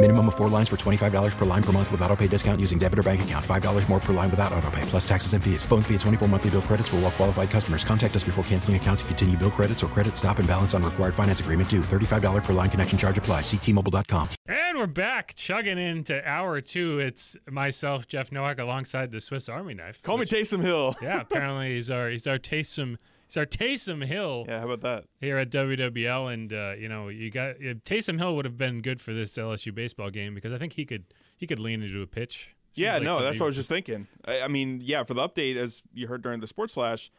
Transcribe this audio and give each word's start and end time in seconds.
Minimum 0.00 0.28
of 0.28 0.36
four 0.36 0.48
lines 0.48 0.68
for 0.68 0.76
$25 0.76 1.36
per 1.36 1.44
line 1.44 1.62
per 1.62 1.72
month 1.72 1.90
with 1.90 2.00
auto 2.02 2.14
pay 2.14 2.28
discount 2.28 2.60
using 2.60 2.78
debit 2.78 3.00
or 3.00 3.02
bank 3.02 3.22
account. 3.22 3.44
$5 3.44 3.88
more 3.88 3.98
per 3.98 4.12
line 4.12 4.30
without 4.30 4.52
auto 4.52 4.70
pay, 4.70 4.82
plus 4.82 5.06
taxes 5.08 5.32
and 5.32 5.42
fees. 5.42 5.64
Phone 5.64 5.82
fee 5.82 5.94
at 5.96 6.00
24 6.02 6.28
monthly 6.28 6.50
bill 6.50 6.62
credits 6.62 6.88
for 6.88 6.96
all 6.96 7.02
well 7.02 7.10
qualified 7.10 7.50
customers. 7.50 7.82
Contact 7.82 8.14
us 8.14 8.22
before 8.22 8.44
canceling 8.44 8.76
account 8.76 9.00
to 9.00 9.04
continue 9.06 9.36
bill 9.36 9.50
credits 9.50 9.82
or 9.82 9.88
credit 9.88 10.16
stop 10.16 10.38
and 10.38 10.46
balance 10.46 10.72
on 10.72 10.84
required 10.84 11.16
finance 11.16 11.40
agreement 11.40 11.68
due. 11.68 11.80
$35 11.80 12.44
per 12.44 12.52
line 12.52 12.70
connection 12.70 12.96
charge 12.96 13.18
apply. 13.18 13.40
Ctmobile.com. 13.40 14.28
And 14.46 14.78
we're 14.78 14.86
back, 14.86 15.34
chugging 15.34 15.78
into 15.78 16.24
hour 16.24 16.60
two. 16.60 17.00
It's 17.00 17.36
myself, 17.50 18.06
Jeff 18.06 18.30
Nowak, 18.30 18.60
alongside 18.60 19.10
the 19.10 19.20
Swiss 19.20 19.48
Army 19.48 19.74
knife. 19.74 20.00
Call 20.02 20.16
which- 20.16 20.30
me 20.30 20.40
Taysom 20.42 20.62
Hill. 20.62 20.94
Yeah, 21.02 21.22
apparently 21.22 21.74
he's 21.74 21.90
our 21.90 22.08
he's 22.08 22.28
our 22.28 22.38
Taysom 22.38 22.98
he's 23.28 23.36
our 23.36 23.46
Taysom 23.46 24.04
Hill 24.04 24.44
Yeah, 24.48 24.60
how 24.60 24.70
about 24.70 24.80
that? 24.80 25.04
here 25.20 25.38
at 25.38 25.50
WWL, 25.50 26.32
and 26.32 26.52
uh, 26.52 26.74
you 26.78 26.88
know 26.88 27.08
you 27.08 27.30
got 27.30 27.50
uh, 27.56 27.74
Taysom 27.84 28.18
Hill 28.18 28.34
would 28.36 28.44
have 28.44 28.56
been 28.56 28.80
good 28.82 29.00
for 29.00 29.12
this 29.12 29.36
LSU 29.36 29.74
baseball 29.74 30.10
game 30.10 30.34
because 30.34 30.52
I 30.52 30.58
think 30.58 30.72
he 30.74 30.84
could 30.84 31.04
he 31.36 31.46
could 31.46 31.58
lean 31.58 31.82
into 31.82 32.02
a 32.02 32.06
pitch. 32.06 32.50
Seems 32.74 32.84
Yeah, 32.84 32.94
like 32.94 33.02
no, 33.02 33.22
that's 33.22 33.38
what 33.38 33.46
I 33.46 33.48
was 33.48 33.56
just 33.56 33.68
thinking. 33.68 34.08
I, 34.24 34.40
I 34.42 34.48
mean, 34.48 34.80
yeah, 34.82 35.04
for 35.04 35.14
the 35.14 35.26
update, 35.28 35.56
as 35.56 35.82
you 35.92 36.06
heard 36.08 36.22
during 36.22 36.40
the 36.40 36.46
sports 36.46 36.74
flash, 36.74 37.10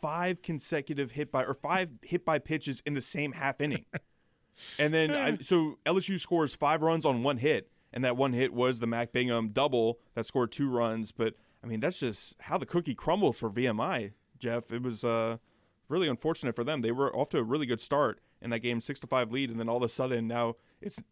five 0.00 0.42
consecutive 0.42 1.12
hit 1.12 1.30
by 1.32 1.44
or 1.44 1.54
five 1.54 1.90
hit 2.02 2.24
by 2.24 2.38
pitches 2.38 2.82
in 2.86 2.94
the 2.94 3.02
same 3.02 3.32
half 3.32 3.60
inning, 3.60 3.84
and 4.78 4.92
then 4.94 5.10
I, 5.12 5.36
so 5.36 5.78
LSU 5.86 6.18
scores 6.18 6.54
five 6.54 6.82
runs 6.82 7.04
on 7.04 7.22
one 7.22 7.38
hit, 7.38 7.70
and 7.92 8.04
that 8.04 8.16
one 8.16 8.32
hit 8.32 8.52
was 8.52 8.80
the 8.80 8.86
Mac 8.86 9.12
Bingham 9.12 9.50
double 9.50 9.98
that 10.14 10.26
scored 10.26 10.52
two 10.52 10.68
runs. 10.68 11.12
But 11.12 11.34
I 11.62 11.66
mean, 11.66 11.80
that's 11.80 11.98
just 12.00 12.36
how 12.40 12.58
the 12.58 12.66
cookie 12.66 12.94
crumbles 12.94 13.38
for 13.38 13.48
VMI, 13.50 14.12
Jeff. 14.38 14.70
It 14.72 14.82
was 14.82 15.04
uh, 15.04 15.38
really 15.88 16.08
unfortunate 16.08 16.54
for 16.56 16.64
them. 16.64 16.80
They 16.82 16.92
were 16.92 17.14
off 17.14 17.30
to 17.30 17.38
a 17.38 17.42
really 17.42 17.66
good 17.66 17.80
start 17.80 18.20
in 18.42 18.50
that 18.50 18.60
game, 18.60 18.80
six 18.80 19.00
to 19.00 19.06
five 19.06 19.30
lead, 19.32 19.50
and 19.50 19.58
then 19.58 19.68
all 19.68 19.78
of 19.78 19.82
a 19.82 19.88
sudden 19.88 20.26
now 20.26 20.54
it's 20.80 21.02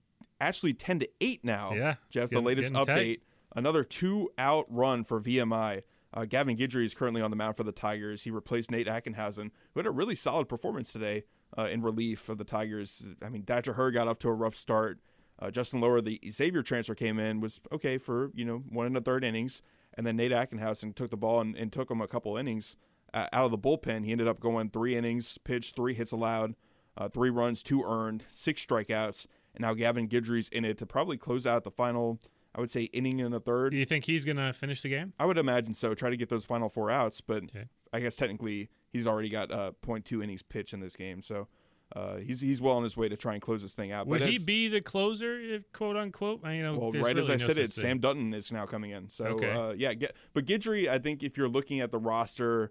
actually 0.40 0.74
ten 0.74 0.98
to 1.00 1.08
eight 1.20 1.44
now. 1.44 1.72
Yeah, 1.74 1.94
Jeff, 2.10 2.30
getting- 2.30 2.42
the 2.42 2.46
latest 2.46 2.72
update. 2.74 2.86
tight. 2.86 3.22
Another 3.56 3.84
two 3.84 4.30
out 4.36 4.66
run 4.68 5.04
for 5.04 5.20
VMI. 5.20 5.82
Uh, 6.12 6.24
Gavin 6.24 6.56
Guidry 6.56 6.84
is 6.84 6.94
currently 6.94 7.22
on 7.22 7.30
the 7.30 7.36
mound 7.36 7.56
for 7.56 7.64
the 7.64 7.72
Tigers. 7.72 8.22
He 8.22 8.30
replaced 8.30 8.70
Nate 8.70 8.86
Ackenhausen, 8.86 9.50
who 9.72 9.80
had 9.80 9.86
a 9.86 9.90
really 9.90 10.14
solid 10.14 10.48
performance 10.48 10.92
today 10.92 11.24
uh, 11.58 11.64
in 11.64 11.82
relief 11.82 12.28
of 12.28 12.38
the 12.38 12.44
Tigers. 12.44 13.06
I 13.22 13.28
mean, 13.28 13.42
Thatcher 13.42 13.72
Hurd 13.74 13.94
got 13.94 14.06
off 14.08 14.18
to 14.20 14.28
a 14.28 14.32
rough 14.32 14.54
start. 14.56 15.00
Uh, 15.40 15.50
Justin 15.50 15.80
Loer, 15.80 16.00
the 16.00 16.20
Xavier 16.30 16.62
transfer, 16.62 16.94
came 16.94 17.18
in, 17.18 17.40
was 17.40 17.60
okay 17.72 17.98
for 17.98 18.30
you 18.34 18.44
know 18.44 18.58
one 18.68 18.86
and 18.86 18.96
a 18.96 19.00
third 19.00 19.24
innings, 19.24 19.62
and 19.94 20.06
then 20.06 20.16
Nate 20.16 20.30
Ackenhausen 20.32 20.94
took 20.94 21.10
the 21.10 21.16
ball 21.16 21.40
and, 21.40 21.56
and 21.56 21.72
took 21.72 21.90
him 21.90 22.00
a 22.00 22.06
couple 22.08 22.36
innings 22.36 22.76
uh, 23.14 23.28
out 23.32 23.44
of 23.46 23.50
the 23.50 23.58
bullpen. 23.58 24.04
He 24.04 24.12
ended 24.12 24.28
up 24.28 24.40
going 24.40 24.68
three 24.68 24.94
innings, 24.96 25.38
pitched 25.44 25.74
three 25.76 25.94
hits 25.94 26.12
allowed, 26.12 26.54
uh, 26.98 27.08
three 27.08 27.30
runs, 27.30 27.62
two 27.62 27.82
earned, 27.82 28.24
six 28.30 28.64
strikeouts, 28.66 29.26
and 29.54 29.62
now 29.62 29.72
Gavin 29.72 30.08
Guidry's 30.08 30.48
in 30.50 30.64
it 30.66 30.76
to 30.78 30.86
probably 30.86 31.16
close 31.16 31.46
out 31.46 31.64
the 31.64 31.70
final. 31.70 32.18
I 32.56 32.60
would 32.60 32.70
say 32.70 32.82
inning 32.84 33.20
and 33.20 33.34
a 33.34 33.40
third. 33.40 33.70
Do 33.72 33.78
you 33.78 33.84
think 33.84 34.04
he's 34.04 34.24
gonna 34.24 34.52
finish 34.52 34.80
the 34.82 34.88
game? 34.88 35.12
I 35.18 35.26
would 35.26 35.38
imagine 35.38 35.74
so. 35.74 35.94
Try 35.94 36.10
to 36.10 36.16
get 36.16 36.28
those 36.28 36.44
final 36.44 36.68
four 36.68 36.90
outs, 36.90 37.20
but 37.20 37.44
Okay. 37.44 37.64
I 37.92 38.00
guess 38.00 38.14
technically 38.16 38.68
he's 38.92 39.06
already 39.06 39.28
got 39.28 39.50
uh, 39.50 39.72
0.2 39.84 40.22
innings 40.22 40.42
pitched 40.42 40.72
in 40.72 40.80
this 40.80 40.94
game, 40.96 41.20
so 41.22 41.48
uh, 41.96 42.16
he's 42.16 42.40
he's 42.40 42.60
well 42.60 42.76
on 42.76 42.82
his 42.84 42.96
way 42.96 43.08
to 43.08 43.16
try 43.16 43.32
and 43.34 43.42
close 43.42 43.62
this 43.62 43.72
thing 43.74 43.90
out. 43.92 44.06
Would 44.06 44.22
he 44.22 44.38
be 44.38 44.68
the 44.68 44.80
closer, 44.80 45.38
if, 45.40 45.70
quote 45.72 45.96
unquote? 45.96 46.40
I, 46.44 46.54
you 46.54 46.62
know, 46.62 46.78
well, 46.78 46.90
right 46.92 47.16
as 47.18 47.28
I 47.28 47.34
no 47.36 47.38
said 47.46 47.58
it, 47.58 47.72
thing. 47.72 47.82
Sam 47.82 47.98
Dutton 47.98 48.32
is 48.34 48.50
now 48.52 48.66
coming 48.66 48.92
in. 48.92 49.10
So 49.10 49.24
Okay. 49.26 49.50
uh, 49.50 49.72
yeah, 49.72 49.94
get, 49.94 50.14
but 50.32 50.44
Guidry, 50.46 50.88
I 50.88 50.98
think 50.98 51.22
if 51.24 51.36
you're 51.36 51.48
looking 51.48 51.80
at 51.80 51.90
the 51.90 51.98
roster 51.98 52.70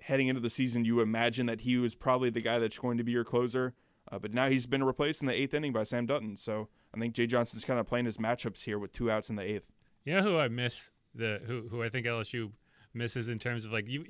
heading 0.00 0.28
into 0.28 0.40
the 0.40 0.50
season, 0.50 0.84
you 0.84 1.00
imagine 1.00 1.46
that 1.46 1.62
he 1.62 1.76
was 1.76 1.94
probably 1.94 2.30
the 2.30 2.40
guy 2.40 2.58
that's 2.58 2.78
going 2.78 2.98
to 2.98 3.04
be 3.04 3.12
your 3.12 3.24
closer. 3.24 3.74
Uh, 4.10 4.18
but 4.18 4.32
now 4.32 4.48
he's 4.48 4.66
been 4.66 4.84
replaced 4.84 5.20
in 5.20 5.26
the 5.26 5.34
eighth 5.34 5.52
inning 5.54 5.72
by 5.72 5.82
Sam 5.82 6.06
Dutton. 6.06 6.36
So 6.36 6.68
I 6.94 6.98
think 7.00 7.14
Jay 7.14 7.26
Johnson's 7.26 7.64
kind 7.64 7.80
of 7.80 7.86
playing 7.86 8.06
his 8.06 8.18
matchups 8.18 8.64
here 8.64 8.78
with 8.78 8.92
two 8.92 9.10
outs 9.10 9.30
in 9.30 9.36
the 9.36 9.42
eighth. 9.42 9.72
You 10.04 10.14
know 10.14 10.22
who 10.22 10.38
I 10.38 10.48
miss 10.48 10.92
the 11.14 11.40
who 11.44 11.66
who 11.68 11.82
I 11.82 11.88
think 11.88 12.06
LSU 12.06 12.52
misses 12.94 13.28
in 13.28 13.38
terms 13.38 13.64
of 13.64 13.72
like 13.72 13.88
you 13.88 14.06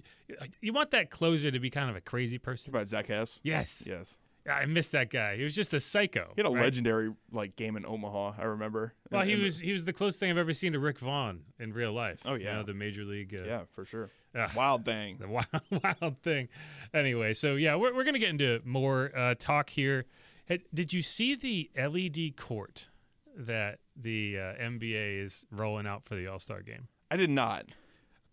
you 0.60 0.72
want 0.72 0.91
that 0.91 1.10
closer 1.10 1.50
to 1.50 1.58
be 1.58 1.70
kind 1.70 1.88
of 1.88 1.96
a 1.96 2.00
crazy 2.00 2.36
person. 2.38 2.70
About 2.70 2.88
Zach 2.88 3.06
Hess. 3.06 3.41
Yes. 3.42 3.84
Yes. 3.86 4.19
I 4.48 4.66
missed 4.66 4.92
that 4.92 5.10
guy. 5.10 5.36
He 5.36 5.44
was 5.44 5.52
just 5.52 5.74
a 5.74 5.80
psycho. 5.80 6.32
He 6.36 6.42
had 6.42 6.46
a 6.50 6.54
right? 6.54 6.64
legendary 6.64 7.12
like 7.32 7.56
game 7.56 7.76
in 7.76 7.84
Omaha. 7.84 8.34
I 8.38 8.44
remember. 8.44 8.94
Well, 9.10 9.22
And- 9.22 9.30
he 9.30 9.36
the- 9.36 9.42
was 9.42 9.60
he 9.60 9.72
was 9.72 9.84
the 9.84 9.92
closest 9.92 10.20
thing 10.20 10.30
I've 10.30 10.38
ever 10.38 10.52
seen 10.52 10.72
to 10.72 10.78
Rick 10.78 10.98
Vaughn 11.00 11.40
in 11.58 11.72
real 11.72 11.92
life. 11.92 12.20
Oh, 12.24 12.34
You 12.34 12.44
yeah. 12.44 12.54
know, 12.56 12.62
the 12.62 12.74
major 12.74 13.04
league. 13.04 13.34
Uh, 13.34 13.44
Yeah, 13.44 13.62
for 13.72 13.84
sure. 13.84 14.10
Ugh. 14.34 14.50
Wild 14.54 14.84
thing. 14.84 15.16
the 15.20 15.28
wild, 15.28 15.46
wild 16.00 16.18
thing. 16.22 16.48
Anyway, 16.94 17.34
so 17.34 17.54
yeah, 17.56 17.74
we're, 17.76 17.94
we're 17.94 18.04
going 18.04 18.14
to 18.14 18.20
get 18.20 18.30
into 18.30 18.60
more 18.64 19.10
uh, 19.16 19.34
talk 19.38 19.70
here. 19.70 20.04
Hey, 20.44 20.60
did 20.72 20.92
you 20.92 21.02
see 21.02 21.34
the 21.34 21.70
LED 21.76 22.36
court 22.36 22.88
that 23.36 23.80
the 23.96 24.38
uh, 24.38 24.62
NBA 24.62 25.22
is 25.24 25.44
rolling 25.50 25.86
out 25.86 26.04
for 26.04 26.14
the 26.14 26.26
All 26.28 26.38
Star 26.38 26.62
game? 26.62 26.88
I 27.10 27.16
did 27.16 27.30
not. 27.30 27.66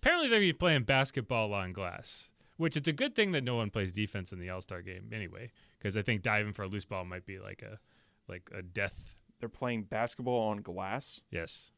Apparently, 0.01 0.27
they're 0.27 0.39
gonna 0.39 0.49
be 0.49 0.53
playing 0.53 0.83
basketball 0.83 1.53
on 1.53 1.71
glass, 1.73 2.29
which 2.57 2.77
it's 2.77 2.87
a 2.87 2.93
good 2.93 3.15
thing 3.15 3.31
that 3.33 3.43
no 3.43 3.55
one 3.55 3.69
plays 3.69 3.91
defense 3.93 4.31
in 4.31 4.39
the 4.39 4.49
All 4.49 4.61
Star 4.61 4.81
game 4.81 5.09
anyway, 5.13 5.51
because 5.77 5.97
I 5.97 6.01
think 6.01 6.21
diving 6.21 6.53
for 6.53 6.63
a 6.63 6.67
loose 6.67 6.85
ball 6.85 7.05
might 7.05 7.25
be 7.25 7.39
like 7.39 7.61
a 7.61 7.79
like 8.27 8.49
a 8.53 8.61
death. 8.61 9.15
They're 9.39 9.49
playing 9.49 9.83
basketball 9.83 10.49
on 10.49 10.57
glass. 10.61 11.19
Yes, 11.29 11.71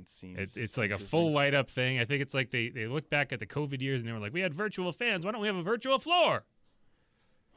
It 0.00 0.08
seems 0.08 0.38
it's 0.38 0.56
it's 0.56 0.78
like 0.78 0.90
a 0.90 0.98
full 0.98 1.32
light 1.32 1.54
up 1.54 1.70
thing. 1.70 2.00
I 2.00 2.04
think 2.04 2.22
it's 2.22 2.34
like 2.34 2.50
they 2.50 2.68
they 2.68 2.86
look 2.86 3.08
back 3.10 3.32
at 3.32 3.38
the 3.40 3.46
COVID 3.46 3.80
years 3.80 4.00
and 4.00 4.08
they 4.08 4.12
were 4.12 4.18
like, 4.18 4.32
we 4.32 4.40
had 4.40 4.52
virtual 4.54 4.92
fans. 4.92 5.24
Why 5.24 5.32
don't 5.32 5.40
we 5.40 5.46
have 5.46 5.56
a 5.56 5.62
virtual 5.62 5.98
floor? 5.98 6.44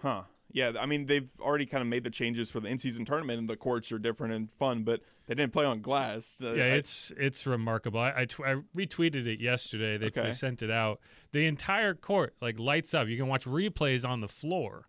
Huh. 0.02 0.24
Yeah, 0.56 0.72
I 0.80 0.86
mean 0.86 1.06
they've 1.08 1.30
already 1.42 1.66
kind 1.66 1.82
of 1.82 1.88
made 1.90 2.06
the 2.06 2.10
changes 2.10 2.50
for 2.50 2.62
the 2.62 2.70
in-season 2.70 3.04
tournament, 3.04 3.40
and 3.40 3.50
the 3.50 3.58
courts 3.58 3.92
are 3.92 4.00
different 4.00 4.34
and 4.34 4.50
fun, 4.58 4.84
but 4.84 5.02
they 5.28 5.36
didn't 5.36 5.52
play 5.52 5.66
on 5.66 5.82
glass. 5.82 6.38
Uh, 6.42 6.54
Yeah, 6.54 6.64
I- 6.64 6.68
it's 6.78 7.12
it's 7.18 7.46
remarkable. 7.46 8.00
I 8.00 8.14
I, 8.22 8.26
tw- 8.26 8.40
I 8.40 8.56
retweeted 8.74 9.28
it 9.28 9.42
yesterday. 9.42 9.98
They, 9.98 10.10
they 10.10 10.22
Okay. 10.22 10.32
sent 10.32 10.62
it 10.64 10.72
out. 10.72 11.02
The 11.34 11.46
entire 11.46 11.94
court 11.94 12.36
like 12.42 12.58
lights 12.58 12.94
up. 12.94 13.10
You 13.10 13.18
can 13.18 13.28
watch 13.28 13.44
replays 13.46 14.08
on 14.08 14.22
the 14.22 14.30
floor, 14.30 14.88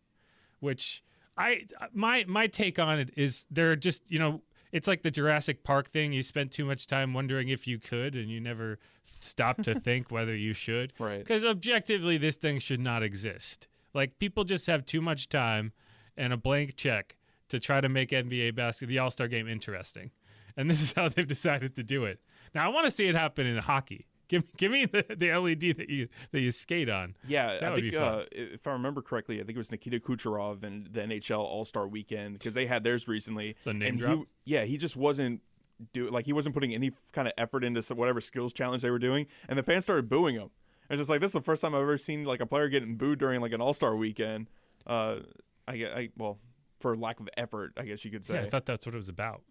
which 0.60 1.03
I 1.37 1.65
my 1.93 2.25
my 2.28 2.47
take 2.47 2.78
on 2.78 3.00
it 3.00 3.10
is 3.16 3.47
they're 3.50 3.75
just 3.75 4.09
you 4.09 4.21
know 4.21 4.43
it's 4.71 4.87
like 4.87 5.03
the 5.03 5.10
Jurassic 5.10 5.65
Park 5.65 5.91
thing. 5.91 6.12
You 6.12 6.22
spent 6.22 6.53
too 6.53 6.65
much 6.65 6.87
time 6.87 7.12
wondering 7.12 7.48
if 7.48 7.66
you 7.66 7.81
could, 7.81 8.15
and 8.15 8.31
you 8.31 8.41
never 8.41 8.78
stop 9.21 9.62
to 9.65 9.75
think 9.81 10.12
whether 10.12 10.37
you 10.37 10.53
should. 10.53 10.93
Right. 11.00 11.19
Because 11.19 11.44
objectively, 11.44 12.19
this 12.19 12.37
thing 12.37 12.60
should 12.60 12.78
not 12.81 13.03
exist. 13.03 13.66
Like 13.94 14.18
people 14.18 14.44
just 14.44 14.66
have 14.66 14.84
too 14.84 15.00
much 15.00 15.28
time 15.28 15.72
and 16.16 16.33
a 16.33 16.36
blank 16.36 16.77
check 16.77 17.16
to 17.48 17.60
try 17.60 17.80
to 17.80 17.88
make 17.88 18.10
NBA 18.10 18.54
basket 18.54 18.86
the 18.86 18.98
All 18.98 19.10
Star 19.10 19.28
game 19.28 19.48
interesting, 19.48 20.10
and 20.56 20.71
this 20.71 20.83
is 20.83 20.92
how 20.92 21.09
they've 21.10 21.27
decided 21.27 21.74
to 21.77 21.83
do 21.83 22.04
it. 22.04 22.21
Now 22.54 22.66
I 22.66 22.68
want 22.68 22.86
to 22.86 22.91
see 22.91 23.06
it 23.06 23.15
happen 23.15 23.47
in 23.47 23.56
hockey. 23.59 24.06
Give 24.28 24.44
give 24.56 24.72
me 24.72 24.86
the, 24.86 25.04
the 25.16 25.33
LED 25.33 25.77
that 25.77 25.88
you 25.88 26.09
that 26.33 26.41
you 26.41 26.53
skate 26.53 26.88
on. 26.88 27.15
yeah. 27.27 27.59
That 27.59 27.65
I 27.65 27.71
would 27.71 27.80
think 27.83 27.94
uh, 27.94 28.24
if 28.33 28.66
I 28.66 28.72
remember 28.72 29.03
correctly, 29.03 29.36
I 29.36 29.44
think 29.44 29.56
it 29.56 29.59
was 29.59 29.71
Nikita 29.71 30.00
Kucherov 30.00 30.62
and 30.62 30.86
the 30.86 31.00
NHL 31.03 31.38
All 31.38 31.65
Star 31.65 31.86
Weekend 31.86 32.34
because 32.34 32.54
they 32.54 32.66
had 32.66 32.84
theirs 32.84 33.09
recently. 33.09 33.56
So 33.62 33.72
name 33.72 33.91
and 33.91 33.98
drop? 33.98 34.18
He, 34.18 34.53
yeah, 34.53 34.65
he 34.65 34.77
just 34.77 34.97
wasn't 34.97 35.42
do 35.92 36.10
like 36.10 36.27
he 36.27 36.33
wasn't 36.33 36.54
putting 36.54 36.74
any 36.74 36.92
kind 37.12 37.28
of 37.28 37.34
effort 37.36 37.65
into 37.65 37.83
some, 37.83 37.97
whatever 37.97 38.21
skills 38.21 38.53
challenge 38.53 38.83
they 38.83 38.91
were 38.91 38.98
doing, 38.98 39.27
and 39.48 39.59
the 39.59 39.62
fans 39.62 39.84
started 39.84 40.09
booing 40.09 40.36
him. 40.36 40.50
It's 40.91 40.98
just 40.98 41.10
like 41.10 41.21
this 41.21 41.30
is 41.30 41.34
the 41.34 41.41
first 41.42 41.62
time 41.62 41.74
I've 41.74 41.83
ever 41.83 41.98
seen 41.98 42.24
like 42.24 42.41
a 42.41 42.47
player 42.47 42.68
getting 42.68 42.97
booed 42.97 43.18
during 43.18 43.41
like 43.41 43.53
an 43.53 43.60
All 43.60 43.74
Star 43.74 43.97
Weekend. 43.97 44.48
Uh, 44.86 45.16
I, 45.66 45.72
I 45.72 46.09
well 46.16 46.38
for 46.80 46.97
lack 46.97 47.21
of 47.21 47.28
effort, 47.36 47.72
I 47.77 47.83
guess 47.83 48.04
you 48.04 48.10
could 48.10 48.24
say. 48.24 48.34
Yeah, 48.34 48.42
I 48.42 48.50
thought 48.50 48.66
that's 48.66 48.86
what 48.86 48.94
it 48.94 48.98
was 48.98 49.09
about. 49.09 49.42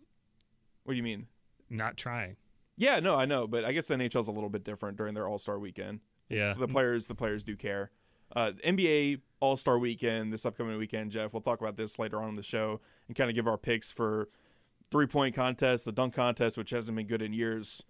what 0.83 0.93
do 0.93 0.97
you 0.97 1.03
mean? 1.03 1.27
Not 1.69 1.97
trying. 1.97 2.37
Yeah, 2.77 2.99
no, 2.99 3.15
I 3.15 3.25
know, 3.25 3.47
but 3.47 3.63
I 3.65 3.71
guess 3.71 3.87
the 3.87 3.95
NHL's 3.95 4.27
a 4.27 4.31
little 4.31 4.49
bit 4.49 4.63
different 4.63 4.97
during 4.97 5.13
their 5.13 5.27
All 5.27 5.39
Star 5.39 5.59
weekend. 5.59 6.01
Yeah. 6.29 6.53
the 6.57 6.67
players 6.67 7.07
the 7.07 7.15
players 7.15 7.43
do 7.43 7.55
care. 7.55 7.91
Uh, 8.35 8.51
NBA 8.65 9.21
All 9.39 9.57
Star 9.57 9.77
Weekend 9.77 10.33
this 10.33 10.45
upcoming 10.45 10.77
weekend, 10.77 11.11
Jeff. 11.11 11.33
We'll 11.33 11.41
talk 11.41 11.61
about 11.61 11.77
this 11.77 11.99
later 11.99 12.21
on 12.21 12.29
in 12.29 12.35
the 12.35 12.43
show 12.43 12.81
and 13.07 13.15
kind 13.15 13.29
of 13.29 13.35
give 13.35 13.47
our 13.47 13.57
picks 13.57 13.91
for 13.91 14.29
three 14.91 15.07
point 15.07 15.35
contest, 15.35 15.85
the 15.85 15.91
dunk 15.91 16.13
contest, 16.15 16.57
which 16.57 16.71
hasn't 16.71 16.95
been 16.95 17.07
good 17.07 17.21
in 17.21 17.33
years. 17.33 17.83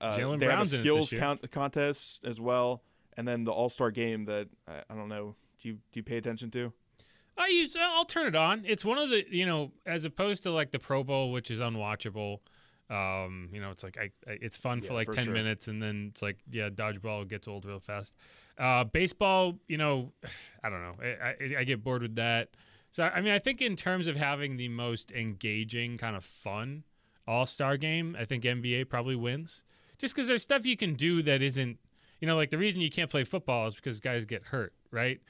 Uh, 0.00 0.16
they 0.16 0.22
Brown's 0.46 0.72
have 0.72 0.80
in 0.80 0.86
a 0.98 1.02
skills 1.02 1.14
contest 1.50 2.24
as 2.24 2.40
well, 2.40 2.82
and 3.18 3.26
then 3.26 3.44
the 3.44 3.50
All 3.50 3.68
Star 3.68 3.90
game 3.90 4.24
that 4.26 4.48
I, 4.66 4.82
I 4.88 4.94
don't 4.94 5.08
know. 5.08 5.34
Do 5.60 5.68
you 5.68 5.74
do 5.74 5.98
you 5.98 6.02
pay 6.02 6.16
attention 6.16 6.50
to? 6.52 6.72
I 7.36 7.48
use 7.48 7.76
I'll 7.78 8.04
turn 8.04 8.28
it 8.28 8.36
on. 8.36 8.62
It's 8.64 8.84
one 8.84 8.96
of 8.96 9.10
the 9.10 9.26
you 9.28 9.44
know 9.44 9.72
as 9.84 10.04
opposed 10.04 10.44
to 10.44 10.52
like 10.52 10.70
the 10.70 10.78
Pro 10.78 11.04
Bowl, 11.04 11.32
which 11.32 11.50
is 11.50 11.60
unwatchable. 11.60 12.38
Um, 12.90 13.50
you 13.52 13.60
know, 13.60 13.70
it's 13.70 13.82
like 13.82 13.98
I, 13.98 14.10
I 14.26 14.38
it's 14.40 14.56
fun 14.56 14.80
for 14.80 14.94
like 14.94 15.08
for 15.08 15.14
ten 15.14 15.26
sure. 15.26 15.34
minutes, 15.34 15.68
and 15.68 15.82
then 15.82 16.08
it's 16.12 16.22
like 16.22 16.38
yeah, 16.50 16.70
dodgeball 16.70 17.28
gets 17.28 17.48
old 17.48 17.66
real 17.66 17.80
fast. 17.80 18.14
Uh, 18.56 18.84
baseball, 18.84 19.58
you 19.66 19.76
know, 19.76 20.12
I 20.64 20.70
don't 20.70 20.80
know. 20.80 20.94
I, 21.02 21.06
I, 21.06 21.60
I 21.60 21.64
get 21.64 21.82
bored 21.82 22.02
with 22.02 22.14
that. 22.14 22.50
So 22.90 23.04
I 23.04 23.20
mean, 23.20 23.34
I 23.34 23.40
think 23.40 23.60
in 23.60 23.76
terms 23.76 24.06
of 24.06 24.16
having 24.16 24.56
the 24.56 24.68
most 24.68 25.10
engaging 25.10 25.98
kind 25.98 26.16
of 26.16 26.24
fun 26.24 26.84
All 27.26 27.46
Star 27.46 27.76
game, 27.76 28.16
I 28.18 28.24
think 28.24 28.44
NBA 28.44 28.88
probably 28.88 29.16
wins. 29.16 29.64
Just 29.98 30.14
because 30.14 30.28
there's 30.28 30.44
stuff 30.44 30.64
you 30.64 30.76
can 30.76 30.94
do 30.94 31.22
that 31.22 31.42
isn't, 31.42 31.76
you 32.20 32.26
know, 32.26 32.36
like 32.36 32.50
the 32.50 32.58
reason 32.58 32.80
you 32.80 32.90
can't 32.90 33.10
play 33.10 33.24
football 33.24 33.66
is 33.66 33.74
because 33.74 34.00
guys 34.00 34.24
get 34.24 34.44
hurt, 34.44 34.72
right? 34.90 35.20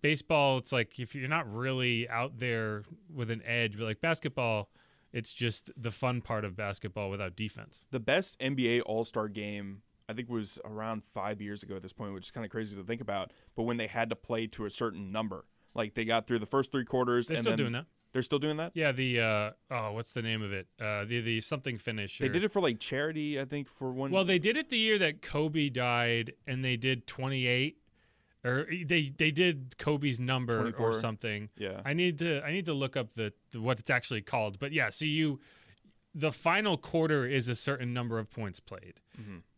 baseball 0.00 0.58
it's 0.58 0.72
like 0.72 0.98
if 0.98 1.14
you're 1.14 1.28
not 1.28 1.52
really 1.52 2.08
out 2.08 2.38
there 2.38 2.82
with 3.12 3.30
an 3.30 3.42
edge 3.44 3.76
but 3.76 3.84
like 3.84 4.00
basketball 4.00 4.70
it's 5.12 5.32
just 5.32 5.70
the 5.76 5.90
fun 5.90 6.22
part 6.22 6.44
of 6.44 6.56
basketball 6.56 7.10
without 7.10 7.36
defense 7.36 7.84
The 7.90 8.00
best 8.00 8.38
NBA 8.40 8.82
All 8.86 9.04
Star 9.04 9.28
game, 9.28 9.82
I 10.08 10.14
think, 10.14 10.30
was 10.30 10.58
around 10.64 11.04
five 11.04 11.42
years 11.42 11.62
ago 11.62 11.76
at 11.76 11.82
this 11.82 11.92
point, 11.92 12.14
which 12.14 12.24
is 12.26 12.30
kind 12.30 12.46
of 12.46 12.50
crazy 12.50 12.74
to 12.76 12.82
think 12.82 13.02
about. 13.02 13.32
But 13.54 13.64
when 13.64 13.76
they 13.76 13.86
had 13.86 14.08
to 14.10 14.16
play 14.16 14.46
to 14.48 14.64
a 14.64 14.70
certain 14.70 15.12
number, 15.12 15.44
like 15.74 15.94
they 15.94 16.06
got 16.06 16.26
through 16.26 16.38
the 16.38 16.46
first 16.46 16.72
three 16.72 16.86
quarters, 16.86 17.26
they're 17.26 17.36
and 17.36 17.44
still 17.44 17.50
then 17.52 17.58
doing 17.58 17.72
that 17.72 17.86
They're 18.12 18.22
still 18.22 18.38
doing 18.38 18.56
that. 18.58 18.72
yeah 18.74 18.92
the 18.92 19.20
uh 19.20 19.50
oh 19.70 19.92
what's 19.92 20.12
the 20.12 20.22
name 20.22 20.42
of 20.42 20.52
it 20.52 20.66
uh 20.80 21.04
the 21.04 21.20
the 21.20 21.40
something 21.40 21.78
finish 21.78 22.18
They 22.18 22.28
did 22.28 22.44
it 22.44 22.52
for 22.52 22.60
like 22.60 22.78
charity, 22.78 23.40
I 23.40 23.44
think, 23.44 23.68
for 23.68 23.90
one. 23.92 24.10
well 24.10 24.24
they 24.24 24.38
did 24.38 24.56
it 24.56 24.68
the 24.68 24.78
year 24.78 24.98
that 24.98 25.22
kobe 25.22 25.68
died 25.70 26.32
and 26.46 26.64
they 26.64 26.76
did 26.76 27.06
28 27.06 27.78
or 28.44 28.66
they 28.84 29.10
they 29.16 29.30
did 29.30 29.76
kobe's 29.78 30.18
number 30.20 30.60
24. 30.60 30.88
or 30.88 30.92
something 30.92 31.48
Yeah. 31.56 31.80
i 31.84 31.92
need 31.94 32.18
to 32.18 32.42
i 32.44 32.50
need 32.52 32.66
to 32.66 32.74
look 32.74 32.96
up 32.96 33.14
the, 33.14 33.32
the 33.52 33.60
what 33.60 33.78
it's 33.78 33.88
actually 33.90 34.22
called 34.22 34.58
but 34.58 34.72
yeah 34.72 34.90
so 34.90 35.04
you 35.04 35.40
the 36.14 36.32
final 36.32 36.76
quarter 36.76 37.24
is 37.26 37.48
a 37.48 37.54
certain 37.54 37.94
number 37.94 38.18
of 38.18 38.30
points 38.30 38.60
played 38.60 39.00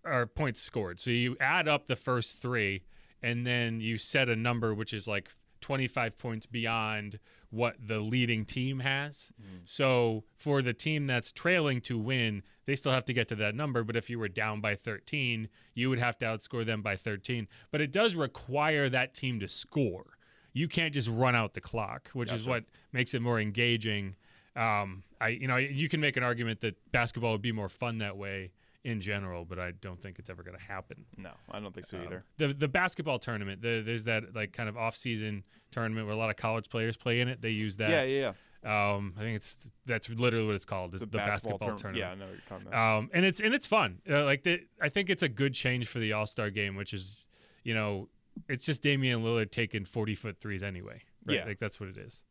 or 0.05 0.27
points 0.27 0.61
scored. 0.61 1.01
So 1.01 1.11
you 1.11 1.37
add 1.41 1.67
up 1.67 1.87
the 1.89 1.97
first 1.97 2.41
three, 2.43 2.85
and 3.23 3.45
then 3.47 3.81
you 3.81 3.97
set 3.97 4.29
a 4.29 4.37
number 4.37 4.73
which 4.75 4.93
is 4.93 5.09
like 5.09 5.31
25 5.63 6.17
points 6.19 6.47
beyond 6.47 7.19
what 7.55 7.77
the 7.87 8.01
leading 8.01 8.45
team 8.45 8.81
has. 8.81 9.33
So 9.65 10.25
for 10.37 10.61
the 10.63 10.73
team 10.73 11.07
that's 11.07 11.33
trailing 11.33 11.81
to 11.83 11.97
win, 11.99 12.43
they 12.67 12.75
still 12.75 12.93
have 12.93 13.05
to 13.07 13.13
get 13.13 13.29
to 13.29 13.35
that 13.37 13.55
number. 13.55 13.85
But 13.85 13.97
if 13.97 14.11
you 14.11 14.19
were 14.19 14.29
down 14.29 14.61
by 14.61 14.75
13, 14.75 15.49
you 15.75 15.89
would 15.91 15.99
have 15.99 16.19
to 16.19 16.27
outscore 16.27 16.67
them 16.67 16.83
by 16.83 16.97
13. 16.97 17.47
But 17.71 17.81
it 17.81 17.93
does 17.93 18.15
require 18.15 18.89
that 18.89 19.15
team 19.15 19.41
to 19.41 19.49
score. 19.49 20.19
You 20.53 20.69
can't 20.69 20.95
just 20.95 21.09
run 21.09 21.35
out 21.35 21.55
the 21.55 21.61
clock, 21.61 22.11
which 22.13 22.33
is 22.33 22.47
what 22.47 22.65
makes 22.93 23.15
it 23.15 23.23
more 23.23 23.41
engaging. 23.41 24.17
Um, 24.57 25.03
I, 25.21 25.29
you 25.29 25.49
know, 25.49 25.57
you 25.57 25.89
can 25.89 26.01
make 26.01 26.17
an 26.17 26.23
argument 26.23 26.61
that 26.61 26.77
basketball 26.93 27.33
would 27.33 27.43
be 27.43 27.53
more 27.53 27.69
fun 27.69 27.99
that 27.99 28.17
way 28.17 28.53
in 28.85 29.01
general, 29.01 29.45
but 29.45 29.59
I 29.59 29.71
don't 29.73 30.01
think 30.01 30.19
it's 30.19 30.29
ever 30.31 30.43
going 30.43 30.57
to 30.57 30.63
happen. 30.63 31.05
no, 31.17 31.31
I 31.51 31.59
don't 31.59 31.75
think 31.75 31.87
so 31.87 31.97
Um, 31.99 32.05
either. 32.05 32.25
the 32.37 32.49
the 32.53 32.69
basketball 32.69 33.19
tournament, 33.19 33.63
the, 33.63 33.83
there's 33.85 34.05
that 34.05 34.35
like 34.35 34.53
kind 34.53 34.69
of 34.69 34.77
off 34.77 34.97
season 34.97 35.43
tournament 35.71 36.07
where 36.07 36.15
a 36.15 36.19
lot 36.19 36.31
of 36.31 36.37
college 36.37 36.69
players 36.69 36.97
play 36.97 37.21
in 37.21 37.29
it. 37.29 37.41
They 37.41 37.51
use 37.51 37.77
that. 37.77 37.91
Yeah, 37.91 38.03
yeah, 38.03 38.21
yeah. 38.21 38.33
Um, 38.67 39.13
I 39.19 39.21
think 39.21 39.37
it's 39.37 39.71
that's 39.85 40.09
literally 40.09 40.47
what 40.47 40.55
it's 40.55 40.65
called. 40.65 40.95
Is 40.95 41.01
the, 41.01 41.07
basketball, 41.07 41.59
tourna- 41.59 41.77
tournament. 41.77 41.97
Yeah, 41.99 42.11
I 42.13 42.15
know 42.15 42.25
what 42.27 42.33
you're 42.33 42.41
talking 42.49 42.67
about. 42.69 42.99
Um, 42.99 43.11
and 43.13 43.25
it's 43.25 43.41
and 43.41 43.53
it's 43.55 43.67
fun. 43.67 44.01
Uh, 44.09 44.25
like 44.25 44.43
the, 44.43 44.61
I 44.81 44.89
think 44.89 45.11
it's 45.11 45.23
a 45.23 45.29
good 45.29 45.53
change 45.55 45.87
for 45.87 45.99
the 45.99 46.13
All 46.15 46.27
Star 46.27 46.49
game, 46.51 46.75
which 46.77 46.95
is, 46.95 47.17
you 47.63 47.75
know, 47.75 48.09
it's 48.49 48.65
just 48.65 48.83
Damian 48.83 49.23
Lillard 49.23 49.51
taking 49.51 49.85
forty 49.85 50.15
foot 50.15 50.39
threes 50.41 50.63
anyway. 50.63 51.03
Right? 51.27 51.39
Yeah. 51.39 51.45
like 51.45 51.59
that's 51.59 51.79
what 51.81 51.89
it 51.91 51.97
is. 51.99 52.23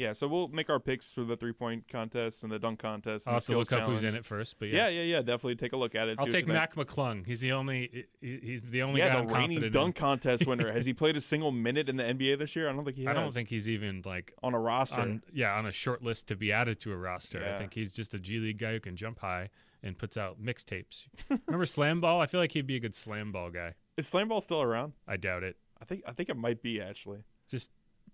Yeah, 0.00 0.12
so 0.14 0.26
we'll 0.26 0.48
make 0.48 0.70
our 0.70 0.80
picks 0.80 1.12
for 1.12 1.22
the 1.24 1.36
three 1.36 1.52
point 1.52 1.86
contest 1.88 2.42
and 2.42 2.50
the 2.50 2.58
dunk 2.58 2.78
contest. 2.80 3.28
I'll 3.28 3.34
have 3.34 3.44
to 3.44 3.56
look 3.58 3.66
skills 3.66 3.82
up 3.82 3.88
who's 3.88 4.02
in 4.02 4.14
it 4.14 4.24
first. 4.24 4.58
But 4.58 4.68
Yeah, 4.70 4.86
yes. 4.86 4.94
yeah, 4.96 5.02
yeah. 5.02 5.18
Definitely 5.18 5.56
take 5.56 5.72
a 5.74 5.76
look 5.76 5.94
at 5.94 6.08
it. 6.08 6.18
I'll 6.18 6.26
take. 6.26 6.46
Mac 6.46 6.74
McClung. 6.74 7.26
He's 7.26 7.40
the 7.40 7.52
only. 7.52 8.06
He's 8.20 8.62
the 8.62 8.82
only 8.82 9.00
Yeah, 9.00 9.14
guy 9.14 9.24
the 9.26 9.34
reigning 9.34 9.70
dunk 9.70 9.96
in. 9.96 10.00
contest 10.00 10.46
winner. 10.46 10.72
Has 10.72 10.86
he 10.86 10.92
played 11.02 11.16
a 11.16 11.20
single 11.20 11.52
minute 11.52 11.88
in 11.88 11.96
the 11.96 12.04
NBA 12.04 12.38
this 12.38 12.56
year? 12.56 12.68
I 12.68 12.72
don't 12.72 12.84
think 12.84 12.96
he 12.96 13.04
has. 13.04 13.16
I 13.16 13.20
don't 13.20 13.32
think 13.34 13.48
he's 13.50 13.68
even 13.68 14.02
like 14.04 14.32
on 14.42 14.54
a 14.54 14.58
roster. 14.58 15.00
on 15.00 15.22
yeah 15.32 15.52
on 15.54 15.66
a 15.66 15.72
short 15.72 16.02
list 16.02 16.28
to 16.28 16.36
be 16.36 16.50
added 16.52 16.80
to 16.80 16.92
a 16.92 16.96
roster. 16.96 17.44
I 17.44 17.58
think 17.58 17.74
he's 17.74 17.92
just 17.92 18.14
a 18.14 18.18
G 18.18 18.38
League 18.38 18.58
guy 18.58 18.72
who 18.72 18.80
can 18.80 18.96
jump 18.96 19.20
high 19.20 19.50
and 19.82 19.96
puts 19.98 20.16
out 20.16 20.42
mixtapes. 20.42 21.06
Remember 21.46 21.66
Slam 21.66 22.00
Ball? 22.00 22.20
I 22.20 22.26
feel 22.26 22.40
like 22.40 22.52
he'd 22.52 22.66
be 22.66 22.76
a 22.76 22.80
good 22.80 22.94
Slam 22.94 23.32
Ball 23.32 23.50
guy. 23.50 23.74
Is 23.96 24.06
slam 24.08 24.28
ball 24.28 24.40
still 24.40 24.62
around? 24.62 24.94
I 25.06 25.18
doubt 25.18 25.42
it. 25.42 25.56
I 25.80 25.84
think 25.84 26.02
I 26.06 26.12
think 26.12 26.28
it 26.30 26.36
might 26.36 26.62
be 26.62 26.80
actually. 26.80 27.18
Just 27.50 27.70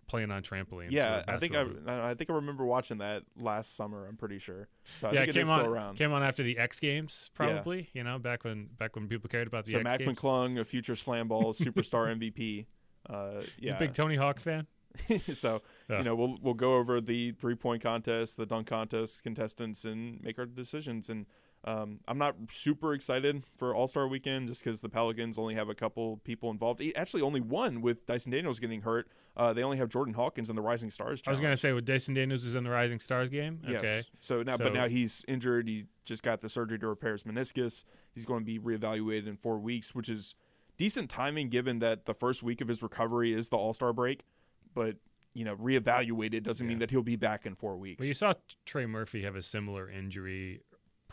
playing 0.08 0.30
on 0.30 0.42
trampolines. 0.42 0.90
yeah, 0.90 1.22
I 1.26 1.36
think 1.38 1.54
I. 1.54 1.64
I 2.10 2.14
think 2.14 2.30
I 2.30 2.34
remember 2.34 2.64
watching 2.64 2.98
that 2.98 3.22
last 3.38 3.74
summer. 3.76 4.06
I'm 4.06 4.16
pretty 4.16 4.38
sure. 4.38 4.68
So 5.00 5.08
I 5.08 5.12
yeah, 5.12 5.18
think 5.20 5.28
it 5.30 5.36
it 5.36 5.44
came 5.44 5.52
on 5.52 5.66
around. 5.66 5.96
came 5.96 6.12
on 6.12 6.22
after 6.22 6.42
the 6.42 6.58
X 6.58 6.80
Games, 6.80 7.30
probably. 7.34 7.88
You 7.92 8.04
know, 8.04 8.18
back 8.18 8.44
when 8.44 8.66
back 8.78 8.94
when 8.96 9.08
people 9.08 9.28
cared 9.28 9.46
about 9.46 9.64
the 9.64 9.72
so 9.72 9.78
X 9.78 9.84
Mac 9.84 9.98
Games. 9.98 10.18
McClung, 10.18 10.58
a 10.60 10.64
future 10.64 10.96
slam 10.96 11.28
ball 11.28 11.52
superstar 11.54 12.14
MVP. 12.16 12.66
Uh, 13.08 13.40
He's 13.40 13.50
yeah. 13.70 13.76
a 13.76 13.78
big 13.78 13.92
Tony 13.94 14.16
Hawk 14.16 14.40
fan. 14.40 14.66
so 15.34 15.60
Yeah. 15.90 15.98
you 15.98 16.04
know 16.04 16.14
we'll 16.14 16.38
we'll 16.40 16.54
go 16.54 16.74
over 16.76 17.00
the 17.00 17.32
three 17.32 17.54
point 17.54 17.82
contest, 17.82 18.36
the 18.36 18.46
dunk 18.46 18.66
contest 18.66 19.22
contestants, 19.22 19.84
and 19.84 20.22
make 20.22 20.38
our 20.38 20.46
decisions. 20.46 21.10
And 21.10 21.26
um, 21.64 21.98
I'm 22.06 22.18
not 22.18 22.36
super 22.50 22.94
excited 22.94 23.42
for 23.56 23.74
All 23.74 23.88
Star 23.88 24.06
Weekend 24.06 24.48
just 24.48 24.62
because 24.62 24.80
the 24.80 24.88
Pelicans 24.88 25.36
only 25.38 25.54
have 25.56 25.68
a 25.68 25.74
couple 25.74 26.18
people 26.18 26.50
involved. 26.50 26.80
Actually, 26.94 27.22
only 27.22 27.40
one 27.40 27.80
with 27.80 28.06
Dyson 28.06 28.30
Daniels 28.30 28.60
getting 28.60 28.82
hurt. 28.82 29.08
Uh, 29.36 29.52
they 29.52 29.62
only 29.62 29.76
have 29.76 29.88
Jordan 29.88 30.14
Hawkins 30.14 30.48
and 30.48 30.56
the 30.56 30.62
Rising 30.62 30.90
Stars. 30.90 31.22
I 31.26 31.30
was 31.30 31.40
gonna 31.40 31.56
say, 31.56 31.72
with 31.72 31.84
Dyson 31.84 32.14
Daniels 32.14 32.44
was 32.44 32.54
in 32.54 32.62
the 32.64 32.70
Rising 32.70 32.98
Stars 33.00 33.28
game. 33.30 33.60
Yes. 33.66 34.04
So 34.20 34.42
now, 34.42 34.56
So- 34.56 34.64
but 34.64 34.74
now 34.74 34.88
he's 34.88 35.24
injured. 35.26 35.66
He 35.68 35.86
just 36.04 36.22
got 36.22 36.40
the 36.40 36.48
surgery 36.48 36.78
to 36.78 36.86
repair 36.88 37.12
his 37.12 37.24
meniscus. 37.24 37.84
He's 38.14 38.24
going 38.24 38.40
to 38.42 38.46
be 38.46 38.58
reevaluated 38.60 39.26
in 39.26 39.36
four 39.36 39.58
weeks, 39.58 39.94
which 39.94 40.08
is 40.08 40.34
decent 40.78 41.10
timing 41.10 41.48
given 41.48 41.80
that 41.80 42.06
the 42.06 42.14
first 42.14 42.42
week 42.42 42.60
of 42.60 42.68
his 42.68 42.82
recovery 42.82 43.32
is 43.34 43.48
the 43.48 43.56
All 43.56 43.74
Star 43.74 43.92
break. 43.92 44.22
But 44.72 44.96
you 45.34 45.44
know, 45.44 45.56
reevaluated 45.56 46.44
doesn't 46.44 46.66
mean 46.66 46.78
that 46.78 46.90
he'll 46.90 47.02
be 47.02 47.16
back 47.16 47.44
in 47.44 47.54
four 47.56 47.76
weeks. 47.76 47.98
Well, 47.98 48.08
you 48.08 48.14
saw 48.14 48.32
Trey 48.64 48.86
Murphy 48.86 49.22
have 49.22 49.36
a 49.36 49.42
similar 49.42 49.90
injury 49.90 50.60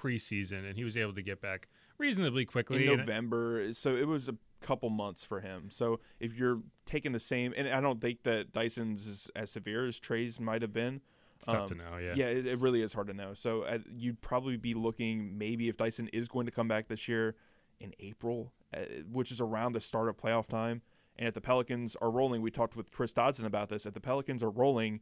preseason, 0.03 0.67
and 0.67 0.77
he 0.77 0.83
was 0.83 0.97
able 0.97 1.13
to 1.13 1.21
get 1.21 1.41
back 1.41 1.67
reasonably 1.97 2.45
quickly. 2.45 2.87
in 2.87 2.97
November, 2.97 3.73
so 3.73 3.95
it 3.95 4.07
was 4.07 4.27
a 4.27 4.35
couple 4.61 4.89
months 4.89 5.23
for 5.23 5.41
him. 5.41 5.69
So 5.69 5.99
if 6.19 6.33
you're 6.35 6.61
taking 6.85 7.11
the 7.11 7.19
same, 7.19 7.53
and 7.55 7.67
I 7.69 7.79
don't 7.81 8.01
think 8.01 8.23
that 8.23 8.51
Dyson's 8.51 9.07
is 9.07 9.29
as 9.35 9.51
severe 9.51 9.87
as 9.87 9.99
Trey's 9.99 10.39
might 10.39 10.61
have 10.61 10.73
been. 10.73 11.01
It's 11.37 11.45
tough 11.45 11.67
to 11.67 11.73
Um, 11.73 11.79
know, 11.79 11.97
yeah. 11.97 12.13
Yeah, 12.15 12.25
it, 12.25 12.45
it 12.45 12.59
really 12.59 12.81
is 12.81 12.93
hard 12.93 13.07
to 13.07 13.13
know. 13.13 13.33
So 13.33 13.63
uh, 13.63 13.79
you'd 13.93 14.21
probably 14.21 14.57
be 14.57 14.73
looking 14.73 15.37
maybe 15.37 15.67
if 15.67 15.77
Dyson 15.77 16.07
is 16.13 16.27
going 16.27 16.45
to 16.45 16.51
come 16.51 16.67
back 16.67 16.87
this 16.87 17.07
year 17.07 17.35
in 17.79 17.93
April, 17.99 18.53
uh, 18.73 18.79
which 19.11 19.31
is 19.31 19.41
around 19.41 19.73
the 19.73 19.81
start 19.81 20.07
of 20.07 20.17
playoff 20.17 20.47
time. 20.47 20.81
And 21.17 21.27
if 21.27 21.33
the 21.33 21.41
Pelicans 21.41 21.95
are 22.01 22.09
rolling, 22.09 22.41
we 22.41 22.49
talked 22.49 22.75
with 22.75 22.91
Chris 22.91 23.13
Dodson 23.13 23.45
about 23.45 23.69
this. 23.69 23.85
If 23.85 23.93
the 23.93 23.99
Pelicans 23.99 24.41
are 24.41 24.49
rolling, 24.49 25.01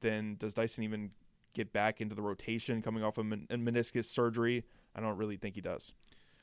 then 0.00 0.36
does 0.38 0.54
Dyson 0.54 0.84
even 0.84 1.10
get 1.58 1.72
back 1.72 2.00
into 2.00 2.14
the 2.14 2.22
rotation 2.22 2.80
coming 2.82 3.02
off 3.02 3.18
of 3.18 3.26
men- 3.26 3.46
a 3.50 3.56
meniscus 3.56 4.06
surgery? 4.06 4.64
I 4.94 5.00
don't 5.00 5.16
really 5.16 5.36
think 5.36 5.54
he 5.56 5.60
does. 5.60 5.92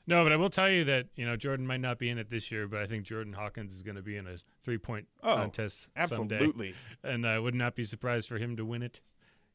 No, 0.08 0.24
but 0.24 0.32
I 0.32 0.36
will 0.36 0.52
tell 0.52 0.70
you 0.70 0.84
that 0.84 1.08
you 1.16 1.26
know 1.26 1.36
Jordan 1.36 1.66
might 1.66 1.82
not 1.82 1.98
be 1.98 2.10
in 2.10 2.20
it 2.20 2.30
this 2.30 2.52
year, 2.52 2.68
but 2.68 2.80
I 2.80 2.86
think 2.86 3.06
Jordan 3.06 3.34
Hawkins 3.34 3.74
is 3.74 3.82
going 3.82 3.96
to 3.96 4.04
be 4.04 4.18
in 4.18 4.28
a 4.28 4.36
three-point 4.64 5.08
Oh, 5.24 5.36
contest 5.36 5.90
someday. 6.08 6.74
and 7.04 7.26
I 7.26 7.40
would 7.40 7.56
not 7.56 7.76
be 7.76 7.84
surprised 7.84 8.28
for 8.28 8.38
him 8.38 8.56
to 8.58 8.66
win 8.66 8.84
it. 8.84 9.02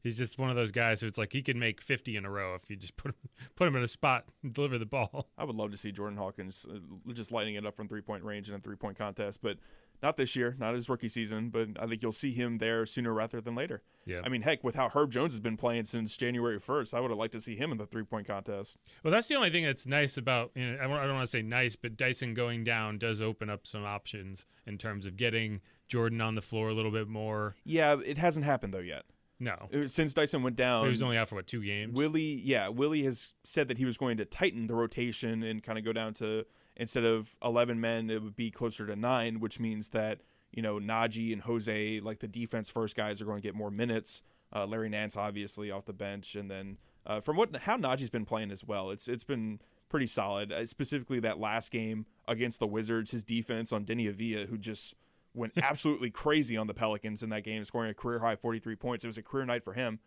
He's 0.03 0.17
just 0.17 0.39
one 0.39 0.49
of 0.49 0.55
those 0.55 0.71
guys 0.71 0.99
who 0.99 1.07
it's 1.07 1.17
like 1.19 1.31
he 1.31 1.43
can 1.43 1.59
make 1.59 1.79
50 1.79 2.17
in 2.17 2.25
a 2.25 2.29
row 2.29 2.55
if 2.55 2.69
you 2.71 2.75
just 2.75 2.97
put 2.97 3.11
him 3.11 3.29
put 3.55 3.67
him 3.67 3.75
in 3.77 3.83
a 3.83 3.87
spot 3.87 4.25
and 4.43 4.51
deliver 4.51 4.77
the 4.77 4.85
ball. 4.85 5.29
I 5.37 5.43
would 5.45 5.55
love 5.55 5.71
to 5.71 5.77
see 5.77 5.91
Jordan 5.91 6.17
Hawkins 6.17 6.65
uh, 6.69 6.79
just 7.13 7.31
lighting 7.31 7.55
it 7.55 7.65
up 7.65 7.75
from 7.77 7.87
three 7.87 8.01
point 8.01 8.23
range 8.23 8.49
in 8.49 8.55
a 8.55 8.59
three 8.59 8.75
point 8.75 8.97
contest, 8.97 9.39
but 9.41 9.57
not 10.01 10.17
this 10.17 10.35
year, 10.35 10.55
not 10.59 10.73
his 10.73 10.89
rookie 10.89 11.09
season. 11.09 11.49
But 11.49 11.69
I 11.79 11.87
think 11.87 12.01
you'll 12.01 12.11
see 12.11 12.33
him 12.33 12.57
there 12.57 12.85
sooner 12.85 13.13
rather 13.13 13.41
than 13.41 13.55
later. 13.55 13.83
Yeah. 14.05 14.21
I 14.23 14.29
mean, 14.29 14.41
heck, 14.41 14.63
with 14.63 14.75
how 14.75 14.89
Herb 14.89 15.11
Jones 15.11 15.33
has 15.33 15.39
been 15.39 15.57
playing 15.57 15.85
since 15.85 16.17
January 16.17 16.59
1st, 16.59 16.93
I 16.93 16.99
would 16.99 17.11
have 17.11 17.17
liked 17.19 17.33
to 17.33 17.41
see 17.41 17.55
him 17.55 17.71
in 17.71 17.77
the 17.77 17.85
three 17.85 18.03
point 18.03 18.27
contest. 18.27 18.77
Well, 19.03 19.11
that's 19.11 19.27
the 19.27 19.35
only 19.35 19.49
thing 19.49 19.63
that's 19.63 19.85
nice 19.85 20.17
about. 20.17 20.51
You 20.55 20.71
know, 20.71 20.77
I 20.83 20.87
don't, 20.87 20.97
I 20.97 21.05
don't 21.05 21.15
want 21.15 21.25
to 21.27 21.31
say 21.31 21.41
nice, 21.41 21.75
but 21.75 21.97
Dyson 21.97 22.33
going 22.33 22.63
down 22.63 22.97
does 22.97 23.21
open 23.21 23.49
up 23.49 23.65
some 23.67 23.85
options 23.85 24.45
in 24.65 24.77
terms 24.77 25.05
of 25.05 25.17
getting 25.17 25.61
Jordan 25.87 26.21
on 26.21 26.35
the 26.35 26.41
floor 26.41 26.69
a 26.69 26.73
little 26.73 26.91
bit 26.91 27.07
more. 27.07 27.55
Yeah, 27.63 27.97
it 28.05 28.17
hasn't 28.17 28.45
happened 28.45 28.73
though 28.73 28.79
yet. 28.79 29.03
No, 29.39 29.55
Uh, 29.73 29.87
Since 29.87 30.13
Dyson 30.13 30.43
went 30.43 30.55
down, 30.55 30.83
he 30.85 30.91
was 30.91 31.01
only 31.01 31.17
out 31.17 31.27
for 31.27 31.33
what 31.33 31.47
two 31.47 31.63
games. 31.63 31.95
Willie, 31.95 32.39
yeah, 32.45 32.67
Willie 32.67 33.01
has 33.05 33.33
said 33.43 33.69
that 33.69 33.79
he 33.79 33.85
was 33.85 33.97
going 33.97 34.17
to 34.17 34.25
tighten 34.25 34.67
the 34.67 34.75
rotation 34.75 35.41
and 35.41 35.63
kind 35.63 35.79
of 35.79 35.83
go 35.83 35.91
down 35.91 36.13
to 36.15 36.45
instead 36.81 37.05
of 37.05 37.37
11 37.43 37.79
men, 37.79 38.09
it 38.09 38.23
would 38.23 38.35
be 38.35 38.49
closer 38.49 38.87
to 38.87 38.95
nine, 38.95 39.39
which 39.39 39.59
means 39.59 39.89
that 39.89 40.21
you 40.51 40.63
know 40.63 40.79
Naji 40.79 41.31
and 41.31 41.43
Jose, 41.43 41.99
like 42.01 42.19
the 42.19 42.27
defense 42.27 42.69
first 42.69 42.97
guys, 42.97 43.21
are 43.21 43.25
going 43.25 43.37
to 43.37 43.47
get 43.47 43.55
more 43.55 43.69
minutes. 43.71 44.23
Uh, 44.53 44.65
Larry 44.65 44.89
Nance 44.89 45.15
obviously 45.15 45.69
off 45.69 45.85
the 45.85 45.93
bench, 45.93 46.35
and 46.35 46.49
then 46.49 46.77
uh, 47.05 47.21
from 47.21 47.37
what 47.37 47.55
how 47.55 47.77
Naji's 47.77 48.09
been 48.09 48.25
playing 48.25 48.49
as 48.51 48.65
well, 48.65 48.89
it's 48.89 49.07
it's 49.07 49.23
been 49.23 49.61
pretty 49.89 50.07
solid. 50.07 50.51
Uh, 50.51 50.65
specifically 50.65 51.19
that 51.19 51.39
last 51.39 51.71
game 51.71 52.07
against 52.27 52.59
the 52.59 52.67
Wizards, 52.67 53.11
his 53.11 53.23
defense 53.23 53.71
on 53.71 53.85
Deni 53.85 54.11
Avdija, 54.11 54.49
who 54.49 54.57
just 54.57 54.95
went 55.35 55.53
absolutely 55.61 56.09
crazy 56.09 56.57
on 56.57 56.65
the 56.65 56.73
Pelicans 56.73 57.21
in 57.21 57.29
that 57.29 57.43
game, 57.43 57.63
scoring 57.63 57.91
a 57.91 57.93
career 57.93 58.19
high 58.19 58.35
43 58.35 58.75
points. 58.75 59.03
It 59.03 59.07
was 59.07 59.19
a 59.19 59.23
career 59.23 59.45
night 59.45 59.63
for 59.63 59.73
him. 59.73 59.99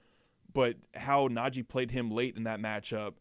But 0.52 0.76
how 0.94 1.28
Naji 1.28 1.66
played 1.66 1.92
him 1.92 2.10
late 2.10 2.36
in 2.36 2.44
that 2.44 2.60
matchup 2.60 3.14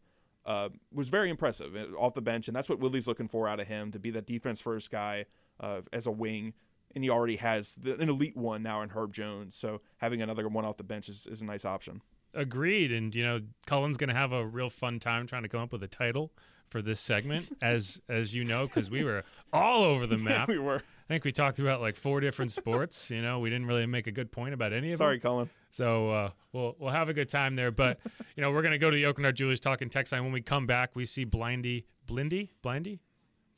uh, 0.46 0.68
was 0.92 1.08
very 1.08 1.30
impressive 1.30 1.76
uh, 1.76 1.96
off 1.96 2.14
the 2.14 2.22
bench, 2.22 2.48
and 2.48 2.56
that's 2.56 2.68
what 2.68 2.78
Willie's 2.78 3.06
looking 3.06 3.28
for 3.28 3.48
out 3.48 3.60
of 3.60 3.66
him 3.66 3.92
to 3.92 3.98
be 3.98 4.10
that 4.10 4.26
defense 4.26 4.60
first 4.60 4.90
guy 4.90 5.26
uh, 5.60 5.80
as 5.92 6.06
a 6.06 6.10
wing. 6.10 6.54
And 6.94 7.02
he 7.02 7.10
already 7.10 7.36
has 7.36 7.74
the, 7.74 7.98
an 7.98 8.08
elite 8.08 8.36
one 8.36 8.62
now 8.62 8.80
in 8.82 8.90
Herb 8.90 9.12
Jones, 9.12 9.56
so 9.56 9.80
having 9.98 10.22
another 10.22 10.48
one 10.48 10.64
off 10.64 10.76
the 10.76 10.84
bench 10.84 11.08
is, 11.08 11.26
is 11.26 11.42
a 11.42 11.44
nice 11.44 11.64
option. 11.64 12.02
Agreed, 12.34 12.92
and 12.92 13.14
you 13.14 13.24
know 13.24 13.40
Cullen's 13.66 13.96
going 13.96 14.08
to 14.08 14.14
have 14.14 14.32
a 14.32 14.46
real 14.46 14.70
fun 14.70 15.00
time 15.00 15.26
trying 15.26 15.42
to 15.42 15.48
come 15.48 15.60
up 15.60 15.72
with 15.72 15.82
a 15.82 15.88
title 15.88 16.30
for 16.68 16.82
this 16.82 17.00
segment, 17.00 17.56
as 17.62 18.00
as 18.08 18.34
you 18.34 18.44
know, 18.44 18.66
because 18.66 18.90
we 18.90 19.02
were 19.04 19.24
all 19.52 19.82
over 19.82 20.06
the 20.06 20.18
map. 20.18 20.48
we 20.48 20.58
were. 20.58 20.76
I 20.76 21.06
think 21.08 21.24
we 21.24 21.32
talked 21.32 21.58
about 21.58 21.80
like 21.80 21.96
four 21.96 22.20
different 22.20 22.50
sports. 22.52 23.10
You 23.10 23.22
know, 23.22 23.38
we 23.40 23.50
didn't 23.50 23.66
really 23.66 23.86
make 23.86 24.06
a 24.06 24.12
good 24.12 24.32
point 24.32 24.54
about 24.54 24.72
any 24.72 24.90
of 24.92 24.98
Sorry, 24.98 25.16
them. 25.16 25.20
Sorry, 25.22 25.32
Cullen. 25.32 25.50
So 25.74 26.10
uh, 26.10 26.30
we'll 26.52 26.76
we'll 26.78 26.92
have 26.92 27.08
a 27.08 27.12
good 27.12 27.28
time 27.28 27.56
there. 27.56 27.72
But 27.72 27.98
you 28.36 28.42
know, 28.42 28.52
we're 28.52 28.62
gonna 28.62 28.78
go 28.78 28.90
to 28.90 28.94
the 28.94 29.06
Oakland 29.06 29.36
Jewelers 29.36 29.58
talking 29.58 29.90
text 29.90 30.12
line. 30.12 30.22
When 30.22 30.32
we 30.32 30.40
come 30.40 30.66
back, 30.66 30.94
we 30.94 31.04
see 31.04 31.26
Blindy, 31.26 31.84
Blindy, 32.06 32.50
Blindy, 32.62 33.00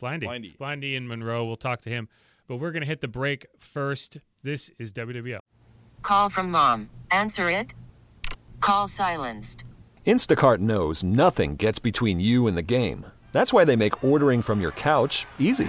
Blindy, 0.01 0.23
Blindy, 0.25 0.57
Blindy 0.57 0.97
in 0.97 1.07
Monroe. 1.07 1.45
We'll 1.45 1.57
talk 1.57 1.83
to 1.83 1.91
him. 1.91 2.09
But 2.49 2.57
we're 2.57 2.71
gonna 2.71 2.87
hit 2.87 3.03
the 3.03 3.09
break 3.09 3.47
first. 3.59 4.17
This 4.43 4.71
is 4.79 4.95
WWL. 4.95 5.41
Call 6.01 6.31
from 6.31 6.51
mom. 6.51 6.89
Answer 7.11 7.51
it. 7.51 7.75
Call 8.61 8.89
silenced. 8.89 9.65
Instacart 10.07 10.59
knows 10.59 11.03
nothing 11.05 11.57
gets 11.57 11.79
between 11.79 12.19
you 12.19 12.47
and 12.47 12.57
the 12.57 12.63
game. 12.63 13.05
That's 13.33 13.53
why 13.53 13.67
they 13.67 13.77
make 13.77 14.03
ordering 14.03 14.41
from 14.41 14.63
your 14.63 14.71
couch 14.71 15.27
easy. 15.39 15.69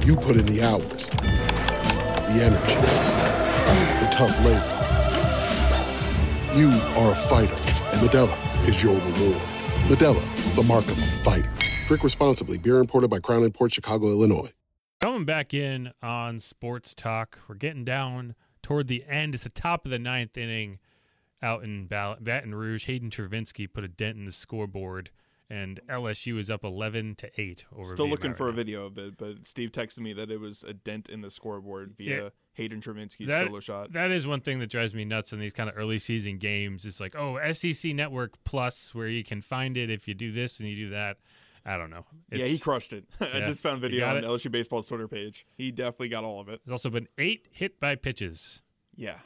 You 0.00 0.16
put 0.16 0.36
in 0.36 0.46
the 0.46 0.62
hours, 0.62 1.10
the 1.10 2.42
energy, 2.42 2.74
the 4.00 4.08
tough 4.10 4.36
labor. 4.44 4.78
You 6.58 6.70
are 6.98 7.12
a 7.12 7.14
fighter, 7.14 7.54
and 7.54 8.08
Modelo 8.08 8.68
is 8.68 8.82
your 8.82 8.96
reward. 8.96 9.42
Modelo, 9.86 10.54
the 10.56 10.62
mark 10.64 10.84
of 10.86 10.98
a 10.98 11.06
fighter. 11.06 11.52
Drink 11.86 12.02
responsibly. 12.02 12.58
Beer 12.58 12.78
imported 12.78 13.10
by 13.10 13.20
Crown 13.20 13.48
Port 13.52 13.72
Chicago, 13.72 14.08
Illinois. 14.08 14.50
Coming 15.00 15.24
back 15.24 15.54
in 15.54 15.92
on 16.02 16.40
Sports 16.40 16.94
Talk, 16.94 17.38
we're 17.46 17.54
getting 17.54 17.84
down 17.84 18.34
toward 18.62 18.88
the 18.88 19.04
end. 19.06 19.34
It's 19.34 19.44
the 19.44 19.50
top 19.50 19.84
of 19.84 19.90
the 19.90 19.98
ninth 19.98 20.36
inning 20.36 20.78
out 21.42 21.62
in 21.62 21.86
Baton 21.86 22.54
Rouge. 22.54 22.86
Hayden 22.86 23.10
Travinski 23.10 23.72
put 23.72 23.84
a 23.84 23.88
dent 23.88 24.16
in 24.16 24.24
the 24.24 24.32
scoreboard 24.32 25.10
and 25.52 25.80
LSU 25.88 26.38
is 26.38 26.50
up 26.50 26.64
11 26.64 27.16
to 27.16 27.30
8 27.40 27.66
over 27.76 27.92
Still 27.92 28.08
looking 28.08 28.32
for 28.34 28.48
a 28.48 28.52
video 28.52 28.86
of 28.86 28.96
it, 28.96 29.18
but 29.18 29.46
Steve 29.46 29.70
texted 29.70 29.98
me 29.98 30.14
that 30.14 30.30
it 30.30 30.40
was 30.40 30.64
a 30.64 30.72
dent 30.72 31.10
in 31.10 31.20
the 31.20 31.30
scoreboard 31.30 31.94
via 31.98 32.22
Yeah. 32.24 32.28
Hayden 32.54 32.80
Travinski's 32.80 33.28
That- 33.28 33.46
solo 33.48 33.60
shot. 33.60 33.92
That 33.92 34.10
is 34.10 34.26
one 34.26 34.40
thing 34.40 34.60
that 34.60 34.68
drives 34.70 34.94
me 34.94 35.04
nuts 35.04 35.32
in 35.32 35.40
these 35.40 35.52
kind 35.52 35.68
of 35.68 35.76
early 35.76 35.98
season 35.98 36.38
games. 36.38 36.86
It's 36.86 37.00
like, 37.00 37.14
oh, 37.14 37.38
SEC 37.52 37.92
Network 37.92 38.42
Plus, 38.44 38.94
where 38.94 39.08
you 39.08 39.22
can 39.24 39.42
find 39.42 39.76
it 39.76 39.90
if 39.90 40.08
you 40.08 40.14
do 40.14 40.32
this 40.32 40.58
and 40.58 40.68
you 40.68 40.76
do 40.76 40.90
that. 40.90 41.18
I 41.66 41.76
don't 41.76 41.90
know. 41.90 42.06
yeah, 42.32 42.44
he 42.46 42.58
crushed 42.58 42.92
it. 42.92 43.04
I 43.20 43.38
Yeah. 43.38 43.44
just 43.44 43.62
found 43.62 43.80
video 43.82 44.06
on 44.08 44.16
it? 44.16 44.24
LSU 44.24 44.50
Baseball's 44.50 44.86
Twitter 44.86 45.06
page. 45.06 45.46
He 45.54 45.70
definitely 45.70 46.08
got 46.08 46.24
all 46.24 46.40
of 46.40 46.48
it. 46.48 46.60
There's 46.64 46.72
also 46.72 46.90
been 46.90 47.08
eight 47.18 47.46
hit 47.52 47.78
by 47.78 47.94
pitches. 47.94 48.62
Yeah. 48.96 49.18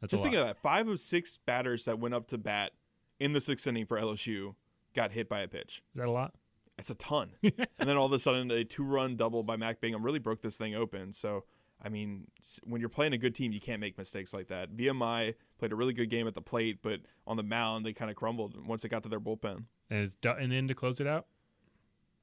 That's 0.00 0.10
just 0.12 0.22
think 0.22 0.34
of 0.34 0.44
that. 0.46 0.58
Five 0.58 0.88
of 0.88 0.98
six 0.98 1.38
batters 1.46 1.84
that 1.84 1.98
went 1.98 2.14
up 2.14 2.26
to 2.28 2.38
bat 2.38 2.72
in 3.20 3.32
the 3.32 3.40
sixth 3.40 3.66
inning 3.66 3.86
for 3.86 3.96
LSU 3.98 4.54
got 4.94 5.12
hit 5.12 5.28
by 5.28 5.40
a 5.40 5.48
pitch. 5.48 5.82
Is 5.92 5.98
that 5.98 6.08
a 6.08 6.10
lot? 6.10 6.34
It's 6.78 6.90
a 6.90 6.94
ton. 6.94 7.30
and 7.42 7.88
then 7.88 7.96
all 7.96 8.06
of 8.06 8.12
a 8.12 8.18
sudden, 8.18 8.50
a 8.50 8.64
two 8.64 8.82
run 8.84 9.16
double 9.16 9.42
by 9.42 9.56
Mac 9.56 9.80
Bingham 9.80 10.02
really 10.02 10.18
broke 10.18 10.42
this 10.42 10.56
thing 10.56 10.74
open. 10.74 11.12
So, 11.12 11.44
I 11.82 11.88
mean, 11.88 12.26
when 12.64 12.80
you're 12.80 12.88
playing 12.88 13.12
a 13.12 13.18
good 13.18 13.34
team, 13.34 13.52
you 13.52 13.60
can't 13.60 13.80
make 13.80 13.96
mistakes 13.96 14.32
like 14.32 14.48
that. 14.48 14.76
VMI 14.76 15.34
played 15.58 15.72
a 15.72 15.76
really 15.76 15.92
good 15.92 16.10
game 16.10 16.26
at 16.26 16.34
the 16.34 16.42
plate, 16.42 16.78
but 16.82 17.00
on 17.26 17.36
the 17.36 17.42
mound, 17.42 17.86
they 17.86 17.92
kind 17.92 18.10
of 18.10 18.16
crumbled 18.16 18.66
once 18.66 18.84
it 18.84 18.88
got 18.88 19.02
to 19.04 19.08
their 19.08 19.20
bullpen. 19.20 19.64
And 19.90 20.04
it's 20.04 20.16
Dutton 20.16 20.50
in 20.50 20.66
to 20.68 20.74
close 20.74 21.00
it 21.00 21.06
out. 21.06 21.26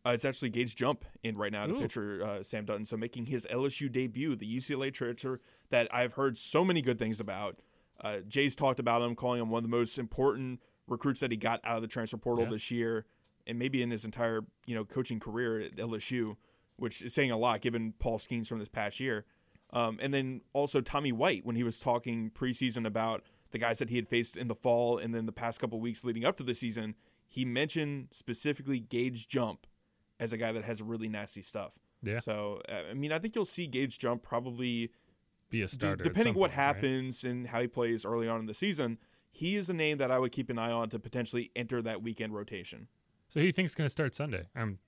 Uh, 0.05 0.09
it's 0.09 0.25
actually 0.25 0.49
Gage 0.49 0.75
Jump 0.75 1.05
in 1.21 1.37
right 1.37 1.51
now 1.51 1.67
to 1.67 1.73
Ooh. 1.73 1.79
pitcher 1.79 2.25
uh, 2.25 2.43
Sam 2.43 2.65
Dutton. 2.65 2.85
So 2.85 2.97
making 2.97 3.27
his 3.27 3.45
LSU 3.51 3.91
debut, 3.91 4.35
the 4.35 4.57
UCLA 4.57 4.91
pitcher 4.97 5.39
that 5.69 5.87
I've 5.93 6.13
heard 6.13 6.37
so 6.37 6.65
many 6.65 6.81
good 6.81 6.97
things 6.97 7.19
about. 7.19 7.59
Uh, 8.03 8.17
Jay's 8.27 8.55
talked 8.55 8.79
about 8.79 9.03
him, 9.03 9.15
calling 9.15 9.39
him 9.39 9.51
one 9.51 9.59
of 9.59 9.69
the 9.69 9.77
most 9.77 9.99
important 9.99 10.59
recruits 10.87 11.19
that 11.21 11.31
he 11.31 11.37
got 11.37 11.59
out 11.63 11.75
of 11.77 11.81
the 11.81 11.87
transfer 11.87 12.17
portal 12.17 12.45
Yeah. 12.45 12.51
this 12.51 12.71
year, 12.71 13.05
and 13.47 13.57
maybe 13.59 13.81
in 13.81 13.91
his 13.91 14.05
entire 14.05 14.41
you 14.65 14.75
know 14.75 14.85
coaching 14.85 15.19
career 15.19 15.59
at 15.61 15.75
LSU, 15.77 16.35
which 16.77 17.01
is 17.01 17.13
saying 17.13 17.31
a 17.31 17.37
lot 17.37 17.61
given 17.61 17.93
Paul 17.99 18.17
Skenes 18.19 18.47
from 18.47 18.59
this 18.59 18.69
past 18.69 18.99
year. 18.99 19.25
Um, 19.73 19.99
and 20.01 20.13
then 20.13 20.41
also 20.51 20.81
Tommy 20.81 21.13
White 21.13 21.45
when 21.45 21.55
he 21.55 21.63
was 21.63 21.79
talking 21.79 22.29
preseason 22.29 22.85
about 22.85 23.23
the 23.51 23.57
guys 23.57 23.79
that 23.79 23.89
he 23.89 23.95
had 23.95 24.07
faced 24.07 24.35
in 24.35 24.47
the 24.49 24.55
fall 24.55 24.97
and 24.97 25.15
then 25.15 25.25
the 25.25 25.31
past 25.31 25.61
couple 25.61 25.79
weeks 25.79 26.03
leading 26.03 26.25
up 26.25 26.35
to 26.37 26.43
the 26.43 26.53
season, 26.53 26.95
he 27.29 27.45
mentioned 27.45 28.09
specifically 28.11 28.79
Gage 28.81 29.29
Jump 29.29 29.65
as 30.19 30.33
a 30.33 30.37
guy 30.37 30.51
that 30.51 30.65
has 30.65 30.81
really 30.81 31.07
nasty 31.07 31.41
stuff. 31.41 31.79
Yeah. 32.03 32.19
So 32.19 32.61
uh, 32.67 32.89
I 32.91 32.93
mean, 32.95 33.13
I 33.13 33.19
think 33.19 33.33
you'll 33.33 33.45
see 33.45 33.65
Gage 33.65 33.97
Jump 33.97 34.23
probably 34.23 34.91
Be 35.49 35.61
a 35.61 35.67
starter. 35.69 36.03
at 36.03 36.03
depending 36.03 36.33
what 36.33 36.49
point, 36.51 36.57
right? 36.57 36.65
happens 36.75 37.23
and 37.23 37.47
how 37.47 37.61
he 37.61 37.67
plays 37.67 38.03
early 38.03 38.27
on 38.27 38.41
in 38.41 38.47
the 38.47 38.53
season. 38.53 38.97
He 39.31 39.55
is 39.55 39.69
a 39.69 39.73
name 39.73 39.97
that 39.97 40.11
I 40.11 40.19
would 40.19 40.31
keep 40.31 40.49
an 40.49 40.59
eye 40.59 40.71
on 40.71 40.89
to 40.89 40.99
potentially 40.99 41.51
enter 41.55 41.81
that 41.81 42.03
weekend 42.03 42.33
rotation. 42.33 42.87
So 43.29 43.39
who 43.39 43.43
do 43.43 43.47
you 43.47 43.53
think's 43.53 43.73
going 43.73 43.85
to 43.85 43.89
start 43.89 44.13
Sunday? 44.13 44.47
Um, 44.55 44.79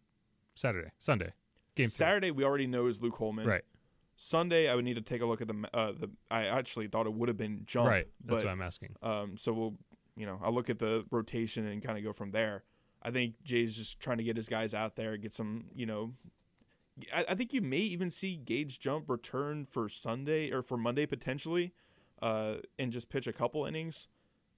Saturday, 0.53 0.89
Sunday, 0.99 1.33
game. 1.75 1.87
Saturday 1.87 2.29
we 2.29 2.43
already 2.43 2.67
know 2.67 2.87
is 2.87 3.01
Luke 3.01 3.15
Holman. 3.15 3.47
Right. 3.47 3.63
Sunday 4.15 4.69
I 4.69 4.75
would 4.75 4.85
need 4.85 4.95
to 4.95 5.01
take 5.01 5.21
a 5.21 5.25
look 5.25 5.41
at 5.41 5.47
the 5.47 5.69
uh, 5.73 5.93
the 5.93 6.09
I 6.29 6.45
actually 6.45 6.87
thought 6.87 7.07
it 7.07 7.13
would 7.13 7.29
have 7.29 7.37
been 7.37 7.61
Jump. 7.65 7.89
Right. 7.89 8.07
That's 8.23 8.43
but, 8.43 8.45
what 8.45 8.51
I'm 8.51 8.61
asking. 8.61 8.95
Um, 9.01 9.37
so 9.37 9.53
we'll, 9.53 9.73
you 10.15 10.25
know, 10.25 10.39
I'll 10.43 10.53
look 10.53 10.69
at 10.69 10.79
the 10.79 11.05
rotation 11.09 11.65
and 11.65 11.81
kind 11.81 11.97
of 11.97 12.03
go 12.03 12.13
from 12.13 12.31
there. 12.31 12.63
I 13.01 13.11
think 13.11 13.35
Jay's 13.43 13.75
just 13.75 13.99
trying 13.99 14.17
to 14.17 14.23
get 14.23 14.37
his 14.37 14.47
guys 14.47 14.73
out 14.73 14.95
there, 14.95 15.17
get 15.17 15.33
some, 15.33 15.65
you 15.75 15.85
know. 15.85 16.13
I, 17.13 17.25
I 17.29 17.35
think 17.35 17.53
you 17.53 17.61
may 17.61 17.77
even 17.77 18.11
see 18.11 18.35
Gage 18.35 18.79
Jump 18.79 19.09
return 19.09 19.65
for 19.65 19.89
Sunday 19.89 20.51
or 20.51 20.61
for 20.61 20.77
Monday 20.77 21.05
potentially, 21.05 21.73
uh, 22.21 22.55
and 22.77 22.91
just 22.91 23.09
pitch 23.09 23.27
a 23.27 23.33
couple 23.33 23.65
innings. 23.65 24.07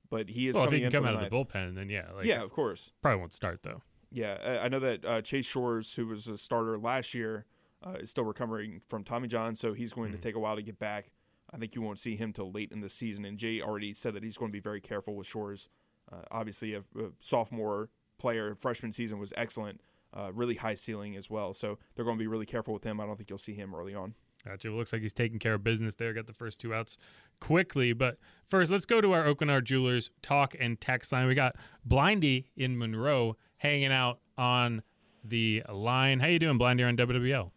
But 0.10 0.30
he 0.30 0.48
is 0.48 0.56
Well, 0.56 0.66
if 0.66 0.72
he 0.72 0.80
can 0.82 0.92
come 0.92 1.06
out 1.06 1.14
of 1.16 1.20
the 1.30 1.30
ninth. 1.36 1.50
bullpen, 1.50 1.76
then 1.76 1.90
yeah, 1.90 2.12
like 2.16 2.26
yeah, 2.26 2.42
of 2.44 2.52
course. 2.52 2.92
probably 3.02 3.20
won't 3.20 3.34
start 3.34 3.62
though. 3.64 3.82
Yeah, 4.12 4.38
I- 4.44 4.66
I 4.66 4.68
know 4.70 4.80
that 4.80 5.04
uh, 5.06 5.22
Chase 5.22 5.46
Shores, 5.46 5.94
who 5.96 6.08
was 6.08 6.28
a 6.28 6.38
starter 6.38 6.78
last 6.78 7.14
year, 7.14 7.46
uh, 7.86 7.94
is 8.00 8.10
still 8.12 8.24
recovering 8.24 8.82
from 8.88 9.04
Tommy 9.04 9.28
John, 9.28 9.56
so 9.56 9.74
he's 9.74 9.94
going 9.94 10.10
Mm-hmm. 10.10 10.18
to 10.18 10.24
take 10.24 10.36
a 10.36 10.40
while 10.40 10.56
to 10.56 10.62
get 10.62 10.80
back. 10.80 11.12
I 11.54 11.58
think 11.58 11.76
you 11.76 11.82
won't 11.82 12.00
see 12.00 12.16
him 12.16 12.34
till 12.34 12.52
late 12.52 12.72
in 12.72 12.82
the 12.82 12.90
season. 12.90 13.26
And 13.26 13.38
Jay 13.38 13.62
already 13.62 13.94
said 13.94 14.14
that 14.14 14.24
he's 14.24 14.38
going 14.38 14.52
to 14.52 14.54
be 14.54 14.60
very 14.60 14.82
careful 14.82 15.16
with 15.16 15.28
Shores 15.28 15.70
uh, 16.12 16.18
obviously 16.32 16.74
a, 16.76 16.80
a, 16.80 17.10
sophomore 17.20 17.90
player. 18.18 18.56
Freshman 18.56 18.92
season 18.92 19.18
was 19.20 19.34
excellent, 19.36 19.82
uh, 20.14 20.32
really 20.34 20.56
high 20.56 20.74
ceiling 20.76 21.16
as 21.16 21.30
well. 21.30 21.54
So 21.54 21.78
they're 21.96 22.06
going 22.06 22.18
to 22.18 22.22
be 22.22 22.28
really 22.28 22.46
careful 22.46 22.74
with 22.74 22.84
him. 22.84 23.00
I 23.00 23.06
don't 23.06 23.16
think 23.18 23.30
you'll 23.30 23.40
see 23.40 23.56
him 23.56 23.74
early 23.74 23.96
on. 23.96 24.14
Gotcha. 24.46 24.68
It 24.68 24.72
looks 24.72 24.94
like 24.94 25.02
he's 25.02 25.14
taking 25.14 25.40
care 25.40 25.56
of 25.56 25.64
business 25.64 25.96
there. 25.96 26.14
Got 26.14 26.28
the 26.28 26.34
first 26.34 26.60
two 26.60 26.74
outs 26.74 26.98
quickly. 27.40 27.94
But 27.94 28.18
first, 28.50 28.72
let's 28.72 28.86
go 28.86 29.02
to 29.02 29.12
our 29.14 29.26
Aucoin 29.26 29.50
Hart 29.50 29.66
Jewelers 29.66 30.12
talk 30.22 30.56
and 30.60 30.80
text 30.80 31.12
line. 31.12 31.28
We 31.28 31.34
got 31.34 31.56
Blindy 31.88 32.46
in 32.56 32.78
Monroe 32.78 33.38
hanging 33.58 33.92
out 33.92 34.20
on 34.38 34.84
the 35.24 35.64
line. 35.72 36.20
How 36.20 36.28
you 36.28 36.38
doing, 36.38 36.60
Blindy, 36.60 36.88
on 36.88 36.96
WWL? 36.96 37.52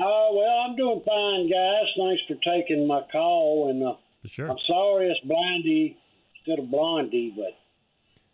Oh, 0.00 0.30
well, 0.36 0.68
I'm 0.68 0.76
doing 0.76 1.02
fine, 1.06 1.50
guys. 1.50 1.86
Thanks 1.96 2.22
for 2.28 2.36
taking 2.44 2.86
my 2.86 3.00
call. 3.10 3.70
And 3.70 3.82
uh, 3.82 3.94
sure. 4.26 4.50
I'm 4.50 4.58
sorry 4.66 5.08
it's 5.08 5.20
Blindy 5.26 5.96
instead 6.36 6.62
of 6.62 6.70
Blondie, 6.70 7.32
but 7.34 7.56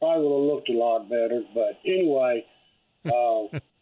probably 0.00 0.26
would 0.26 0.40
have 0.40 0.54
looked 0.54 0.68
a 0.70 0.73
lot 0.73 1.08
better. 1.08 1.40
But 1.54 1.78
anyway, 1.87 2.44
uh, 3.06 3.11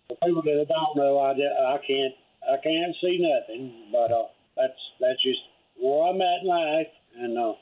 for 0.09 0.17
people 0.25 0.43
that 0.43 0.67
don't 0.69 0.97
know, 0.97 1.19
I, 1.19 1.33
I 1.33 1.79
can't 1.87 2.15
I 2.49 2.57
can't 2.63 2.95
see 3.01 3.19
nothing, 3.21 3.91
but 3.93 4.11
uh, 4.13 4.27
that's 4.57 4.81
that's 5.01 5.23
just 5.23 5.41
where 5.81 6.09
I'm 6.09 6.21
at 6.21 6.43
in 6.43 6.49
life, 6.49 6.93
and 7.19 7.39
uh, 7.39 7.53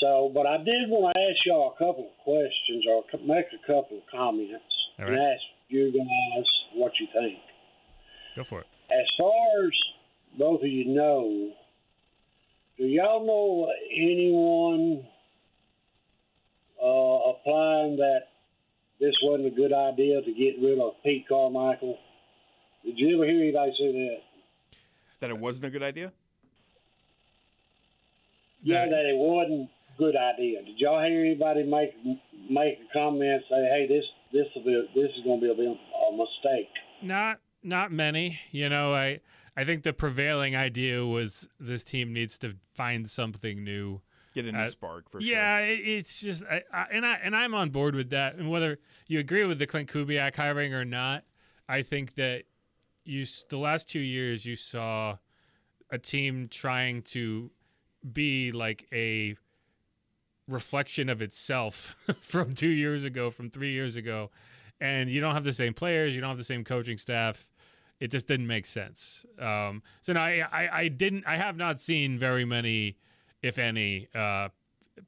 so. 0.00 0.30
But 0.34 0.46
I 0.46 0.58
did 0.58 0.90
want 0.90 1.14
to 1.14 1.20
ask 1.20 1.46
y'all 1.46 1.74
a 1.74 1.78
couple 1.78 2.10
of 2.10 2.24
questions 2.24 2.84
or 2.88 3.04
make 3.26 3.46
a 3.54 3.66
couple 3.66 3.98
of 3.98 4.04
comments 4.10 4.64
right. 4.98 5.08
and 5.08 5.16
ask 5.16 5.42
you 5.68 5.92
guys 5.92 6.46
what 6.74 6.92
you 7.00 7.06
think. 7.14 7.38
Go 8.36 8.44
for 8.44 8.60
it. 8.60 8.66
As 8.90 9.06
far 9.16 9.66
as 9.66 9.72
both 10.38 10.60
of 10.60 10.68
you 10.68 10.94
know, 10.94 11.52
do 12.76 12.84
y'all 12.84 13.24
know 13.24 13.72
anyone 13.94 15.06
uh, 16.82 17.30
applying 17.30 17.96
that 17.96 18.20
this 19.00 19.14
wasn't 19.22 19.46
a 19.46 19.50
good 19.50 19.72
idea 19.72 20.20
to 20.20 20.32
get 20.32 20.60
rid 20.60 20.78
of 20.78 20.94
Pete 21.04 21.26
Carmichael? 21.28 21.98
Did 22.84 22.98
you 22.98 23.16
ever 23.16 23.24
hear 23.24 23.40
anybody 23.40 23.72
say 23.78 23.92
that? 23.92 24.16
That 25.20 25.30
it 25.30 25.38
wasn't 25.38 25.66
a 25.66 25.70
good 25.70 25.82
idea? 25.82 26.12
Yeah, 28.62 28.86
that 28.86 29.06
it 29.06 29.16
wasn't 29.16 29.68
a 29.94 29.98
good 29.98 30.16
idea. 30.16 30.62
Did 30.62 30.78
y'all 30.78 31.02
hear 31.02 31.20
anybody 31.20 31.62
make 31.64 31.94
make 32.50 32.78
a 32.78 32.92
comment 32.92 33.42
say, 33.48 33.68
"Hey, 33.70 33.86
this 33.88 34.04
this 34.32 34.46
will 34.54 34.64
be 34.64 34.88
this 34.94 35.10
is 35.16 35.24
going 35.24 35.40
to 35.40 35.54
be 35.54 35.66
a, 35.66 35.70
a 35.70 36.12
mistake"? 36.16 36.70
Not 37.02 37.40
not 37.62 37.92
many. 37.92 38.38
You 38.50 38.68
know, 38.68 38.94
I 38.94 39.20
I 39.56 39.64
think 39.64 39.82
the 39.82 39.92
prevailing 39.92 40.56
idea 40.56 41.04
was 41.04 41.48
this 41.60 41.84
team 41.84 42.12
needs 42.12 42.38
to 42.38 42.56
find 42.74 43.08
something 43.08 43.62
new. 43.62 44.00
Get 44.34 44.46
a 44.46 44.52
new 44.52 44.58
uh, 44.58 44.66
spark 44.66 45.08
for 45.10 45.20
yeah, 45.20 45.26
sure. 45.26 45.36
Yeah, 45.36 45.58
it, 45.72 45.80
it's 45.80 46.20
just 46.20 46.42
I, 46.44 46.62
I, 46.72 46.86
and 46.90 47.06
I 47.06 47.14
and 47.22 47.36
I'm 47.36 47.54
on 47.54 47.70
board 47.70 47.94
with 47.94 48.10
that. 48.10 48.34
And 48.34 48.50
whether 48.50 48.78
you 49.08 49.20
agree 49.20 49.44
with 49.44 49.58
the 49.58 49.66
Klint 49.66 49.90
Kubiak 49.90 50.34
hiring 50.36 50.74
or 50.74 50.84
not, 50.84 51.24
I 51.68 51.82
think 51.82 52.14
that 52.16 52.44
you 53.04 53.24
the 53.48 53.58
last 53.58 53.88
two 53.88 54.00
years 54.00 54.46
you 54.46 54.56
saw 54.56 55.18
a 55.90 55.98
team 55.98 56.48
trying 56.48 57.02
to 57.02 57.50
be 58.12 58.52
like 58.52 58.86
a 58.92 59.36
reflection 60.48 61.08
of 61.08 61.22
itself 61.22 61.96
from 62.20 62.54
two 62.54 62.68
years 62.68 63.04
ago, 63.04 63.30
from 63.30 63.50
three 63.50 63.72
years 63.72 63.96
ago, 63.96 64.30
and 64.80 65.10
you 65.10 65.20
don't 65.20 65.34
have 65.34 65.44
the 65.44 65.52
same 65.52 65.74
players, 65.74 66.14
you 66.14 66.20
don't 66.20 66.30
have 66.30 66.38
the 66.38 66.44
same 66.44 66.64
coaching 66.64 66.98
staff. 66.98 67.50
It 68.00 68.10
just 68.10 68.26
didn't 68.26 68.48
make 68.48 68.66
sense. 68.66 69.24
Um, 69.38 69.82
so 70.00 70.12
now 70.12 70.24
I, 70.24 70.46
I, 70.52 70.68
I, 70.80 70.88
didn't, 70.88 71.24
I 71.26 71.36
have 71.36 71.56
not 71.56 71.80
seen 71.80 72.18
very 72.18 72.44
many, 72.44 72.96
if 73.40 73.58
any, 73.58 74.08
uh, 74.14 74.48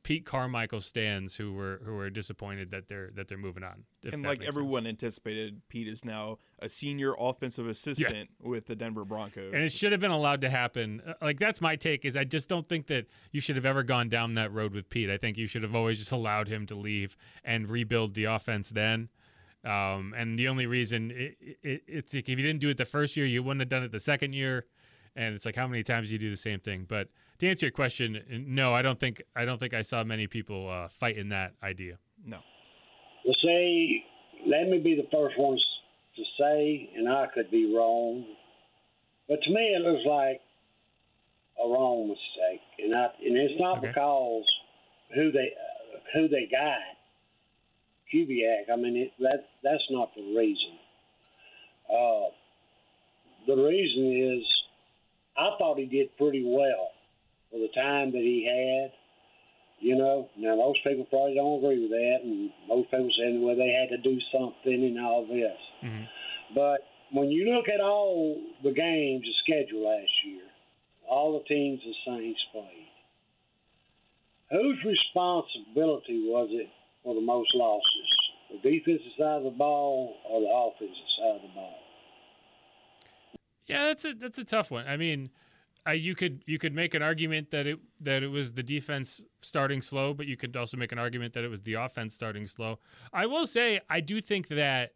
Pete 0.02 0.26
Carmichael 0.26 0.80
stands 0.80 1.36
who 1.36 1.52
were 1.52 1.80
who 1.84 1.94
were 1.94 2.10
disappointed 2.10 2.70
that 2.70 2.88
they're 2.88 3.10
that 3.14 3.28
they're 3.28 3.38
moving 3.38 3.62
on. 3.62 3.84
And 4.12 4.22
like 4.22 4.42
everyone 4.42 4.82
sense. 4.82 5.02
anticipated, 5.02 5.62
Pete 5.68 5.88
is 5.88 6.04
now 6.04 6.38
a 6.58 6.68
senior 6.68 7.14
offensive 7.18 7.68
assistant 7.68 8.30
yeah. 8.40 8.48
with 8.48 8.66
the 8.66 8.74
Denver 8.74 9.04
Broncos. 9.04 9.52
And 9.52 9.62
it 9.62 9.72
should 9.72 9.92
have 9.92 10.00
been 10.00 10.10
allowed 10.10 10.40
to 10.42 10.50
happen. 10.50 11.02
Uh, 11.06 11.14
like 11.22 11.38
that's 11.38 11.60
my 11.60 11.76
take 11.76 12.04
is 12.04 12.16
I 12.16 12.24
just 12.24 12.48
don't 12.48 12.66
think 12.66 12.88
that 12.88 13.06
you 13.30 13.40
should 13.40 13.56
have 13.56 13.66
ever 13.66 13.82
gone 13.82 14.08
down 14.08 14.34
that 14.34 14.52
road 14.52 14.74
with 14.74 14.88
Pete. 14.88 15.10
I 15.10 15.16
think 15.16 15.36
you 15.36 15.46
should 15.46 15.62
have 15.62 15.74
always 15.74 15.98
just 15.98 16.12
allowed 16.12 16.48
him 16.48 16.66
to 16.66 16.74
leave 16.74 17.16
and 17.44 17.68
rebuild 17.68 18.14
the 18.14 18.24
offense 18.24 18.70
then. 18.70 19.08
Um, 19.64 20.14
and 20.16 20.38
the 20.38 20.48
only 20.48 20.66
reason 20.66 21.10
it, 21.10 21.36
it, 21.62 21.82
it's 21.88 22.14
like 22.14 22.28
if 22.28 22.38
you 22.38 22.44
didn't 22.44 22.60
do 22.60 22.68
it 22.68 22.76
the 22.76 22.84
first 22.84 23.16
year, 23.16 23.26
you 23.26 23.42
wouldn't 23.42 23.60
have 23.60 23.68
done 23.68 23.82
it 23.82 23.90
the 23.90 24.00
second 24.00 24.32
year. 24.32 24.66
And 25.16 25.34
it's 25.34 25.46
like 25.46 25.56
how 25.56 25.66
many 25.66 25.82
times 25.82 26.08
do 26.08 26.12
you 26.12 26.18
do 26.18 26.30
the 26.30 26.36
same 26.36 26.60
thing? 26.60 26.84
But 26.86 27.08
to 27.38 27.48
answer 27.48 27.66
your 27.66 27.72
question, 27.72 28.22
no, 28.48 28.74
I 28.74 28.82
don't 28.82 29.00
think 29.00 29.22
I 29.34 29.44
don't 29.44 29.58
think 29.58 29.74
I 29.74 29.82
saw 29.82 30.04
many 30.04 30.26
people 30.26 30.70
uh, 30.70 30.88
fighting 30.88 31.30
that 31.30 31.54
idea. 31.62 31.98
No. 32.24 32.38
Well, 33.24 33.34
say, 33.42 34.04
let 34.46 34.68
me 34.68 34.78
be 34.78 34.94
the 34.94 35.08
first 35.10 35.38
one 35.38 35.58
to 36.16 36.22
say, 36.38 36.90
and 36.96 37.08
I 37.08 37.26
could 37.34 37.50
be 37.50 37.74
wrong, 37.74 38.24
but 39.28 39.42
to 39.42 39.50
me 39.50 39.74
it 39.74 39.82
looks 39.82 40.06
like 40.06 40.40
a 41.62 41.68
wrong 41.68 42.08
mistake, 42.08 42.60
and 42.78 42.94
I, 42.94 43.04
and 43.24 43.36
it's 43.36 43.58
not 43.58 43.78
okay. 43.78 43.88
because 43.88 44.44
who 45.14 45.32
they 45.32 45.52
uh, 45.56 45.98
who 46.14 46.28
they 46.28 46.48
got, 46.50 46.78
Kubiak. 48.12 48.72
I 48.72 48.76
mean, 48.76 48.96
it, 48.96 49.12
that 49.20 49.48
that's 49.62 49.84
not 49.90 50.14
the 50.14 50.22
reason. 50.36 50.78
Uh, 51.90 52.28
the 53.46 53.56
reason 53.56 54.38
is 54.38 54.46
I 55.38 55.50
thought 55.58 55.78
he 55.78 55.86
did 55.86 56.16
pretty 56.16 56.44
well 56.44 56.90
for 57.50 57.58
the 57.58 57.68
time 57.74 58.12
that 58.12 58.22
he 58.22 58.44
had. 58.44 58.92
You 59.78 59.96
know, 59.96 60.30
now 60.38 60.56
most 60.56 60.80
people 60.84 61.04
probably 61.04 61.34
don't 61.34 61.62
agree 61.62 61.82
with 61.82 61.90
that, 61.90 62.18
and 62.24 62.50
most 62.66 62.90
people 62.90 63.10
saying 63.18 63.44
well 63.44 63.56
they 63.56 63.76
had 63.76 63.94
to 63.94 64.00
do 64.02 64.18
something 64.32 64.84
and 64.84 64.98
all 64.98 65.26
this. 65.26 65.60
Mm-hmm. 65.84 66.04
But 66.54 66.80
when 67.12 67.30
you 67.30 67.52
look 67.54 67.68
at 67.68 67.80
all 67.80 68.40
the 68.64 68.72
games, 68.72 69.24
the 69.24 69.34
schedule 69.44 69.84
last 69.86 70.10
year, 70.24 70.42
all 71.08 71.38
the 71.38 71.44
teams 71.44 71.80
the 71.84 71.94
Saints 72.06 72.40
played, 72.52 72.88
whose 74.50 74.78
responsibility 74.84 76.24
was 76.26 76.48
it 76.52 76.68
for 77.04 77.14
the 77.14 77.20
most 77.20 77.50
losses? 77.54 78.10
The 78.50 78.70
defensive 78.70 79.12
side 79.18 79.38
of 79.38 79.44
the 79.44 79.50
ball 79.50 80.16
or 80.28 80.40
the 80.40 80.48
offensive 80.48 81.10
side 81.18 81.36
of 81.36 81.42
the 81.42 81.54
ball? 81.54 81.78
Yeah, 83.66 83.86
that's 83.86 84.04
a 84.04 84.14
that's 84.14 84.38
a 84.38 84.44
tough 84.44 84.70
one. 84.70 84.86
I 84.86 84.96
mean, 84.96 85.30
I, 85.84 85.92
you 85.94 86.14
could 86.14 86.42
you 86.46 86.58
could 86.58 86.74
make 86.74 86.94
an 86.94 87.02
argument 87.02 87.50
that 87.50 87.66
it 87.66 87.78
that 88.00 88.22
it 88.22 88.28
was 88.28 88.54
the 88.54 88.62
defense 88.62 89.22
starting 89.40 89.82
slow, 89.82 90.14
but 90.14 90.26
you 90.26 90.36
could 90.36 90.56
also 90.56 90.76
make 90.76 90.92
an 90.92 90.98
argument 90.98 91.34
that 91.34 91.44
it 91.44 91.48
was 91.48 91.62
the 91.62 91.74
offense 91.74 92.14
starting 92.14 92.46
slow. 92.46 92.78
I 93.12 93.26
will 93.26 93.46
say 93.46 93.80
I 93.88 94.00
do 94.00 94.20
think 94.20 94.48
that 94.48 94.94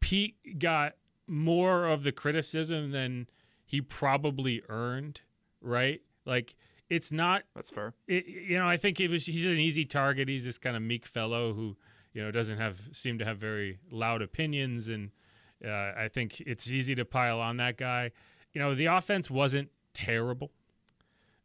Pete 0.00 0.58
got 0.58 0.94
more 1.26 1.86
of 1.86 2.02
the 2.02 2.12
criticism 2.12 2.90
than 2.90 3.28
he 3.64 3.80
probably 3.80 4.62
earned. 4.68 5.20
Right? 5.62 6.02
Like 6.26 6.54
it's 6.90 7.10
not. 7.10 7.44
That's 7.54 7.70
fair. 7.70 7.94
It, 8.06 8.26
you 8.26 8.58
know, 8.58 8.68
I 8.68 8.76
think 8.76 9.00
it 9.00 9.10
was. 9.10 9.26
He's 9.26 9.44
an 9.44 9.52
easy 9.52 9.84
target. 9.84 10.28
He's 10.28 10.44
this 10.44 10.58
kind 10.58 10.76
of 10.76 10.82
meek 10.82 11.06
fellow 11.06 11.54
who 11.54 11.76
you 12.12 12.22
know 12.22 12.30
doesn't 12.30 12.58
have 12.58 12.78
seem 12.92 13.18
to 13.18 13.24
have 13.24 13.38
very 13.38 13.78
loud 13.90 14.22
opinions, 14.22 14.88
and 14.88 15.10
uh, 15.64 15.92
I 15.96 16.08
think 16.08 16.40
it's 16.40 16.70
easy 16.70 16.94
to 16.94 17.04
pile 17.04 17.40
on 17.40 17.56
that 17.58 17.76
guy. 17.76 18.10
You 18.52 18.60
know, 18.60 18.74
the 18.74 18.86
offense 18.86 19.30
wasn't 19.30 19.70
terrible. 19.92 20.50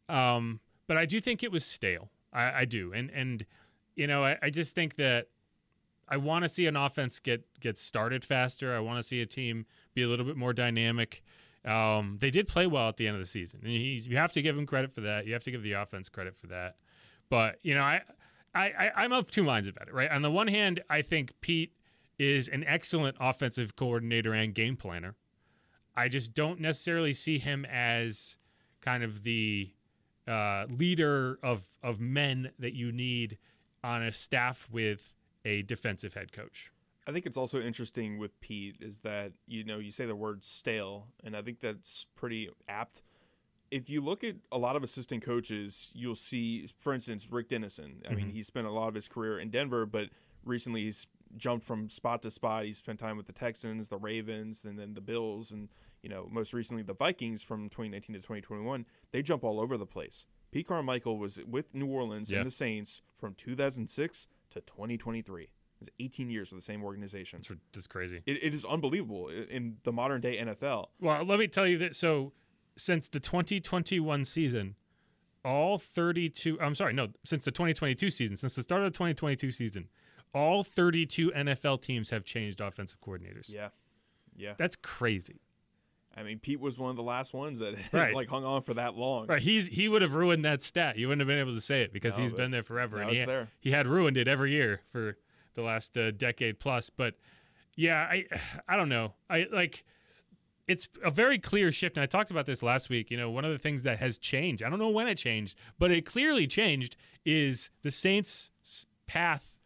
Um, 0.08 0.60
but 0.86 0.96
I 0.96 1.06
do 1.06 1.20
think 1.20 1.42
it 1.42 1.52
was 1.52 1.64
stale. 1.64 2.10
I, 2.32 2.60
I 2.60 2.64
do, 2.64 2.92
and 2.92 3.10
and 3.10 3.46
you 3.94 4.06
know, 4.06 4.24
I, 4.24 4.38
I 4.42 4.50
just 4.50 4.74
think 4.74 4.96
that 4.96 5.28
I 6.08 6.16
want 6.16 6.42
to 6.42 6.48
see 6.48 6.66
an 6.66 6.76
offense 6.76 7.18
get 7.18 7.44
get 7.60 7.78
started 7.78 8.24
faster. 8.24 8.74
I 8.74 8.80
want 8.80 8.98
to 8.98 9.02
see 9.02 9.20
a 9.20 9.26
team 9.26 9.66
be 9.94 10.02
a 10.02 10.08
little 10.08 10.26
bit 10.26 10.36
more 10.36 10.52
dynamic. 10.52 11.22
Um, 11.64 12.16
they 12.20 12.30
did 12.30 12.48
play 12.48 12.66
well 12.66 12.88
at 12.88 12.96
the 12.96 13.06
end 13.06 13.16
of 13.16 13.22
the 13.22 13.28
season, 13.28 13.60
and 13.62 13.72
you 13.72 14.16
have 14.16 14.32
to 14.32 14.42
give 14.42 14.56
them 14.56 14.66
credit 14.66 14.92
for 14.92 15.02
that. 15.02 15.26
You 15.26 15.32
have 15.34 15.44
to 15.44 15.50
give 15.50 15.62
the 15.62 15.72
offense 15.72 16.08
credit 16.08 16.36
for 16.36 16.48
that. 16.48 16.76
But 17.28 17.58
you 17.62 17.74
know, 17.74 17.82
I, 17.82 18.00
I, 18.54 18.90
I 18.96 19.04
am 19.04 19.12
of 19.12 19.30
two 19.30 19.44
minds 19.44 19.68
about 19.68 19.88
it. 19.88 19.94
Right, 19.94 20.10
on 20.10 20.22
the 20.22 20.30
one 20.30 20.48
hand, 20.48 20.82
I 20.90 21.02
think 21.02 21.32
Pete 21.40 21.72
is 22.20 22.48
an 22.48 22.62
excellent 22.66 23.16
offensive 23.18 23.74
coordinator 23.76 24.34
and 24.34 24.54
game 24.54 24.76
planner. 24.76 25.16
I 25.96 26.08
just 26.08 26.34
don't 26.34 26.60
necessarily 26.60 27.14
see 27.14 27.38
him 27.38 27.64
as 27.64 28.36
kind 28.82 29.02
of 29.02 29.22
the 29.22 29.70
uh, 30.28 30.66
leader 30.68 31.38
of 31.42 31.64
of 31.82 31.98
men 31.98 32.50
that 32.58 32.74
you 32.74 32.92
need 32.92 33.38
on 33.82 34.02
a 34.02 34.12
staff 34.12 34.68
with 34.70 35.14
a 35.46 35.62
defensive 35.62 36.12
head 36.12 36.30
coach. 36.30 36.70
I 37.06 37.12
think 37.12 37.24
it's 37.24 37.38
also 37.38 37.58
interesting 37.60 38.18
with 38.18 38.38
Pete 38.40 38.76
is 38.80 38.98
that 39.00 39.32
you 39.46 39.64
know 39.64 39.78
you 39.78 39.90
say 39.90 40.04
the 40.04 40.14
word 40.14 40.44
stale, 40.44 41.06
and 41.24 41.34
I 41.34 41.40
think 41.40 41.60
that's 41.60 42.04
pretty 42.14 42.50
apt. 42.68 43.02
If 43.70 43.88
you 43.88 44.02
look 44.02 44.22
at 44.24 44.34
a 44.52 44.58
lot 44.58 44.76
of 44.76 44.84
assistant 44.84 45.24
coaches, 45.24 45.90
you'll 45.94 46.16
see, 46.16 46.68
for 46.78 46.92
instance, 46.92 47.28
Rick 47.30 47.48
Dennison. 47.48 48.02
I 48.04 48.08
mm-hmm. 48.08 48.16
mean, 48.16 48.30
he 48.30 48.42
spent 48.42 48.66
a 48.66 48.70
lot 48.70 48.88
of 48.88 48.94
his 48.94 49.08
career 49.08 49.38
in 49.38 49.48
Denver, 49.48 49.86
but 49.86 50.10
recently 50.44 50.82
he's 50.82 51.06
jumped 51.36 51.64
from 51.64 51.88
spot 51.88 52.22
to 52.22 52.30
spot. 52.30 52.64
He 52.64 52.72
spent 52.72 52.98
time 52.98 53.16
with 53.16 53.26
the 53.26 53.32
Texans, 53.32 53.88
the 53.88 53.98
Ravens, 53.98 54.64
and 54.64 54.78
then 54.78 54.94
the 54.94 55.00
Bills, 55.00 55.50
and 55.50 55.68
you 56.02 56.08
know, 56.08 56.28
most 56.30 56.52
recently 56.52 56.82
the 56.82 56.94
Vikings 56.94 57.42
from 57.42 57.68
2019 57.68 58.14
to 58.14 58.20
2021, 58.20 58.86
they 59.12 59.22
jump 59.22 59.44
all 59.44 59.60
over 59.60 59.76
the 59.76 59.86
place. 59.86 60.26
Pete 60.50 60.66
Carmichael 60.66 61.18
was 61.18 61.38
with 61.46 61.74
New 61.74 61.86
Orleans 61.86 62.30
yeah. 62.30 62.38
and 62.38 62.46
the 62.46 62.50
Saints 62.50 63.02
from 63.18 63.34
2006 63.34 64.26
to 64.50 64.60
2023. 64.60 65.50
It's 65.80 65.90
18 65.98 66.28
years 66.28 66.50
for 66.50 66.56
the 66.56 66.60
same 66.60 66.84
organization. 66.84 67.40
That's, 67.46 67.60
that's 67.72 67.86
crazy. 67.86 68.22
It, 68.26 68.42
it 68.42 68.54
is 68.54 68.64
unbelievable 68.64 69.28
in 69.28 69.76
the 69.84 69.92
modern 69.92 70.20
day 70.20 70.38
NFL. 70.38 70.88
Well, 71.00 71.24
let 71.24 71.38
me 71.38 71.48
tell 71.48 71.66
you 71.66 71.78
that. 71.78 71.96
So, 71.96 72.32
since 72.76 73.08
the 73.08 73.20
2021 73.20 74.24
season, 74.24 74.74
all 75.44 75.78
32, 75.78 76.60
I'm 76.60 76.74
sorry, 76.74 76.92
no, 76.92 77.08
since 77.24 77.44
the 77.44 77.50
2022 77.50 78.10
season, 78.10 78.36
since 78.36 78.54
the 78.54 78.62
start 78.62 78.82
of 78.82 78.92
the 78.92 78.96
2022 78.96 79.50
season, 79.52 79.88
all 80.34 80.62
32 80.62 81.30
NFL 81.32 81.82
teams 81.82 82.10
have 82.10 82.24
changed 82.24 82.60
offensive 82.60 83.00
coordinators. 83.00 83.52
Yeah. 83.52 83.68
Yeah. 84.36 84.54
That's 84.56 84.76
crazy. 84.76 85.40
I 86.16 86.22
mean, 86.24 86.38
Pete 86.40 86.60
was 86.60 86.78
one 86.78 86.90
of 86.90 86.96
the 86.96 87.02
last 87.02 87.32
ones 87.34 87.60
that 87.60 87.74
Right. 87.92 88.14
like 88.14 88.28
hung 88.28 88.44
on 88.44 88.62
for 88.62 88.74
that 88.74 88.96
long. 88.96 89.26
Right, 89.28 89.40
he's 89.40 89.68
he 89.68 89.88
would 89.88 90.02
have 90.02 90.14
ruined 90.14 90.44
that 90.44 90.62
stat. 90.62 90.96
You 90.98 91.08
wouldn't 91.08 91.20
have 91.20 91.28
been 91.28 91.38
able 91.38 91.54
to 91.54 91.60
say 91.60 91.82
it 91.82 91.92
because 91.92 92.16
No, 92.18 92.24
he's 92.24 92.32
been 92.32 92.50
there 92.50 92.62
forever, 92.64 93.00
and 93.00 93.10
he 93.10 93.24
there. 93.24 93.48
he 93.60 93.70
had 93.70 93.86
ruined 93.86 94.16
it 94.16 94.26
every 94.26 94.50
year 94.52 94.80
for 94.90 95.16
the 95.54 95.62
last 95.62 95.96
uh, 95.96 96.10
decade 96.10 96.58
plus. 96.58 96.90
But 96.90 97.14
yeah, 97.76 98.08
I 98.10 98.26
I 98.68 98.76
don't 98.76 98.88
know. 98.88 99.14
I 99.28 99.46
like 99.52 99.84
it's 100.66 100.88
a 101.04 101.10
very 101.12 101.38
clear 101.38 101.70
shift, 101.70 101.96
and 101.96 102.02
I 102.02 102.06
talked 102.06 102.30
about 102.32 102.44
this 102.46 102.60
last 102.62 102.88
week. 102.90 103.10
You 103.10 103.16
know, 103.16 103.30
one 103.30 103.44
of 103.44 103.52
the 103.52 103.58
things 103.58 103.84
that 103.84 103.98
has 104.00 104.18
changed. 104.18 104.64
I 104.64 104.68
don't 104.68 104.80
know 104.80 104.88
when 104.88 105.06
it 105.06 105.14
changed, 105.16 105.56
but 105.78 105.92
it 105.92 106.04
clearly 106.04 106.46
changed. 106.48 106.96
Is 107.24 107.70
the 107.82 107.90
Saints' 107.90 108.50
path 109.06 109.59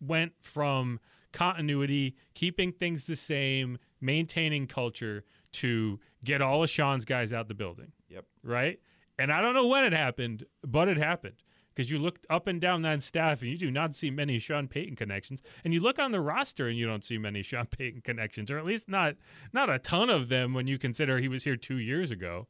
went 0.00 0.32
from 0.40 1.00
continuity, 1.32 2.16
keeping 2.34 2.72
things 2.72 3.04
the 3.04 3.16
same, 3.16 3.78
maintaining 4.00 4.66
culture, 4.66 5.24
to 5.52 5.98
get 6.24 6.42
all 6.42 6.62
of 6.62 6.70
Sean's 6.70 7.04
guys 7.04 7.32
out 7.32 7.48
the 7.48 7.54
building. 7.54 7.92
Yep. 8.08 8.24
Right? 8.42 8.80
And 9.18 9.32
I 9.32 9.40
don't 9.40 9.54
know 9.54 9.66
when 9.66 9.84
it 9.84 9.92
happened, 9.92 10.44
but 10.62 10.88
it 10.88 10.96
happened. 10.96 11.36
Because 11.74 11.92
you 11.92 11.98
look 11.98 12.18
up 12.28 12.48
and 12.48 12.60
down 12.60 12.82
that 12.82 13.02
staff 13.02 13.40
and 13.40 13.50
you 13.50 13.56
do 13.56 13.70
not 13.70 13.94
see 13.94 14.10
many 14.10 14.40
Sean 14.40 14.66
Payton 14.66 14.96
connections. 14.96 15.42
And 15.64 15.72
you 15.72 15.78
look 15.78 16.00
on 16.00 16.10
the 16.10 16.20
roster 16.20 16.66
and 16.66 16.76
you 16.76 16.86
don't 16.86 17.04
see 17.04 17.18
many 17.18 17.40
Sean 17.40 17.66
Payton 17.78 18.00
connections, 18.02 18.50
or 18.50 18.58
at 18.58 18.64
least 18.64 18.88
not 18.88 19.14
not 19.52 19.70
a 19.70 19.78
ton 19.78 20.10
of 20.10 20.28
them 20.28 20.54
when 20.54 20.66
you 20.66 20.76
consider 20.76 21.18
he 21.18 21.28
was 21.28 21.44
here 21.44 21.56
two 21.56 21.78
years 21.78 22.10
ago. 22.10 22.48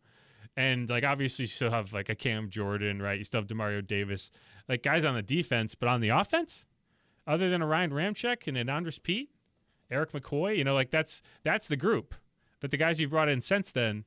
And 0.56 0.88
like 0.88 1.04
obviously 1.04 1.42
you 1.42 1.48
still 1.48 1.70
have 1.70 1.92
like 1.92 2.08
a 2.08 2.14
Cam 2.14 2.48
Jordan, 2.48 3.02
right? 3.02 3.18
You 3.18 3.24
still 3.24 3.42
have 3.42 3.48
Demario 3.48 3.86
Davis, 3.86 4.30
like 4.66 4.82
guys 4.82 5.04
on 5.04 5.14
the 5.14 5.22
defense, 5.22 5.74
but 5.74 5.90
on 5.90 6.00
the 6.00 6.08
offense, 6.08 6.64
other 7.28 7.50
than 7.50 7.62
a 7.62 7.66
Ryan 7.66 7.90
Ramczyk 7.90 8.48
and 8.48 8.56
an 8.56 8.68
Andrus 8.70 8.98
Peat, 8.98 9.30
Erik 9.90 10.12
McCoy, 10.12 10.56
you 10.56 10.64
know, 10.64 10.74
like 10.74 10.90
that's 10.90 11.22
that's 11.44 11.68
the 11.68 11.76
group. 11.76 12.14
But 12.60 12.72
the 12.72 12.76
guys 12.76 13.00
you've 13.00 13.10
brought 13.10 13.28
in 13.28 13.40
since 13.40 13.70
then 13.70 14.04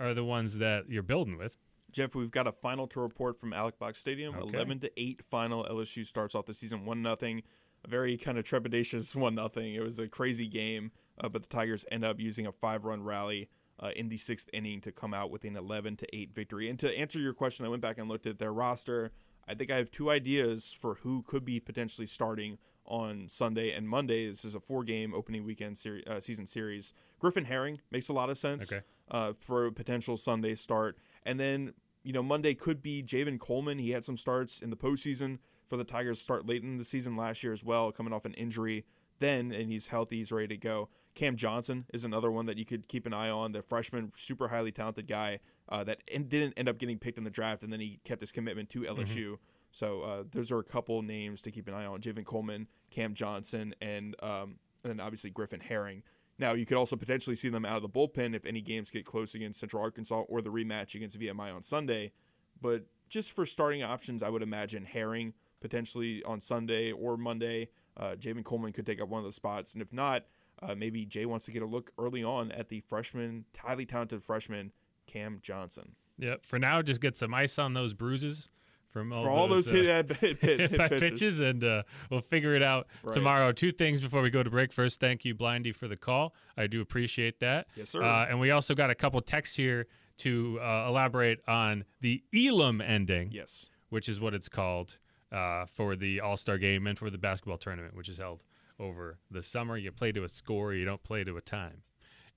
are 0.00 0.14
the 0.14 0.24
ones 0.24 0.58
that 0.58 0.88
you're 0.88 1.04
building 1.04 1.38
with. 1.38 1.58
Jeff, 1.92 2.14
we've 2.14 2.30
got 2.30 2.46
a 2.46 2.52
final 2.52 2.86
to 2.88 3.00
report 3.00 3.38
from 3.38 3.52
Alex 3.52 3.76
Box 3.78 4.00
Stadium. 4.00 4.34
Okay. 4.34 4.56
Eleven 4.56 4.80
to 4.80 4.90
eight 4.96 5.20
final. 5.30 5.64
LSU 5.64 6.04
starts 6.06 6.34
off 6.34 6.46
the 6.46 6.54
season 6.54 6.86
one 6.86 7.02
nothing. 7.02 7.42
A 7.84 7.88
very 7.88 8.16
kind 8.16 8.38
of 8.38 8.44
trepidatious 8.44 9.14
one 9.14 9.34
nothing. 9.34 9.74
It 9.74 9.82
was 9.82 9.98
a 9.98 10.08
crazy 10.08 10.48
game, 10.48 10.90
uh, 11.20 11.28
but 11.28 11.42
the 11.42 11.48
Tigers 11.48 11.84
end 11.92 12.04
up 12.04 12.18
using 12.18 12.46
a 12.46 12.52
five 12.52 12.84
run 12.84 13.02
rally 13.02 13.50
uh, 13.78 13.90
in 13.94 14.08
the 14.08 14.16
sixth 14.16 14.48
inning 14.52 14.80
to 14.80 14.92
come 14.92 15.12
out 15.12 15.30
with 15.30 15.44
an 15.44 15.56
eleven 15.56 15.96
to 15.98 16.16
eight 16.16 16.34
victory. 16.34 16.70
And 16.70 16.78
to 16.80 16.90
answer 16.98 17.18
your 17.18 17.34
question, 17.34 17.66
I 17.66 17.68
went 17.68 17.82
back 17.82 17.98
and 17.98 18.08
looked 18.08 18.26
at 18.26 18.38
their 18.38 18.52
roster. 18.52 19.12
I 19.48 19.54
think 19.54 19.70
I 19.70 19.76
have 19.76 19.90
two 19.90 20.10
ideas 20.10 20.74
for 20.78 20.96
who 20.96 21.22
could 21.22 21.44
be 21.44 21.60
potentially 21.60 22.06
starting 22.06 22.58
on 22.84 23.28
Sunday 23.28 23.70
and 23.72 23.88
Monday. 23.88 24.28
This 24.28 24.44
is 24.44 24.54
a 24.54 24.60
four-game 24.60 25.14
opening 25.14 25.44
weekend 25.44 25.78
seri- 25.78 26.06
uh, 26.06 26.20
season 26.20 26.46
series. 26.46 26.92
Griffin 27.18 27.44
Herring 27.44 27.80
makes 27.90 28.08
a 28.08 28.12
lot 28.12 28.30
of 28.30 28.38
sense 28.38 28.72
Okay. 28.72 28.82
uh, 29.10 29.32
for 29.40 29.66
a 29.66 29.72
potential 29.72 30.16
Sunday 30.16 30.54
start, 30.54 30.96
and 31.24 31.38
then 31.38 31.74
you 32.02 32.12
know 32.12 32.22
Monday 32.22 32.54
could 32.54 32.82
be 32.82 33.02
Javen 33.02 33.38
Coleman. 33.38 33.78
He 33.78 33.90
had 33.90 34.04
some 34.04 34.16
starts 34.16 34.60
in 34.60 34.70
the 34.70 34.76
postseason 34.76 35.38
for 35.66 35.76
the 35.76 35.84
Tigers. 35.84 36.20
Start 36.20 36.46
late 36.46 36.62
in 36.62 36.78
the 36.78 36.84
season 36.84 37.16
last 37.16 37.42
year 37.44 37.52
as 37.52 37.62
well, 37.64 37.92
coming 37.92 38.12
off 38.12 38.24
an 38.24 38.34
injury. 38.34 38.84
Then 39.20 39.52
and 39.52 39.70
he's 39.70 39.88
healthy, 39.88 40.16
he's 40.18 40.32
ready 40.32 40.48
to 40.48 40.56
go. 40.56 40.88
Cam 41.14 41.36
Johnson 41.36 41.84
is 41.94 42.04
another 42.04 42.30
one 42.30 42.46
that 42.46 42.58
you 42.58 42.64
could 42.64 42.88
keep 42.88 43.06
an 43.06 43.12
eye 43.14 43.28
on. 43.30 43.52
The 43.52 43.62
freshman, 43.62 44.10
super 44.16 44.48
highly 44.48 44.72
talented 44.72 45.06
guy 45.06 45.38
uh, 45.68 45.84
that 45.84 45.98
en- 46.08 46.28
didn't 46.28 46.54
end 46.56 46.68
up 46.68 46.78
getting 46.78 46.98
picked 46.98 47.18
in 47.18 47.24
the 47.24 47.30
draft, 47.30 47.62
and 47.62 47.72
then 47.72 47.80
he 47.80 48.00
kept 48.04 48.20
his 48.20 48.32
commitment 48.32 48.68
to 48.70 48.80
LSU. 48.82 49.36
So 49.70 50.02
uh, 50.02 50.24
those 50.30 50.52
are 50.52 50.58
a 50.58 50.64
couple 50.64 51.00
names 51.02 51.40
to 51.42 51.50
keep 51.50 51.68
an 51.68 51.74
eye 51.74 51.86
on: 51.86 52.00
Javen 52.00 52.24
Coleman, 52.24 52.66
Cam 52.90 53.14
Johnson, 53.14 53.74
and 53.80 54.14
um, 54.22 54.56
and 54.84 54.90
then 54.90 55.00
obviously 55.00 55.30
Griffin 55.30 55.60
Herring. 55.60 56.02
Now 56.38 56.52
you 56.52 56.66
could 56.66 56.76
also 56.76 56.96
potentially 56.96 57.36
see 57.36 57.48
them 57.48 57.64
out 57.64 57.76
of 57.76 57.82
the 57.82 57.88
bullpen 57.88 58.34
if 58.34 58.44
any 58.44 58.60
games 58.60 58.90
get 58.90 59.04
close 59.04 59.34
against 59.34 59.60
Central 59.60 59.82
Arkansas 59.82 60.22
or 60.28 60.42
the 60.42 60.50
rematch 60.50 60.94
against 60.94 61.18
VMI 61.18 61.54
on 61.54 61.62
Sunday. 61.62 62.12
But 62.60 62.84
just 63.08 63.32
for 63.32 63.46
starting 63.46 63.82
options, 63.82 64.22
I 64.22 64.28
would 64.28 64.42
imagine 64.42 64.84
Herring 64.84 65.34
potentially 65.60 66.22
on 66.24 66.40
Sunday 66.40 66.92
or 66.92 67.16
Monday. 67.16 67.68
Uh, 67.96 68.16
Coleman 68.44 68.72
could 68.72 68.86
take 68.86 69.00
up 69.00 69.08
one 69.08 69.18
of 69.20 69.26
the 69.26 69.32
spots, 69.32 69.74
and 69.74 69.82
if 69.82 69.92
not, 69.92 70.24
uh, 70.62 70.74
maybe 70.74 71.04
Jay 71.04 71.26
wants 71.26 71.44
to 71.46 71.52
get 71.52 71.62
a 71.62 71.66
look 71.66 71.90
early 71.98 72.24
on 72.24 72.50
at 72.52 72.68
the 72.68 72.80
freshman, 72.80 73.44
highly 73.58 73.84
talented 73.84 74.22
freshman 74.22 74.72
Cam 75.12 75.38
Johnson. 75.42 75.94
Yep. 76.18 76.46
For 76.46 76.58
now, 76.58 76.82
just 76.82 77.00
get 77.00 77.16
some 77.16 77.34
ice 77.34 77.58
on 77.58 77.74
those 77.74 77.94
bruises 77.94 78.50
from 78.90 79.12
all 79.12 79.22
For 79.24 79.30
all 79.30 79.48
those 79.48 79.70
uh, 79.70 79.74
hit- 79.74 80.12
hit- 80.16 80.38
hit- 80.38 80.60
hit 80.60 80.60
hit 80.70 80.78
pitches. 80.80 81.00
pitches, 81.00 81.40
and 81.40 81.64
uh, 81.64 81.82
we'll 82.10 82.20
figure 82.20 82.54
it 82.54 82.62
out 82.62 82.86
Right. 83.02 83.14
tomorrow. 83.14 83.52
Two 83.52 83.72
things 83.72 84.00
before 84.00 84.20
we 84.22 84.30
go 84.30 84.42
to 84.42 84.50
break. 84.50 84.72
First, 84.72 85.00
thank 85.00 85.24
you, 85.24 85.34
Blindy, 85.34 85.74
for 85.74 85.88
the 85.88 85.96
call. 85.96 86.34
I 86.56 86.66
do 86.66 86.80
appreciate 86.80 87.40
that. 87.40 87.66
Yes, 87.74 87.90
sir. 87.90 88.02
Uh, 88.02 88.26
and 88.28 88.38
we 88.38 88.50
also 88.50 88.74
got 88.74 88.90
a 88.90 88.94
couple 88.94 89.20
texts 89.22 89.56
here 89.56 89.86
to 90.18 90.58
uh, 90.60 90.86
elaborate 90.88 91.40
on 91.48 91.84
the 92.00 92.22
Elam 92.34 92.80
ending. 92.80 93.30
Yes. 93.32 93.66
Which 93.88 94.08
is 94.08 94.20
what 94.20 94.34
it's 94.34 94.48
called 94.48 94.98
uh, 95.32 95.64
for 95.66 95.96
the 95.96 96.20
All 96.20 96.36
Star 96.36 96.58
game 96.58 96.86
and 96.86 96.98
for 96.98 97.08
the 97.10 97.18
basketball 97.18 97.58
tournament, 97.58 97.96
which 97.96 98.08
is 98.10 98.18
held 98.18 98.44
over 98.78 99.18
the 99.30 99.42
summer. 99.42 99.76
You 99.78 99.90
play 99.92 100.12
to 100.12 100.24
a 100.24 100.28
score, 100.28 100.74
you 100.74 100.84
don't 100.84 101.02
play 101.02 101.24
to 101.24 101.36
a 101.36 101.40
time. 101.40 101.82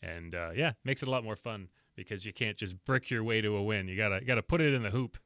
And 0.02 0.34
uh, 0.36 0.52
yeah, 0.56 0.72
makes 0.84 1.02
it 1.02 1.08
a 1.08 1.12
lot 1.12 1.24
more 1.24 1.36
fun 1.36 1.68
because 1.96 2.26
you 2.26 2.34
can't 2.34 2.58
just 2.58 2.84
brick 2.86 3.10
your 3.10 3.24
way 3.24 3.42
to 3.42 3.56
a 3.56 3.64
win. 3.64 3.88
You 3.88 3.98
gotta 3.98 4.20
you 4.20 4.28
gotta 4.28 4.44
put 4.44 4.62
it 4.62 4.74
in 4.74 4.84
the 4.84 4.92
hoop. 4.92 5.18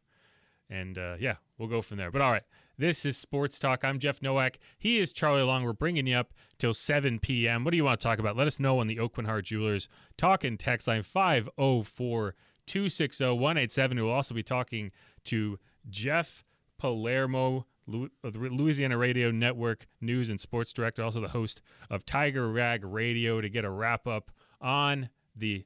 And 0.70 0.98
uh, 0.98 1.16
yeah, 1.20 1.36
we'll 1.58 1.68
go 1.68 1.82
from 1.82 1.98
there. 1.98 2.12
But 2.12 2.22
all 2.22 2.32
right, 2.32 2.44
this 2.78 3.06
is 3.06 3.18
Sports 3.18 3.58
Talk. 3.58 3.84
I'm 3.84 3.98
Jeff 3.98 4.22
Nowak. 4.22 4.60
He 4.78 5.00
is 5.00 5.12
Charlie 5.12 5.42
Long. 5.42 5.64
We're 5.64 5.74
bringing 5.74 6.06
you 6.06 6.16
up 6.16 6.34
till 6.60 6.74
7 6.74 7.20
p.m. 7.20 7.64
What 7.64 7.72
do 7.72 7.78
you 7.78 7.84
want 7.84 8.00
to 8.00 8.04
talk 8.04 8.20
about? 8.20 8.38
Let 8.38 8.48
us 8.48 8.60
know 8.60 8.80
on 8.80 8.88
the 8.88 8.98
Aucoin 8.98 9.26
Hart 9.26 9.46
Jewelers 9.46 9.90
talk 10.18 10.44
and 10.44 10.60
text 10.60 10.88
line 10.88 11.04
504 11.04 12.36
260 12.68 13.26
187. 13.26 13.98
We'll 13.98 14.14
also 14.14 14.36
be 14.36 14.44
talking 14.44 14.92
to 15.26 15.58
Jeff 15.90 16.46
Palermo, 16.78 17.66
the 17.88 18.10
Louisiana 18.24 18.98
Radio 18.98 19.32
Network 19.32 19.88
news 20.00 20.30
and 20.30 20.40
sports 20.40 20.72
director, 20.72 21.04
also 21.04 21.20
the 21.20 21.30
host 21.30 21.62
of 21.90 22.06
Tiger 22.06 22.48
Rag 22.48 22.86
Radio, 22.86 23.42
to 23.42 23.50
get 23.50 23.66
a 23.66 23.70
wrap 23.70 24.08
up 24.08 24.32
on 24.62 25.10
the 25.36 25.66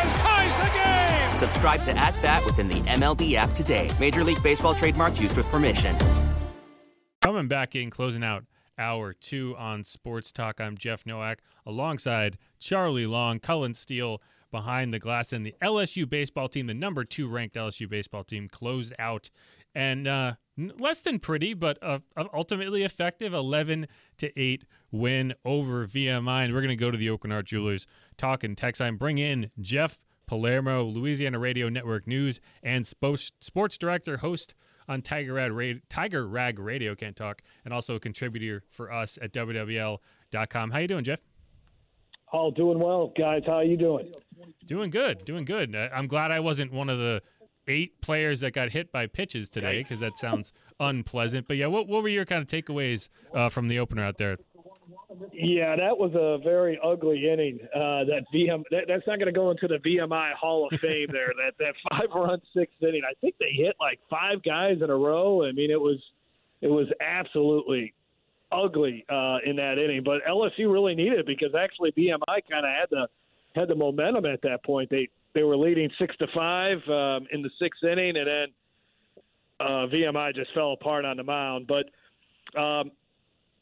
Subscribe 1.41 1.81
to 1.85 1.97
At 1.97 2.13
Bat 2.21 2.45
within 2.45 2.67
the 2.67 2.81
MLB 2.81 3.33
app 3.33 3.49
today. 3.53 3.89
Major 3.99 4.23
League 4.23 4.43
Baseball 4.43 4.75
trademarks 4.75 5.19
used 5.19 5.35
with 5.35 5.47
permission. 5.47 5.95
Coming 7.19 7.47
back 7.47 7.75
in, 7.75 7.89
closing 7.89 8.23
out 8.23 8.45
hour 8.77 9.13
two 9.13 9.55
on 9.57 9.83
Sports 9.83 10.31
Talk. 10.31 10.61
I'm 10.61 10.77
Jeff 10.77 11.03
Nowak 11.03 11.39
alongside 11.65 12.37
Charlie 12.59 13.07
Long, 13.07 13.39
Cullen 13.39 13.73
Steele 13.73 14.21
behind 14.51 14.93
the 14.93 14.99
glass, 14.99 15.33
and 15.33 15.43
the 15.43 15.55
LSU 15.63 16.07
baseball 16.07 16.47
team, 16.47 16.67
the 16.67 16.75
number 16.75 17.03
two 17.03 17.27
ranked 17.27 17.55
LSU 17.55 17.89
baseball 17.89 18.23
team, 18.23 18.47
closed 18.47 18.93
out 18.99 19.31
and 19.73 20.07
uh, 20.07 20.33
less 20.77 21.01
than 21.01 21.17
pretty, 21.17 21.55
but 21.55 21.79
uh, 21.81 22.01
uh, 22.15 22.25
ultimately 22.35 22.83
effective 22.83 23.33
11 23.33 23.87
to 24.19 24.39
8 24.39 24.63
win 24.91 25.33
over 25.43 25.87
VMI. 25.87 26.45
And 26.45 26.53
we're 26.53 26.61
going 26.61 26.69
to 26.69 26.75
go 26.75 26.91
to 26.91 26.97
the 26.99 27.07
Aucoin 27.07 27.31
Hart 27.31 27.47
Jewelers 27.47 27.87
talk 28.15 28.43
and 28.43 28.55
text 28.55 28.79
line, 28.79 28.97
bring 28.97 29.17
in 29.17 29.49
Jeff 29.59 29.97
Palermo, 30.31 30.85
Louisiana 30.85 31.37
Radio 31.39 31.67
Network 31.67 32.07
News, 32.07 32.39
and 32.63 32.87
sports, 32.87 33.33
sports 33.41 33.77
director, 33.77 34.15
host 34.15 34.55
on 34.87 35.01
Tiger 35.01 35.33
Rag, 35.33 35.51
Radio, 35.51 35.81
Tiger 35.89 36.25
Rag 36.25 36.57
Radio, 36.57 36.95
can't 36.95 37.17
talk, 37.17 37.41
and 37.65 37.73
also 37.73 37.95
a 37.95 37.99
contributor 37.99 38.63
for 38.69 38.93
us 38.93 39.19
at 39.21 39.33
WWL.com. 39.33 40.71
How 40.71 40.79
you 40.79 40.87
doing, 40.87 41.03
Jeff? 41.03 41.19
All 42.31 42.49
doing 42.49 42.79
well, 42.79 43.11
guys. 43.17 43.43
How 43.45 43.55
are 43.55 43.65
you 43.65 43.75
doing? 43.75 44.09
Doing 44.65 44.89
good, 44.89 45.25
doing 45.25 45.43
good. 45.43 45.75
Uh, 45.75 45.89
I'm 45.93 46.07
glad 46.07 46.31
I 46.31 46.39
wasn't 46.39 46.71
one 46.71 46.87
of 46.87 46.97
the 46.97 47.21
eight 47.67 47.99
players 48.01 48.39
that 48.39 48.51
got 48.53 48.69
hit 48.69 48.89
by 48.93 49.07
pitches 49.07 49.49
today 49.49 49.79
because 49.79 49.99
that 49.99 50.15
sounds 50.15 50.53
unpleasant. 50.79 51.45
But 51.45 51.57
yeah, 51.57 51.67
what, 51.67 51.89
what 51.89 52.03
were 52.03 52.09
your 52.09 52.23
kind 52.23 52.41
of 52.41 52.47
takeaways 52.47 53.09
uh, 53.33 53.49
from 53.49 53.67
the 53.67 53.79
opener 53.79 54.05
out 54.05 54.15
there? 54.15 54.37
Yeah, 55.33 55.75
that 55.75 55.97
was 55.97 56.11
a 56.15 56.43
very 56.43 56.79
ugly 56.83 57.29
inning. 57.31 57.59
Uh, 57.73 58.03
that 58.05 58.23
VM 58.33 58.63
that, 58.71 58.85
that's 58.87 59.05
not 59.07 59.19
going 59.19 59.31
to 59.33 59.37
go 59.37 59.51
into 59.51 59.67
the 59.67 59.77
VMI 59.77 60.33
Hall 60.33 60.67
of 60.71 60.79
Fame. 60.79 61.07
there, 61.11 61.33
that 61.37 61.53
that 61.59 61.73
five 61.89 62.09
run 62.13 62.41
sixth 62.55 62.81
inning. 62.81 63.01
I 63.09 63.13
think 63.21 63.35
they 63.39 63.51
hit 63.51 63.75
like 63.79 63.99
five 64.09 64.43
guys 64.43 64.77
in 64.81 64.89
a 64.89 64.95
row. 64.95 65.45
I 65.45 65.51
mean, 65.51 65.71
it 65.71 65.79
was 65.79 65.99
it 66.61 66.67
was 66.67 66.87
absolutely 67.01 67.93
ugly 68.51 69.05
uh, 69.09 69.37
in 69.45 69.55
that 69.57 69.77
inning. 69.77 70.03
But 70.03 70.21
LSU 70.29 70.71
really 70.71 70.95
needed 70.95 71.19
it 71.19 71.25
because 71.25 71.55
actually 71.55 71.91
VMI 71.93 72.41
kind 72.49 72.65
of 72.65 72.71
had 72.71 72.89
the 72.89 73.07
had 73.55 73.67
the 73.67 73.75
momentum 73.75 74.25
at 74.25 74.41
that 74.43 74.63
point. 74.63 74.89
They 74.89 75.09
they 75.33 75.43
were 75.43 75.57
leading 75.57 75.89
six 75.99 76.15
to 76.17 76.27
five 76.33 76.77
um, 76.87 77.27
in 77.31 77.41
the 77.41 77.49
sixth 77.59 77.83
inning, 77.83 78.17
and 78.17 78.27
then 78.27 78.47
uh, 79.59 79.87
VMI 79.87 80.35
just 80.35 80.53
fell 80.53 80.73
apart 80.73 81.05
on 81.05 81.17
the 81.17 81.23
mound. 81.23 81.67
But 81.67 82.59
um, 82.59 82.91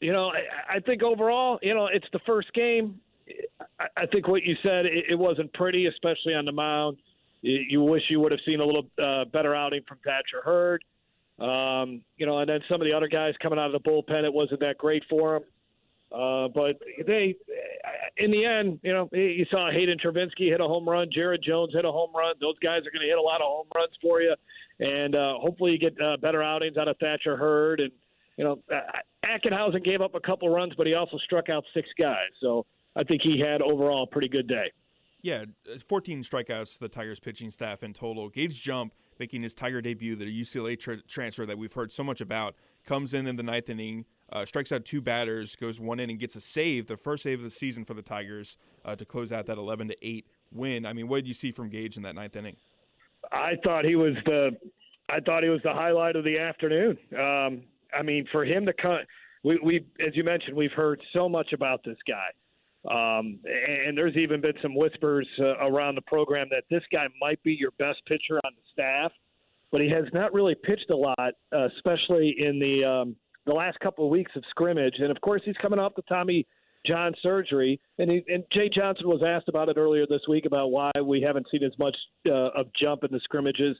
you 0.00 0.12
know, 0.12 0.30
I, 0.30 0.76
I 0.76 0.80
think 0.80 1.02
overall, 1.02 1.58
you 1.62 1.74
know, 1.74 1.86
it's 1.86 2.06
the 2.12 2.20
first 2.26 2.52
game. 2.54 3.00
I, 3.78 3.86
I 3.96 4.06
think 4.06 4.26
what 4.28 4.42
you 4.42 4.56
said 4.62 4.86
it, 4.86 5.04
it 5.10 5.18
wasn't 5.18 5.52
pretty, 5.52 5.86
especially 5.86 6.34
on 6.34 6.44
the 6.44 6.52
mound. 6.52 6.98
You, 7.42 7.60
you 7.68 7.82
wish 7.82 8.02
you 8.08 8.20
would 8.20 8.32
have 8.32 8.40
seen 8.44 8.60
a 8.60 8.64
little 8.64 8.86
uh, 9.02 9.24
better 9.26 9.54
outing 9.54 9.82
from 9.86 9.98
Thatcher 10.04 10.42
Hurd. 10.44 10.82
Um, 11.38 12.02
you 12.16 12.26
know, 12.26 12.38
and 12.38 12.48
then 12.48 12.60
some 12.68 12.82
of 12.82 12.86
the 12.86 12.92
other 12.92 13.08
guys 13.08 13.34
coming 13.42 13.58
out 13.58 13.74
of 13.74 13.82
the 13.82 13.88
bullpen, 13.88 14.24
it 14.24 14.32
wasn't 14.32 14.60
that 14.60 14.76
great 14.76 15.02
for 15.08 15.34
them. 15.34 15.42
Uh, 16.12 16.48
but 16.48 16.76
they, 17.06 17.36
in 18.16 18.32
the 18.32 18.44
end, 18.44 18.80
you 18.82 18.92
know, 18.92 19.08
you 19.12 19.46
saw 19.50 19.70
Hayden 19.70 19.96
Travinski 20.04 20.50
hit 20.50 20.60
a 20.60 20.64
home 20.64 20.88
run, 20.88 21.08
Jared 21.14 21.40
Jones 21.46 21.72
hit 21.72 21.84
a 21.84 21.92
home 21.92 22.10
run. 22.14 22.34
Those 22.40 22.58
guys 22.58 22.80
are 22.80 22.90
going 22.90 23.02
to 23.02 23.08
hit 23.08 23.16
a 23.16 23.22
lot 23.22 23.40
of 23.40 23.46
home 23.46 23.66
runs 23.74 23.92
for 24.02 24.20
you, 24.20 24.34
and 24.80 25.14
uh, 25.14 25.34
hopefully 25.38 25.72
you 25.72 25.78
get 25.78 25.94
uh, 26.02 26.16
better 26.16 26.42
outings 26.42 26.76
out 26.76 26.88
of 26.88 26.96
Thatcher 26.98 27.36
Hurd. 27.36 27.80
And 27.80 27.92
you 28.36 28.44
know, 28.44 28.58
Ackenhausen 29.24 29.84
gave 29.84 30.00
up 30.00 30.14
a 30.14 30.20
couple 30.20 30.48
runs, 30.48 30.72
but 30.76 30.86
he 30.86 30.94
also 30.94 31.18
struck 31.18 31.48
out 31.48 31.64
six 31.74 31.88
guys. 31.98 32.30
So 32.40 32.64
I 32.96 33.04
think 33.04 33.22
he 33.22 33.40
had 33.40 33.62
overall 33.62 34.04
a 34.04 34.06
pretty 34.06 34.28
good 34.28 34.48
day. 34.48 34.72
Yeah, 35.22 35.44
14 35.86 36.22
strikeouts 36.22 36.74
to 36.74 36.80
the 36.80 36.88
Tigers 36.88 37.20
pitching 37.20 37.50
staff 37.50 37.82
in 37.82 37.92
total. 37.92 38.30
Gage 38.30 38.62
Jump 38.62 38.94
making 39.18 39.42
his 39.42 39.54
Tiger 39.54 39.82
debut, 39.82 40.16
the 40.16 40.24
UCLA 40.24 40.78
tra- 40.78 41.02
transfer 41.02 41.44
that 41.44 41.58
we've 41.58 41.72
heard 41.72 41.92
so 41.92 42.02
much 42.02 42.22
about, 42.22 42.54
comes 42.86 43.12
in 43.12 43.26
in 43.26 43.36
the 43.36 43.42
ninth 43.42 43.68
inning, 43.68 44.06
uh, 44.32 44.46
strikes 44.46 44.72
out 44.72 44.86
two 44.86 45.02
batters, 45.02 45.54
goes 45.56 45.78
one 45.78 46.00
inning, 46.00 46.16
gets 46.16 46.36
a 46.36 46.40
save, 46.40 46.86
the 46.86 46.96
first 46.96 47.24
save 47.24 47.40
of 47.40 47.44
the 47.44 47.50
season 47.50 47.84
for 47.84 47.92
the 47.92 48.02
Tigers 48.02 48.56
uh, 48.84 48.96
to 48.96 49.04
close 49.04 49.30
out 49.30 49.44
that 49.46 49.58
11 49.58 49.88
to 49.88 49.96
8 50.06 50.26
win. 50.52 50.86
I 50.86 50.94
mean, 50.94 51.06
what 51.06 51.16
did 51.16 51.28
you 51.28 51.34
see 51.34 51.52
from 51.52 51.68
Gage 51.68 51.98
in 51.98 52.02
that 52.04 52.14
ninth 52.14 52.34
inning? 52.34 52.56
I 53.30 53.52
thought 53.62 53.84
he 53.84 53.96
was 53.96 54.14
the, 54.24 54.52
I 55.10 55.20
thought 55.20 55.42
he 55.42 55.50
was 55.50 55.60
the 55.62 55.74
highlight 55.74 56.16
of 56.16 56.24
the 56.24 56.38
afternoon. 56.38 56.96
Um, 57.12 57.62
I 57.98 58.02
mean, 58.02 58.26
for 58.32 58.44
him 58.44 58.66
to 58.66 58.72
come, 58.72 58.98
we, 59.42 59.58
we, 59.64 59.76
as 60.06 60.14
you 60.14 60.24
mentioned, 60.24 60.56
we've 60.56 60.72
heard 60.72 61.00
so 61.12 61.28
much 61.28 61.52
about 61.52 61.82
this 61.84 61.96
guy. 62.06 62.28
Um, 62.88 63.38
and 63.44 63.96
there's 63.96 64.16
even 64.16 64.40
been 64.40 64.54
some 64.62 64.74
whispers 64.74 65.28
uh, 65.38 65.58
around 65.58 65.96
the 65.96 66.02
program 66.02 66.48
that 66.50 66.64
this 66.70 66.82
guy 66.90 67.06
might 67.20 67.42
be 67.42 67.52
your 67.52 67.72
best 67.78 67.98
pitcher 68.06 68.40
on 68.44 68.52
the 68.56 68.62
staff, 68.72 69.12
but 69.70 69.82
he 69.82 69.90
has 69.90 70.04
not 70.14 70.32
really 70.32 70.54
pitched 70.54 70.90
a 70.90 70.96
lot, 70.96 71.34
uh, 71.52 71.68
especially 71.76 72.34
in 72.38 72.58
the 72.58 72.84
um, 72.84 73.16
the 73.46 73.52
last 73.52 73.78
couple 73.80 74.04
of 74.04 74.10
weeks 74.10 74.32
of 74.34 74.42
scrimmage. 74.48 74.94
And 74.98 75.10
of 75.10 75.20
course, 75.20 75.42
he's 75.44 75.56
coming 75.60 75.78
off 75.78 75.92
the 75.94 76.02
Tommy 76.02 76.46
John 76.86 77.12
surgery, 77.22 77.78
and 77.98 78.10
he, 78.10 78.24
and 78.28 78.44
Jay 78.50 78.70
Johnson 78.74 79.08
was 79.08 79.22
asked 79.26 79.48
about 79.48 79.68
it 79.68 79.76
earlier 79.76 80.06
this 80.08 80.22
week 80.26 80.46
about 80.46 80.70
why 80.70 80.90
we 81.04 81.20
haven't 81.20 81.46
seen 81.50 81.62
as 81.62 81.78
much 81.78 81.96
uh, 82.26 82.48
of 82.56 82.66
jump 82.80 83.04
in 83.04 83.12
the 83.12 83.20
scrimmages. 83.20 83.76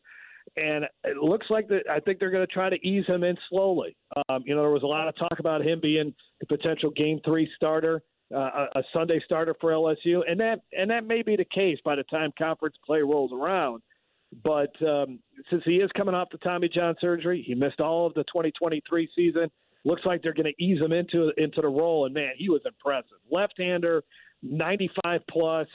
And 0.57 0.85
it 1.05 1.17
looks 1.17 1.47
like 1.51 1.69
that. 1.69 1.83
I 1.91 2.01
think 2.01 2.19
they're 2.19 2.31
going 2.31 2.47
to 2.47 2.53
try 2.53 2.71
to 2.71 2.77
ease 2.87 3.07
him 3.07 3.23
in 3.25 3.37
slowly. 3.49 3.97
Um, 4.29 4.43
you 4.45 4.55
know, 4.55 4.63
there 4.63 4.71
was 4.71 4.83
a 4.83 4.87
lot 4.87 5.09
of 5.09 5.17
talk 5.17 5.39
about 5.39 5.65
him 5.65 5.81
being 5.81 6.15
the 6.41 6.47
potential 6.47 6.91
Game 6.91 7.21
Three 7.25 7.49
starter 7.57 8.03
uh, 8.35 8.67
a 8.75 8.83
Sunday 8.93 9.21
starter 9.25 9.55
for 9.61 9.71
LSU, 9.73 10.21
and 10.29 10.39
that 10.41 10.61
and 10.73 10.91
that 10.91 11.07
may 11.07 11.23
be 11.23 11.37
the 11.37 11.45
case 11.45 11.79
by 11.85 11.97
the 11.97 12.05
time 12.05 12.31
conference 12.39 12.77
play 12.85 13.01
rolls 13.01 13.33
around. 13.33 13.83
But 14.45 14.71
um, 14.87 15.19
since 15.51 15.63
he 15.65 15.77
is 15.77 15.91
coming 15.97 16.15
off 16.15 16.29
the 16.31 16.39
Tommy 16.39 16.69
John 16.69 16.95
surgery, 17.01 17.43
he 17.45 17.55
missed 17.55 17.81
all 17.81 18.07
of 18.07 18.15
the 18.15 18.23
2023 18.25 19.09
season. 19.17 19.51
Looks 19.85 20.03
like 20.05 20.23
they're 20.23 20.35
going 20.35 20.53
to 20.57 20.65
ease 20.65 20.81
him 20.81 20.93
into 20.93 21.33
into 21.39 21.61
the 21.61 21.69
role, 21.69 22.05
and 22.05 22.15
man, 22.15 22.33
he 22.37 22.49
was 22.49 22.61
impressive. 22.65 23.19
Left-hander, 23.31 24.05
95 24.43 25.21
plus. 25.29 25.67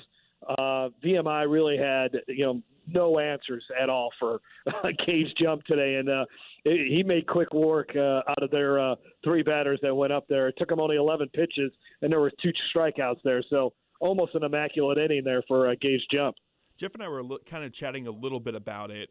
Uh, 0.48 0.90
VMI 1.04 1.50
really 1.50 1.78
had 1.78 2.12
you 2.28 2.46
know 2.46 2.62
no 2.88 3.20
answers 3.20 3.64
at 3.82 3.90
all 3.90 4.10
for 4.20 4.42
uh, 4.68 4.90
Gage 5.06 5.34
Jump 5.42 5.64
today, 5.66 5.96
and 5.96 6.10
uh, 6.10 6.26
he 6.64 7.04
made 7.06 7.28
quick 7.28 7.54
work 7.54 7.90
uh, 7.96 8.22
out 8.30 8.42
of 8.42 8.52
their 8.52 8.80
uh, 8.80 8.96
three 9.24 9.44
batters 9.44 9.80
that 9.82 9.94
went 9.94 10.14
up 10.14 10.26
there. 10.28 10.48
It 10.48 10.56
took 10.58 10.72
him 10.72 10.80
only 10.80 10.96
11 10.96 11.30
pitches, 11.30 11.72
and 12.02 12.12
there 12.12 12.20
were 12.20 12.32
two 12.42 12.52
strikeouts 12.76 13.22
there, 13.24 13.44
so 13.50 13.74
almost 14.00 14.36
an 14.36 14.44
immaculate 14.44 14.98
inning 14.98 15.24
there 15.24 15.44
for 15.48 15.70
uh, 15.70 15.76
Gage 15.82 16.06
Jump. 16.12 16.36
Jeff 16.78 16.94
and 16.94 17.04
I 17.04 17.08
were 17.08 17.24
kind 17.46 17.64
of 17.64 17.72
chatting 17.72 18.08
a 18.08 18.12
little 18.12 18.40
bit 18.40 18.56
about 18.56 18.92
it 18.92 19.10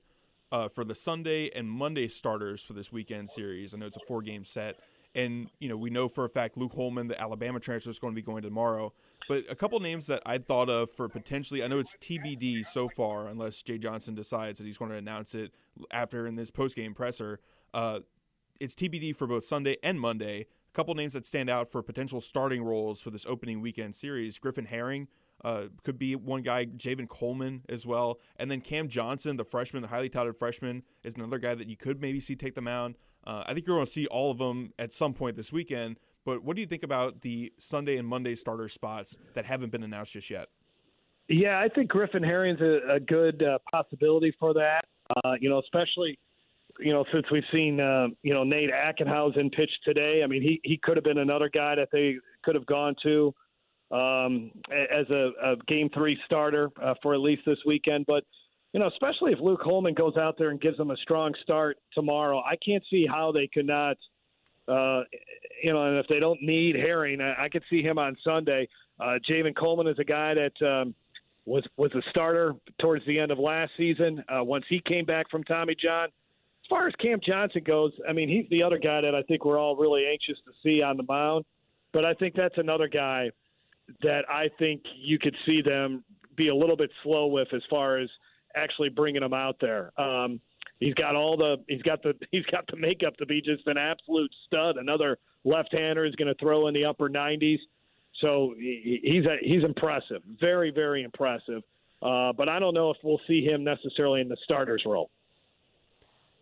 uh, 0.52 0.68
for 0.68 0.84
the 0.84 0.94
Sunday 0.94 1.50
and 1.54 1.68
Monday 1.68 2.08
starters 2.08 2.62
for 2.62 2.74
this 2.74 2.92
weekend 2.92 3.28
series. 3.28 3.74
I 3.74 3.78
know 3.78 3.86
it's 3.86 3.96
a 3.96 4.06
four-game 4.06 4.44
set. 4.44 4.76
And 5.14 5.48
you 5.60 5.68
know 5.68 5.76
we 5.76 5.90
know 5.90 6.08
for 6.08 6.24
a 6.24 6.28
fact 6.28 6.56
Luke 6.56 6.72
Holman, 6.74 7.08
the 7.08 7.20
Alabama 7.20 7.60
transfer, 7.60 7.90
is 7.90 7.98
going 7.98 8.12
to 8.12 8.16
be 8.16 8.22
going 8.22 8.42
tomorrow. 8.42 8.92
But 9.28 9.44
a 9.48 9.54
couple 9.54 9.78
names 9.80 10.06
that 10.08 10.22
I 10.26 10.38
thought 10.38 10.68
of 10.68 10.90
for 10.90 11.08
potentially, 11.08 11.62
I 11.62 11.68
know 11.68 11.78
it's 11.78 11.96
TBD 11.96 12.66
so 12.66 12.88
far, 12.88 13.28
unless 13.28 13.62
Jay 13.62 13.78
Johnson 13.78 14.14
decides 14.14 14.58
that 14.58 14.64
he's 14.64 14.76
going 14.76 14.90
to 14.90 14.96
announce 14.96 15.34
it 15.34 15.52
after 15.90 16.26
in 16.26 16.34
this 16.36 16.50
post-game 16.50 16.94
presser. 16.94 17.40
Uh, 17.72 18.00
it's 18.60 18.74
TBD 18.74 19.16
for 19.16 19.26
both 19.26 19.44
Sunday 19.44 19.76
and 19.82 20.00
Monday. 20.00 20.40
A 20.42 20.74
couple 20.74 20.94
names 20.94 21.12
that 21.12 21.24
stand 21.24 21.48
out 21.48 21.70
for 21.70 21.82
potential 21.82 22.20
starting 22.20 22.62
roles 22.62 23.00
for 23.00 23.10
this 23.10 23.24
opening 23.26 23.60
weekend 23.60 23.94
series: 23.94 24.38
Griffin 24.38 24.66
Herring. 24.66 25.08
Uh, 25.44 25.64
could 25.82 25.98
be 25.98 26.16
one 26.16 26.42
guy, 26.42 26.64
Javen 26.64 27.08
Coleman 27.08 27.62
as 27.68 27.84
well. 27.84 28.18
And 28.36 28.50
then 28.50 28.60
Cam 28.60 28.88
Johnson, 28.88 29.36
the 29.36 29.44
freshman, 29.44 29.82
the 29.82 29.88
highly 29.88 30.08
touted 30.08 30.38
freshman, 30.38 30.84
is 31.02 31.14
another 31.16 31.38
guy 31.38 31.54
that 31.54 31.68
you 31.68 31.76
could 31.76 32.00
maybe 32.00 32.20
see 32.20 32.36
take 32.36 32.54
the 32.54 32.62
mound. 32.62 32.96
Uh, 33.26 33.44
I 33.46 33.54
think 33.54 33.66
you're 33.66 33.76
going 33.76 33.86
to 33.86 33.92
see 33.92 34.06
all 34.06 34.30
of 34.30 34.38
them 34.38 34.72
at 34.78 34.92
some 34.92 35.14
point 35.14 35.36
this 35.36 35.52
weekend. 35.52 35.98
But 36.24 36.42
what 36.42 36.56
do 36.56 36.60
you 36.60 36.66
think 36.66 36.82
about 36.82 37.20
the 37.20 37.52
Sunday 37.58 37.96
and 37.96 38.08
Monday 38.08 38.34
starter 38.34 38.68
spots 38.68 39.18
that 39.34 39.44
haven't 39.44 39.70
been 39.70 39.82
announced 39.82 40.12
just 40.12 40.30
yet? 40.30 40.48
Yeah, 41.28 41.58
I 41.58 41.68
think 41.68 41.88
Griffin 41.88 42.22
Herring's 42.22 42.60
a, 42.60 42.94
a 42.94 43.00
good 43.00 43.42
uh, 43.42 43.58
possibility 43.70 44.34
for 44.38 44.52
that. 44.54 44.82
Uh, 45.16 45.34
you 45.40 45.48
know, 45.48 45.58
especially 45.58 46.18
you 46.80 46.92
know 46.92 47.04
since 47.12 47.24
we've 47.30 47.44
seen 47.52 47.80
uh, 47.80 48.08
you 48.22 48.34
know 48.34 48.44
Nate 48.44 48.70
Ackenhausen 48.70 49.52
pitch 49.52 49.70
today. 49.84 50.22
I 50.22 50.26
mean, 50.26 50.42
he 50.42 50.60
he 50.64 50.78
could 50.82 50.96
have 50.96 51.04
been 51.04 51.18
another 51.18 51.48
guy 51.48 51.74
that 51.74 51.88
they 51.92 52.16
could 52.42 52.54
have 52.54 52.66
gone 52.66 52.94
to 53.02 53.34
um, 53.90 54.50
as 54.70 55.08
a, 55.10 55.30
a 55.42 55.56
game 55.66 55.88
three 55.94 56.18
starter 56.26 56.70
uh, 56.82 56.94
for 57.02 57.14
at 57.14 57.20
least 57.20 57.42
this 57.46 57.58
weekend. 57.66 58.06
But 58.06 58.24
you 58.74 58.80
know, 58.80 58.88
especially 58.88 59.32
if 59.32 59.38
Luke 59.40 59.60
Holman 59.62 59.94
goes 59.94 60.16
out 60.16 60.34
there 60.36 60.50
and 60.50 60.60
gives 60.60 60.76
them 60.76 60.90
a 60.90 60.96
strong 60.96 61.32
start 61.42 61.78
tomorrow, 61.94 62.40
I 62.40 62.56
can't 62.56 62.82
see 62.90 63.06
how 63.06 63.30
they 63.30 63.46
could 63.46 63.66
not. 63.66 63.96
Uh, 64.66 65.02
you 65.62 65.72
know, 65.72 65.86
and 65.86 65.98
if 65.98 66.06
they 66.08 66.18
don't 66.18 66.42
need 66.42 66.74
Herring, 66.74 67.20
I, 67.20 67.44
I 67.44 67.48
could 67.48 67.62
see 67.70 67.82
him 67.82 67.98
on 67.98 68.16
Sunday. 68.24 68.68
Uh, 68.98 69.18
Javen 69.30 69.54
Coleman 69.56 69.86
is 69.86 69.98
a 70.00 70.04
guy 70.04 70.34
that 70.34 70.66
um, 70.66 70.94
was 71.46 71.62
was 71.76 71.92
a 71.94 72.02
starter 72.10 72.54
towards 72.80 73.06
the 73.06 73.18
end 73.18 73.30
of 73.30 73.38
last 73.38 73.70
season. 73.76 74.24
Uh, 74.28 74.42
once 74.42 74.64
he 74.68 74.82
came 74.88 75.04
back 75.04 75.30
from 75.30 75.44
Tommy 75.44 75.76
John, 75.80 76.06
as 76.06 76.68
far 76.68 76.88
as 76.88 76.94
Cam 77.00 77.20
Johnson 77.24 77.62
goes, 77.64 77.92
I 78.08 78.12
mean, 78.12 78.28
he's 78.28 78.48
the 78.50 78.64
other 78.64 78.78
guy 78.78 79.02
that 79.02 79.14
I 79.14 79.22
think 79.22 79.44
we're 79.44 79.58
all 79.58 79.76
really 79.76 80.04
anxious 80.10 80.42
to 80.46 80.52
see 80.64 80.82
on 80.82 80.96
the 80.96 81.04
mound. 81.08 81.44
But 81.92 82.04
I 82.04 82.14
think 82.14 82.34
that's 82.34 82.58
another 82.58 82.88
guy 82.88 83.30
that 84.02 84.22
I 84.28 84.48
think 84.58 84.82
you 84.96 85.20
could 85.20 85.36
see 85.46 85.62
them 85.62 86.02
be 86.36 86.48
a 86.48 86.54
little 86.54 86.76
bit 86.76 86.90
slow 87.04 87.26
with 87.26 87.48
as 87.54 87.62
far 87.70 87.98
as 87.98 88.08
actually 88.54 88.88
bringing 88.88 89.22
him 89.22 89.34
out 89.34 89.56
there. 89.60 89.98
Um, 90.00 90.40
he's 90.80 90.94
got 90.94 91.14
all 91.14 91.36
the 91.36 91.56
he's 91.68 91.82
got 91.82 92.02
the 92.02 92.14
he's 92.30 92.44
got 92.46 92.66
the 92.68 92.76
makeup 92.76 93.16
to 93.18 93.26
be 93.26 93.40
just 93.40 93.66
an 93.66 93.78
absolute 93.78 94.30
stud. 94.46 94.76
Another 94.76 95.18
left-hander 95.44 96.04
is 96.04 96.14
going 96.14 96.28
to 96.28 96.38
throw 96.40 96.68
in 96.68 96.74
the 96.74 96.84
upper 96.84 97.08
90s. 97.08 97.58
So 98.20 98.54
he's 98.56 99.24
a, 99.26 99.36
he's 99.42 99.64
impressive, 99.64 100.22
very 100.40 100.70
very 100.70 101.02
impressive. 101.02 101.62
Uh, 102.02 102.32
but 102.32 102.48
I 102.48 102.58
don't 102.58 102.74
know 102.74 102.90
if 102.90 102.98
we'll 103.02 103.20
see 103.26 103.44
him 103.44 103.64
necessarily 103.64 104.20
in 104.20 104.28
the 104.28 104.36
starters 104.44 104.82
role. 104.84 105.10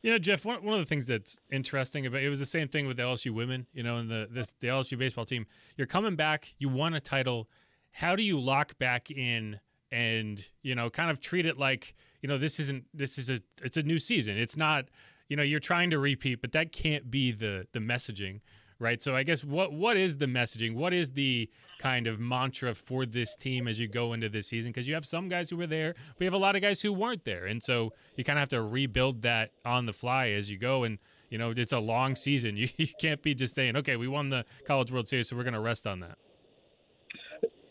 You 0.02 0.10
know, 0.10 0.18
Jeff. 0.18 0.44
One, 0.44 0.64
one 0.64 0.74
of 0.74 0.80
the 0.80 0.88
things 0.88 1.06
that's 1.06 1.38
interesting 1.50 2.06
about 2.06 2.22
it 2.22 2.28
was 2.28 2.40
the 2.40 2.46
same 2.46 2.66
thing 2.66 2.88
with 2.88 2.96
the 2.96 3.04
LSU 3.04 3.30
women. 3.30 3.66
You 3.72 3.84
know, 3.84 3.98
and 3.98 4.10
the 4.10 4.28
this 4.30 4.54
the 4.58 4.68
LSU 4.68 4.98
baseball 4.98 5.24
team. 5.24 5.46
You're 5.76 5.86
coming 5.86 6.16
back. 6.16 6.54
You 6.58 6.68
won 6.68 6.94
a 6.94 7.00
title. 7.00 7.48
How 7.92 8.16
do 8.16 8.22
you 8.22 8.40
lock 8.40 8.76
back 8.78 9.10
in? 9.10 9.60
And 9.92 10.44
you 10.62 10.74
know 10.74 10.90
kind 10.90 11.10
of 11.10 11.20
treat 11.20 11.46
it 11.46 11.58
like 11.58 11.94
you 12.22 12.28
know 12.28 12.38
this 12.38 12.58
isn't 12.58 12.84
this 12.94 13.18
is 13.18 13.30
a 13.30 13.38
it's 13.62 13.76
a 13.76 13.82
new 13.82 13.98
season. 13.98 14.36
It's 14.36 14.56
not 14.56 14.86
you 15.28 15.36
know 15.36 15.42
you're 15.42 15.60
trying 15.60 15.90
to 15.90 15.98
repeat 15.98 16.40
but 16.40 16.52
that 16.52 16.72
can't 16.72 17.10
be 17.10 17.30
the 17.30 17.66
the 17.72 17.78
messaging 17.78 18.40
right? 18.78 19.00
So 19.00 19.14
i 19.14 19.22
guess 19.22 19.44
what 19.44 19.72
what 19.72 19.96
is 19.96 20.16
the 20.16 20.26
messaging? 20.26 20.74
What 20.74 20.92
is 20.92 21.12
the 21.12 21.48
kind 21.78 22.06
of 22.08 22.18
mantra 22.18 22.74
for 22.74 23.06
this 23.06 23.36
team 23.36 23.68
as 23.68 23.78
you 23.78 23.86
go 23.86 24.12
into 24.12 24.28
this 24.28 24.48
season? 24.48 24.70
Because 24.72 24.88
you 24.88 24.94
have 24.94 25.06
some 25.06 25.28
guys 25.28 25.50
who 25.50 25.56
were 25.56 25.68
there 25.68 25.94
but 25.94 26.20
you 26.20 26.26
have 26.26 26.34
a 26.34 26.38
lot 26.38 26.56
of 26.56 26.62
guys 26.62 26.82
who 26.82 26.92
weren't 26.92 27.24
there. 27.24 27.46
And 27.46 27.62
so 27.62 27.92
you 28.16 28.24
kind 28.24 28.38
of 28.38 28.40
have 28.40 28.48
to 28.48 28.62
rebuild 28.62 29.22
that 29.22 29.52
on 29.64 29.86
the 29.86 29.92
fly 29.92 30.30
as 30.30 30.50
you 30.50 30.58
go. 30.58 30.82
And 30.82 30.98
you 31.30 31.38
know 31.38 31.52
it's 31.56 31.72
a 31.72 31.78
long 31.78 32.16
season. 32.16 32.56
You, 32.62 32.68
you 32.76 32.88
can't 33.00 33.22
be 33.22 33.34
just 33.34 33.54
saying 33.54 33.76
okay 33.76 33.96
we 33.96 34.08
won 34.08 34.30
the 34.30 34.44
college 34.66 34.90
world 34.90 35.06
series 35.06 35.28
so 35.28 35.36
we're 35.36 35.44
going 35.44 35.54
to 35.54 35.60
rest 35.60 35.86
on 35.86 36.00
that 36.00 36.18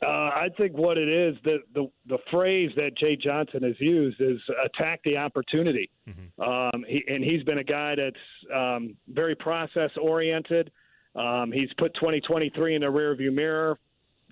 Uh, 0.03 0.09
I 0.09 0.47
think 0.57 0.75
what 0.75 0.97
it 0.97 1.07
is 1.07 1.35
the, 1.43 1.59
the 1.75 1.87
the 2.07 2.17
phrase 2.31 2.71
that 2.75 2.97
Jay 2.97 3.15
Johnson 3.15 3.61
has 3.61 3.75
used 3.79 4.19
is 4.19 4.39
attack 4.65 4.99
the 5.05 5.17
opportunity, 5.17 5.91
mm-hmm. 6.09 6.41
um, 6.41 6.83
he, 6.87 7.03
and 7.07 7.23
he's 7.23 7.43
been 7.43 7.59
a 7.59 7.63
guy 7.63 7.93
that's 7.95 8.15
um, 8.53 8.95
very 9.07 9.35
process 9.35 9.91
oriented. 10.01 10.71
Um, 11.15 11.51
he's 11.51 11.69
put 11.77 11.93
2023 11.95 12.75
in 12.75 12.81
the 12.81 12.87
rearview 12.87 13.31
mirror 13.31 13.77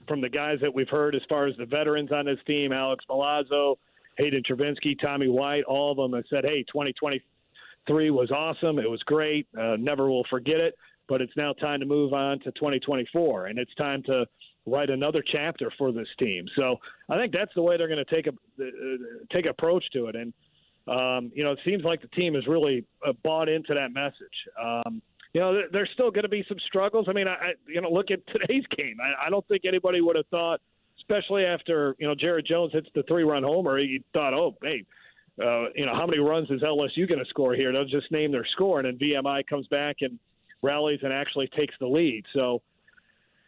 from 0.07 0.21
the 0.21 0.29
guys 0.29 0.57
that 0.61 0.73
we've 0.73 0.89
heard 0.89 1.13
as 1.13 1.21
far 1.29 1.45
as 1.45 1.55
the 1.57 1.65
veterans 1.65 2.11
on 2.11 2.25
his 2.25 2.39
team, 2.47 2.73
Alex 2.73 3.05
Milazzo, 3.07 3.75
Hayden 4.17 4.41
Travinski, 4.49 4.99
Tommy 4.99 5.27
White, 5.27 5.65
all 5.65 5.91
of 5.91 5.97
them 5.97 6.13
have 6.13 6.25
said, 6.31 6.45
"Hey, 6.45 6.63
2023 6.63 8.09
was 8.09 8.31
awesome. 8.31 8.79
It 8.79 8.89
was 8.89 9.03
great. 9.03 9.45
Uh, 9.55 9.75
never 9.77 10.09
will 10.09 10.25
forget 10.31 10.59
it." 10.59 10.73
But 11.07 11.21
it's 11.21 11.35
now 11.37 11.53
time 11.53 11.79
to 11.79 11.85
move 11.85 12.13
on 12.13 12.39
to 12.39 12.51
2024, 12.53 13.47
and 13.47 13.59
it's 13.59 13.73
time 13.75 14.01
to 14.03 14.25
write 14.69 14.89
another 14.89 15.23
chapter 15.31 15.71
for 15.77 15.91
this 15.91 16.07
team. 16.17 16.45
So 16.55 16.77
I 17.09 17.17
think 17.17 17.33
that's 17.33 17.51
the 17.55 17.61
way 17.61 17.77
they're 17.77 17.87
going 17.87 18.03
to 18.03 18.15
take 18.15 18.27
a 18.27 18.31
uh, 18.31 18.65
take 19.31 19.45
approach 19.45 19.83
to 19.93 20.07
it. 20.07 20.15
And 20.15 20.33
um, 20.87 21.31
you 21.33 21.43
know, 21.43 21.51
it 21.51 21.59
seems 21.65 21.83
like 21.83 22.01
the 22.01 22.07
team 22.09 22.33
has 22.35 22.47
really 22.47 22.85
uh, 23.07 23.13
bought 23.23 23.49
into 23.49 23.73
that 23.73 23.93
message. 23.93 24.15
Um, 24.61 25.01
you 25.33 25.41
know, 25.41 25.61
there's 25.71 25.89
still 25.93 26.09
going 26.09 26.23
to 26.23 26.29
be 26.29 26.43
some 26.47 26.57
struggles. 26.67 27.05
I 27.07 27.13
mean, 27.13 27.27
I 27.27 27.51
you 27.67 27.81
know, 27.81 27.89
look 27.89 28.11
at 28.11 28.19
today's 28.33 28.63
game. 28.75 28.97
I, 29.01 29.27
I 29.27 29.29
don't 29.29 29.47
think 29.47 29.63
anybody 29.65 30.01
would 30.01 30.15
have 30.15 30.27
thought, 30.27 30.61
especially 30.99 31.45
after 31.45 31.95
you 31.99 32.07
know 32.07 32.15
Jared 32.15 32.45
Jones 32.47 32.73
hits 32.73 32.87
the 32.95 33.03
three-run 33.03 33.43
homer, 33.43 33.77
he 33.77 34.03
thought, 34.13 34.33
oh, 34.33 34.55
hey. 34.63 34.83
Uh, 35.41 35.69
you 35.73 35.85
know 35.85 35.95
how 35.95 36.05
many 36.05 36.19
runs 36.19 36.49
is 36.51 36.61
LSU 36.61 37.07
going 37.07 37.23
to 37.23 37.29
score 37.29 37.53
here? 37.53 37.71
They'll 37.71 37.85
just 37.85 38.11
name 38.11 38.29
their 38.29 38.45
score, 38.51 38.81
and 38.81 38.85
then 38.85 38.97
VMI 38.97 39.47
comes 39.47 39.65
back 39.67 39.97
and 40.01 40.19
rallies 40.61 40.99
and 41.01 41.13
actually 41.13 41.47
takes 41.55 41.73
the 41.79 41.87
lead. 41.87 42.25
So 42.33 42.61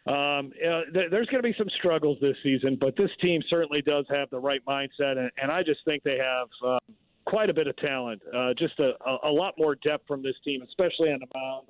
um, 0.06 0.50
th- 0.52 1.10
there's 1.10 1.28
going 1.28 1.42
to 1.42 1.48
be 1.48 1.54
some 1.56 1.68
struggles 1.78 2.18
this 2.20 2.36
season, 2.42 2.76
but 2.80 2.96
this 2.96 3.10
team 3.20 3.40
certainly 3.48 3.82
does 3.82 4.04
have 4.10 4.30
the 4.30 4.38
right 4.38 4.60
mindset, 4.66 5.16
and, 5.16 5.30
and 5.40 5.52
I 5.52 5.62
just 5.62 5.80
think 5.84 6.02
they 6.02 6.18
have 6.18 6.48
um, 6.64 6.94
quite 7.24 7.50
a 7.50 7.54
bit 7.54 7.68
of 7.68 7.76
talent, 7.76 8.20
uh, 8.34 8.52
just 8.58 8.78
a, 8.80 8.92
a, 9.24 9.30
lot 9.30 9.54
more 9.56 9.76
depth 9.76 10.06
from 10.08 10.22
this 10.22 10.34
team, 10.44 10.62
especially 10.62 11.12
on 11.12 11.20
the 11.20 11.26
mound. 11.34 11.66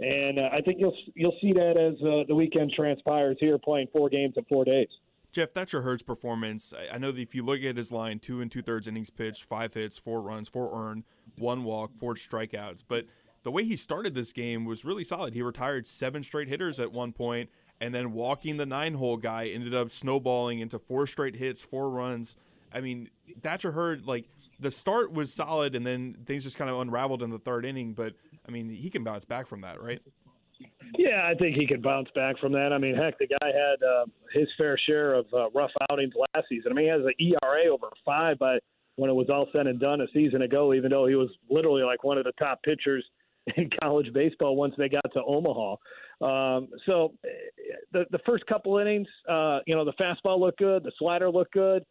And 0.00 0.38
uh, 0.38 0.48
I 0.52 0.60
think 0.60 0.80
you'll 0.80 0.96
you'll 1.14 1.36
see 1.40 1.52
that 1.52 1.76
as 1.76 1.94
uh, 2.04 2.24
the 2.26 2.34
weekend 2.34 2.72
transpires 2.74 3.36
here, 3.40 3.58
playing 3.58 3.88
four 3.92 4.08
games 4.08 4.34
in 4.36 4.44
four 4.44 4.64
days. 4.64 4.88
Jeff, 5.32 5.52
that's 5.54 5.72
your 5.72 5.82
Hurd's 5.82 6.02
performance. 6.02 6.74
I 6.92 6.98
know 6.98 7.10
that 7.10 7.20
if 7.20 7.34
you 7.34 7.42
look 7.44 7.62
at 7.62 7.76
his 7.76 7.90
line, 7.90 8.18
two 8.18 8.40
and 8.40 8.50
two 8.50 8.62
thirds 8.62 8.86
innings 8.86 9.10
pitched, 9.10 9.44
five 9.44 9.72
hits, 9.72 9.96
four 9.96 10.20
runs, 10.20 10.48
four 10.48 10.70
earned, 10.74 11.04
one 11.38 11.64
walk, 11.64 11.92
four 11.96 12.14
strikeouts, 12.14 12.84
but 12.86 13.06
the 13.42 13.50
way 13.50 13.64
he 13.64 13.76
started 13.76 14.14
this 14.14 14.32
game 14.32 14.64
was 14.64 14.84
really 14.84 15.04
solid. 15.04 15.34
He 15.34 15.42
retired 15.42 15.86
seven 15.86 16.22
straight 16.22 16.48
hitters 16.48 16.78
at 16.78 16.92
one 16.92 17.12
point, 17.12 17.50
and 17.80 17.94
then 17.94 18.12
walking 18.12 18.56
the 18.56 18.66
nine 18.66 18.94
hole 18.94 19.16
guy 19.16 19.46
ended 19.46 19.74
up 19.74 19.90
snowballing 19.90 20.60
into 20.60 20.78
four 20.78 21.06
straight 21.06 21.36
hits, 21.36 21.60
four 21.60 21.90
runs. 21.90 22.36
I 22.72 22.80
mean, 22.80 23.10
Thatcher 23.42 23.72
Hurd, 23.72 24.06
like, 24.06 24.28
the 24.60 24.70
start 24.70 25.12
was 25.12 25.32
solid, 25.32 25.74
and 25.74 25.84
then 25.84 26.16
things 26.24 26.44
just 26.44 26.56
kind 26.56 26.70
of 26.70 26.78
unraveled 26.78 27.22
in 27.22 27.30
the 27.30 27.38
third 27.38 27.64
inning, 27.64 27.94
but, 27.94 28.14
I 28.46 28.52
mean, 28.52 28.70
he 28.70 28.90
can 28.90 29.02
bounce 29.02 29.24
back 29.24 29.48
from 29.48 29.62
that, 29.62 29.82
right? 29.82 30.00
Yeah, 30.96 31.26
I 31.28 31.34
think 31.34 31.56
he 31.56 31.66
can 31.66 31.80
bounce 31.80 32.08
back 32.14 32.38
from 32.38 32.52
that. 32.52 32.72
I 32.72 32.78
mean, 32.78 32.94
heck, 32.94 33.18
the 33.18 33.26
guy 33.26 33.46
had 33.46 33.84
uh, 33.84 34.04
his 34.32 34.46
fair 34.56 34.78
share 34.86 35.14
of 35.14 35.26
uh, 35.34 35.50
rough 35.50 35.72
outings 35.90 36.14
last 36.34 36.48
season. 36.48 36.70
I 36.70 36.74
mean, 36.76 36.84
he 36.84 36.90
has 36.90 37.00
an 37.00 37.14
ERA 37.18 37.72
over 37.72 37.88
five 38.04 38.38
by 38.38 38.58
when 38.96 39.10
it 39.10 39.14
was 39.14 39.28
all 39.28 39.48
said 39.52 39.66
and 39.66 39.80
done 39.80 40.02
a 40.02 40.06
season 40.14 40.42
ago, 40.42 40.74
even 40.74 40.90
though 40.90 41.06
he 41.06 41.16
was 41.16 41.30
literally 41.50 41.82
like 41.82 42.04
one 42.04 42.18
of 42.18 42.24
the 42.24 42.32
top 42.38 42.62
pitchers– 42.62 43.04
in 43.56 43.70
college 43.82 44.12
baseball 44.12 44.56
once 44.56 44.74
they 44.78 44.88
got 44.88 45.04
to 45.12 45.22
Omaha. 45.22 45.72
Um, 46.20 46.68
so 46.86 47.14
the 47.92 48.04
the 48.10 48.20
first 48.24 48.46
couple 48.46 48.78
innings, 48.78 49.08
uh, 49.28 49.60
you 49.66 49.74
know, 49.74 49.84
the 49.84 49.92
fastball 50.00 50.38
looked 50.38 50.58
good, 50.58 50.84
the 50.84 50.92
slider 50.98 51.30
looked 51.30 51.52
good. 51.52 51.84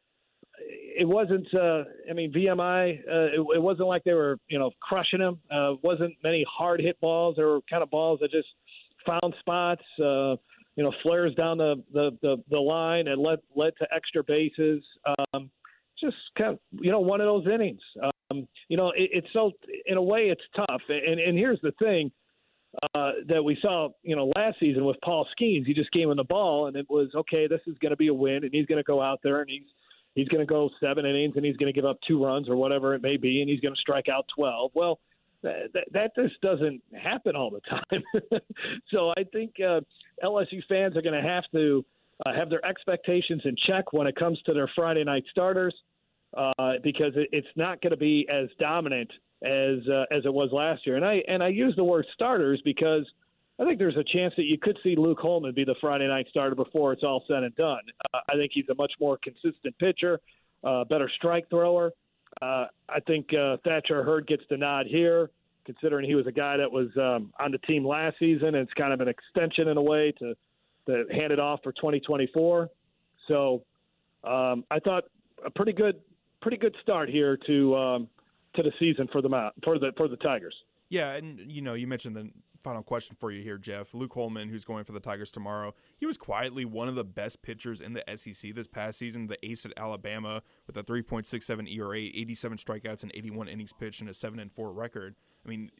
It 0.59 1.07
wasn't. 1.07 1.47
Uh, 1.53 1.83
I 2.09 2.13
mean, 2.13 2.31
VMI. 2.31 2.99
Uh, 2.99 3.41
it, 3.41 3.55
it 3.55 3.61
wasn't 3.61 3.87
like 3.87 4.03
they 4.03 4.13
were, 4.13 4.37
you 4.47 4.59
know, 4.59 4.71
crushing 4.81 5.19
him. 5.19 5.39
Uh, 5.51 5.73
wasn't 5.81 6.13
many 6.23 6.45
hard 6.49 6.79
hit 6.79 6.99
balls. 7.01 7.35
There 7.35 7.47
were 7.47 7.61
kind 7.69 7.81
of 7.81 7.89
balls 7.89 8.19
that 8.21 8.31
just 8.31 8.47
found 9.05 9.33
spots. 9.39 9.83
Uh, 9.99 10.35
you 10.75 10.83
know, 10.83 10.93
flares 11.03 11.33
down 11.35 11.57
the 11.57 11.83
the 11.93 12.11
the, 12.21 12.37
the 12.49 12.59
line 12.59 13.07
and 13.07 13.21
led 13.21 13.39
led 13.55 13.73
to 13.79 13.87
extra 13.93 14.23
bases. 14.23 14.83
Um, 15.33 15.49
just 16.01 16.17
kind 16.37 16.51
of, 16.51 16.59
you 16.71 16.91
know, 16.91 16.99
one 16.99 17.21
of 17.21 17.27
those 17.27 17.45
innings. 17.53 17.81
Um, 18.31 18.47
you 18.67 18.77
know, 18.77 18.89
it, 18.89 19.09
it's 19.13 19.27
so 19.33 19.51
in 19.85 19.97
a 19.97 20.01
way 20.01 20.29
it's 20.29 20.41
tough. 20.55 20.81
And 20.89 21.19
and 21.19 21.37
here's 21.37 21.59
the 21.61 21.73
thing 21.79 22.11
uh, 22.95 23.11
that 23.27 23.43
we 23.43 23.57
saw, 23.61 23.89
you 24.03 24.15
know, 24.15 24.31
last 24.35 24.59
season 24.59 24.85
with 24.85 24.97
Paul 25.03 25.27
Skenes. 25.37 25.65
He 25.65 25.73
just 25.73 25.91
gave 25.91 26.09
him 26.09 26.17
the 26.17 26.23
ball, 26.23 26.67
and 26.67 26.75
it 26.75 26.87
was 26.89 27.09
okay. 27.15 27.47
This 27.47 27.61
is 27.67 27.77
going 27.79 27.91
to 27.91 27.97
be 27.97 28.07
a 28.07 28.13
win, 28.13 28.43
and 28.43 28.53
he's 28.53 28.65
going 28.65 28.79
to 28.79 28.83
go 28.83 29.01
out 29.01 29.19
there 29.23 29.41
and 29.41 29.49
he's 29.49 29.67
he's 30.15 30.27
going 30.27 30.45
to 30.45 30.51
go 30.51 30.69
seven 30.79 31.05
innings, 31.05 31.35
and 31.35 31.45
he's 31.45 31.57
going 31.57 31.71
to 31.71 31.77
give 31.77 31.89
up 31.89 31.97
two 32.07 32.23
runs 32.23 32.49
or 32.49 32.55
whatever 32.55 32.93
it 32.93 33.01
may 33.01 33.17
be, 33.17 33.41
and 33.41 33.49
he's 33.49 33.59
going 33.59 33.75
to 33.75 33.81
strike 33.81 34.09
out 34.09 34.25
twelve. 34.35 34.71
Well. 34.73 34.99
That, 35.43 35.85
that 35.93 36.11
just 36.15 36.39
doesn't 36.41 36.83
happen 36.93 37.35
all 37.35 37.49
the 37.49 37.61
time. 37.61 38.03
so 38.91 39.11
I 39.17 39.23
think 39.33 39.55
uh, 39.59 39.79
LSU 40.23 40.61
fans 40.69 40.95
are 40.95 41.01
going 41.01 41.19
to 41.19 41.27
have 41.27 41.45
to 41.53 41.83
uh, 42.25 42.33
have 42.33 42.49
their 42.49 42.65
expectations 42.65 43.41
in 43.45 43.55
check 43.67 43.93
when 43.93 44.07
it 44.07 44.15
comes 44.15 44.39
to 44.45 44.53
their 44.53 44.69
Friday 44.75 45.03
night 45.03 45.23
starters 45.31 45.73
uh, 46.35 46.73
because 46.83 47.13
it, 47.15 47.29
it's 47.31 47.47
not 47.55 47.81
going 47.81 47.91
to 47.91 47.97
be 47.97 48.27
as 48.31 48.47
dominant 48.59 49.11
as 49.43 49.79
uh, 49.91 50.05
as 50.11 50.25
it 50.25 50.33
was 50.33 50.49
last 50.51 50.85
year. 50.85 50.95
And 50.95 51.05
I 51.05 51.21
and 51.27 51.43
I 51.43 51.47
use 51.49 51.73
the 51.75 51.83
word 51.83 52.05
starters 52.13 52.61
because 52.63 53.05
I 53.59 53.65
think 53.65 53.79
there's 53.79 53.97
a 53.97 54.03
chance 54.03 54.33
that 54.37 54.43
you 54.43 54.57
could 54.57 54.77
see 54.83 54.95
Luke 54.95 55.19
Holman 55.19 55.53
be 55.53 55.65
the 55.65 55.75
Friday 55.81 56.07
night 56.07 56.27
starter 56.29 56.55
before 56.55 56.93
it's 56.93 57.03
all 57.03 57.23
said 57.27 57.43
and 57.43 57.55
done. 57.55 57.81
Uh, 58.13 58.19
I 58.29 58.35
think 58.35 58.51
he's 58.53 58.69
a 58.69 58.75
much 58.75 58.93
more 58.99 59.17
consistent 59.23 59.77
pitcher, 59.79 60.19
uh, 60.63 60.83
better 60.85 61.09
strike 61.17 61.49
thrower. 61.49 61.91
Uh, 62.41 62.65
I 62.87 62.99
think 63.05 63.27
Thatcher 63.63 64.03
Hurd 64.03 64.25
gets 64.25 64.43
the 64.49 64.55
nod 64.55 64.85
here, 64.87 65.29
considering 65.65 66.07
he 66.07 66.15
was 66.15 66.27
a 66.27 66.31
guy 66.31 66.57
that 66.57 66.71
was 66.71 66.87
um, 66.97 67.33
on 67.39 67.51
the 67.51 67.57
team 67.59 67.85
last 67.85 68.17
season, 68.19 68.55
it's 68.55 68.71
kind 68.73 68.93
of 68.93 69.01
an 69.01 69.07
extension 69.07 69.67
in 69.67 69.77
a 69.77 69.81
way 69.81 70.13
to 70.19 70.33
to 70.91 71.13
hand 71.13 71.31
it 71.31 71.39
off 71.39 71.59
for 71.63 71.71
2024. 71.73 72.69
So 73.27 73.63
um, 74.23 74.63
I 74.69 74.79
thought 74.79 75.05
a 75.45 75.49
pretty 75.49 75.73
good 75.73 75.99
pretty 76.41 76.57
good 76.57 76.75
start 76.81 77.09
here 77.09 77.37
to 77.47 77.75
um, 77.75 78.07
to 78.55 78.63
the 78.63 78.71
season 78.79 79.07
for 79.11 79.21
the 79.21 79.51
for 79.63 79.79
the 79.79 79.91
for 79.97 80.07
the 80.07 80.17
Tigers. 80.17 80.55
Yeah, 80.89 81.13
and 81.13 81.39
you 81.49 81.61
know, 81.61 81.73
you 81.73 81.87
mentioned 81.87 82.15
the 82.15 82.29
final 82.61 82.83
question 82.83 83.15
for 83.19 83.31
you 83.31 83.41
here, 83.41 83.57
Jeff. 83.57 83.93
Luke 83.93 84.13
Holman, 84.13 84.49
who's 84.49 84.65
going 84.65 84.83
for 84.83 84.91
the 84.91 84.99
Tigers 84.99 85.31
tomorrow, 85.31 85.73
he 85.97 86.05
was 86.05 86.17
quietly 86.17 86.65
one 86.65 86.87
of 86.87 86.95
the 86.95 87.03
best 87.03 87.41
pitchers 87.41 87.81
in 87.81 87.93
the 87.93 88.03
SEC 88.15 88.53
this 88.53 88.67
past 88.67 88.99
season. 88.99 89.27
The 89.27 89.37
ace 89.45 89.65
at 89.65 89.71
Alabama 89.77 90.41
with 90.67 90.77
a 90.77 90.83
3.67 90.83 91.73
ERA, 91.73 91.97
87 91.97 92.57
strikeouts, 92.57 93.03
and 93.03 93.11
81 93.15 93.47
innings 93.47 93.73
pitched, 93.73 94.01
and 94.01 94.09
a 94.09 94.13
seven 94.13 94.39
and 94.39 94.51
four 94.51 94.71
record. 94.71 95.15
I 95.45 95.49
mean, 95.49 95.71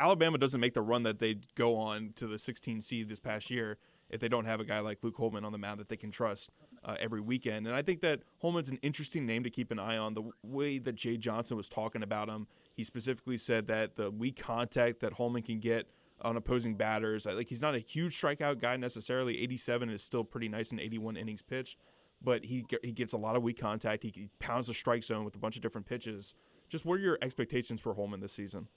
Alabama 0.00 0.38
doesn't 0.38 0.60
make 0.60 0.74
the 0.74 0.82
run 0.82 1.04
that 1.04 1.18
they 1.18 1.36
go 1.54 1.76
on 1.76 2.14
to 2.16 2.26
the 2.26 2.38
16 2.38 2.80
seed 2.80 3.08
this 3.08 3.20
past 3.20 3.50
year 3.50 3.78
if 4.14 4.20
they 4.20 4.28
don't 4.28 4.44
have 4.44 4.60
a 4.60 4.64
guy 4.64 4.78
like 4.78 4.98
Luke 5.02 5.16
Holman 5.16 5.44
on 5.44 5.50
the 5.50 5.58
mound 5.58 5.80
that 5.80 5.88
they 5.88 5.96
can 5.96 6.12
trust 6.12 6.48
uh, 6.84 6.94
every 7.00 7.20
weekend. 7.20 7.66
And 7.66 7.74
I 7.74 7.82
think 7.82 8.00
that 8.02 8.20
Holman's 8.40 8.68
an 8.68 8.78
interesting 8.80 9.26
name 9.26 9.42
to 9.42 9.50
keep 9.50 9.72
an 9.72 9.80
eye 9.80 9.96
on. 9.96 10.14
The 10.14 10.30
way 10.44 10.78
that 10.78 10.94
Jay 10.94 11.16
Johnson 11.16 11.56
was 11.56 11.68
talking 11.68 12.00
about 12.00 12.28
him, 12.28 12.46
he 12.76 12.84
specifically 12.84 13.36
said 13.36 13.66
that 13.66 13.96
the 13.96 14.12
weak 14.12 14.40
contact 14.40 15.00
that 15.00 15.14
Holman 15.14 15.42
can 15.42 15.58
get 15.58 15.88
on 16.22 16.36
opposing 16.36 16.76
batters, 16.76 17.26
like 17.26 17.48
he's 17.48 17.60
not 17.60 17.74
a 17.74 17.80
huge 17.80 18.18
strikeout 18.18 18.60
guy 18.60 18.76
necessarily. 18.76 19.42
87 19.42 19.90
is 19.90 20.00
still 20.00 20.22
pretty 20.22 20.48
nice 20.48 20.70
in 20.70 20.78
81 20.78 21.16
innings 21.16 21.42
pitched, 21.42 21.76
but 22.22 22.44
he 22.44 22.64
he 22.84 22.92
gets 22.92 23.12
a 23.12 23.18
lot 23.18 23.34
of 23.34 23.42
weak 23.42 23.60
contact. 23.60 24.04
He, 24.04 24.12
he 24.14 24.28
pounds 24.38 24.68
the 24.68 24.74
strike 24.74 25.02
zone 25.02 25.24
with 25.24 25.34
a 25.34 25.38
bunch 25.38 25.56
of 25.56 25.62
different 25.62 25.88
pitches. 25.88 26.34
Just 26.68 26.84
what 26.84 26.94
are 26.94 27.02
your 27.02 27.18
expectations 27.20 27.80
for 27.80 27.94
Holman 27.94 28.20
this 28.20 28.32
season? 28.32 28.68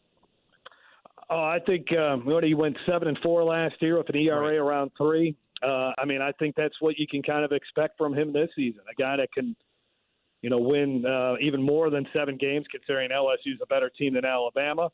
Oh, 1.29 1.43
I 1.43 1.59
think 1.65 1.87
um, 1.91 2.25
what 2.25 2.43
he 2.43 2.53
went 2.53 2.77
seven 2.85 3.09
and 3.09 3.17
four 3.21 3.43
last 3.43 3.75
year 3.81 3.97
with 3.97 4.09
an 4.09 4.15
ERA 4.15 4.39
right. 4.39 4.55
around 4.55 4.91
three. 4.97 5.35
Uh, 5.61 5.91
I 5.97 6.05
mean, 6.05 6.21
I 6.21 6.31
think 6.33 6.55
that's 6.55 6.75
what 6.79 6.97
you 6.97 7.07
can 7.07 7.21
kind 7.21 7.43
of 7.43 7.51
expect 7.51 7.97
from 7.97 8.13
him 8.13 8.31
this 8.31 8.49
season. 8.55 8.81
A 8.89 9.01
guy 9.01 9.17
that 9.17 9.31
can, 9.33 9.55
you 10.41 10.49
know, 10.49 10.59
win 10.59 11.05
uh, 11.05 11.35
even 11.41 11.61
more 11.61 11.89
than 11.89 12.05
seven 12.15 12.37
games, 12.37 12.65
considering 12.71 13.09
LSU's 13.09 13.59
a 13.61 13.65
better 13.65 13.89
team 13.89 14.13
than 14.13 14.23
Alabama. 14.23 14.89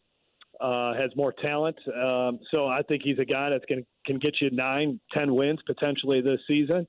Uh, 0.61 0.93
has 0.93 1.09
more 1.15 1.33
talent, 1.41 1.75
um, 1.99 2.39
so 2.51 2.67
I 2.67 2.83
think 2.87 3.01
he's 3.03 3.17
a 3.17 3.25
guy 3.25 3.49
that's 3.49 3.65
going 3.65 3.83
can 4.05 4.19
get 4.19 4.35
you 4.39 4.51
nine, 4.51 4.99
ten 5.11 5.33
wins 5.33 5.59
potentially 5.65 6.21
this 6.21 6.39
season. 6.47 6.85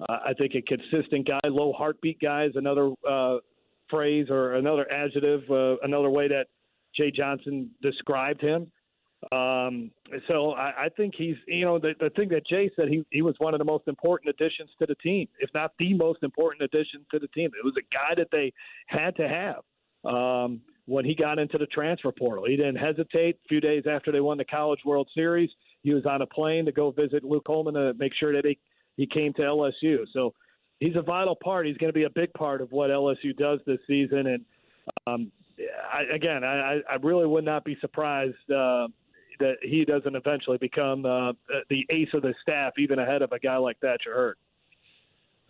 Uh, 0.00 0.18
I 0.26 0.32
think 0.36 0.54
a 0.56 0.62
consistent 0.62 1.28
guy, 1.28 1.38
low 1.44 1.72
heartbeat 1.72 2.18
guy 2.20 2.46
is 2.46 2.56
another 2.56 2.90
uh, 3.08 3.36
phrase 3.88 4.26
or 4.30 4.54
another 4.54 4.90
adjective, 4.90 5.42
uh, 5.48 5.76
another 5.82 6.10
way 6.10 6.26
that 6.26 6.46
Jay 6.96 7.12
Johnson 7.14 7.70
described 7.82 8.40
him. 8.40 8.70
Um, 9.32 9.90
so 10.28 10.52
I, 10.52 10.84
I 10.84 10.88
think 10.96 11.14
he's, 11.16 11.36
you 11.46 11.64
know, 11.64 11.78
the, 11.78 11.94
the 11.98 12.10
thing 12.10 12.28
that 12.30 12.46
Jay 12.46 12.70
said, 12.76 12.88
he, 12.88 13.04
he 13.10 13.22
was 13.22 13.34
one 13.38 13.54
of 13.54 13.58
the 13.58 13.64
most 13.64 13.88
important 13.88 14.30
additions 14.30 14.70
to 14.78 14.86
the 14.86 14.94
team, 14.96 15.28
if 15.38 15.50
not 15.54 15.72
the 15.78 15.94
most 15.94 16.22
important 16.22 16.62
addition 16.62 17.06
to 17.10 17.18
the 17.18 17.28
team. 17.28 17.50
It 17.58 17.64
was 17.64 17.74
a 17.78 17.94
guy 17.94 18.14
that 18.16 18.28
they 18.32 18.52
had 18.86 19.16
to 19.16 19.28
have 19.28 19.62
um, 20.04 20.60
when 20.86 21.04
he 21.04 21.14
got 21.14 21.38
into 21.38 21.58
the 21.58 21.66
transfer 21.66 22.12
portal. 22.12 22.44
He 22.46 22.56
didn't 22.56 22.76
hesitate. 22.76 23.36
A 23.44 23.48
few 23.48 23.60
days 23.60 23.84
after 23.90 24.12
they 24.12 24.20
won 24.20 24.38
the 24.38 24.44
College 24.44 24.80
World 24.84 25.08
Series, 25.14 25.50
he 25.82 25.94
was 25.94 26.04
on 26.06 26.22
a 26.22 26.26
plane 26.26 26.64
to 26.66 26.72
go 26.72 26.90
visit 26.90 27.24
Luke 27.24 27.44
Holman 27.46 27.74
to 27.74 27.94
make 27.98 28.12
sure 28.18 28.32
that 28.34 28.44
he, 28.44 28.58
he 28.96 29.06
came 29.06 29.32
to 29.34 29.42
LSU. 29.42 30.04
So 30.12 30.34
he's 30.80 30.96
a 30.96 31.02
vital 31.02 31.36
part. 31.36 31.66
He's 31.66 31.76
going 31.76 31.92
to 31.92 31.98
be 31.98 32.04
a 32.04 32.10
big 32.10 32.32
part 32.34 32.60
of 32.60 32.72
what 32.72 32.90
LSU 32.90 33.36
does 33.36 33.60
this 33.66 33.78
season. 33.86 34.26
And 34.26 34.44
um, 35.06 35.32
I, 35.92 36.14
again, 36.14 36.44
I, 36.44 36.80
I 36.90 36.96
really 37.02 37.26
would 37.26 37.44
not 37.44 37.64
be 37.64 37.76
surprised 37.80 38.50
uh, 38.50 38.88
that 39.40 39.56
he 39.62 39.84
doesn't 39.84 40.14
eventually 40.14 40.58
become 40.58 41.04
uh, 41.04 41.32
the 41.68 41.86
ace 41.90 42.08
of 42.14 42.22
the 42.22 42.34
staff, 42.42 42.72
even 42.78 42.98
ahead 42.98 43.22
of 43.22 43.32
a 43.32 43.38
guy 43.38 43.56
like 43.56 43.78
Thatcher 43.80 44.14
Hurd. 44.14 44.36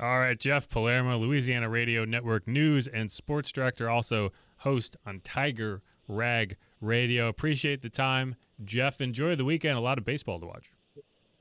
All 0.01 0.19
right, 0.19 0.39
Jeff 0.39 0.69
Palermo, 0.69 1.17
Louisiana 1.19 1.69
Radio 1.69 2.05
Network 2.05 2.49
news 2.49 2.89
and 2.89 3.13
sports 3.13 3.53
director, 3.53 3.89
also 3.89 4.33
host 4.59 4.97
on 5.07 5.21
Tiger 5.21 5.83
Rag 6.09 6.57
Radio. 6.81 7.29
Appreciate 7.29 7.83
the 7.83 7.89
time, 7.89 8.35
Jeff. 8.65 9.01
Enjoy 9.01 9.37
the 9.37 9.45
weekend. 9.45 9.79
A 9.79 9.81
lot 9.81 9.99
of 9.99 10.05
baseball 10.05 10.41
to 10.41 10.47
watch. 10.47 10.71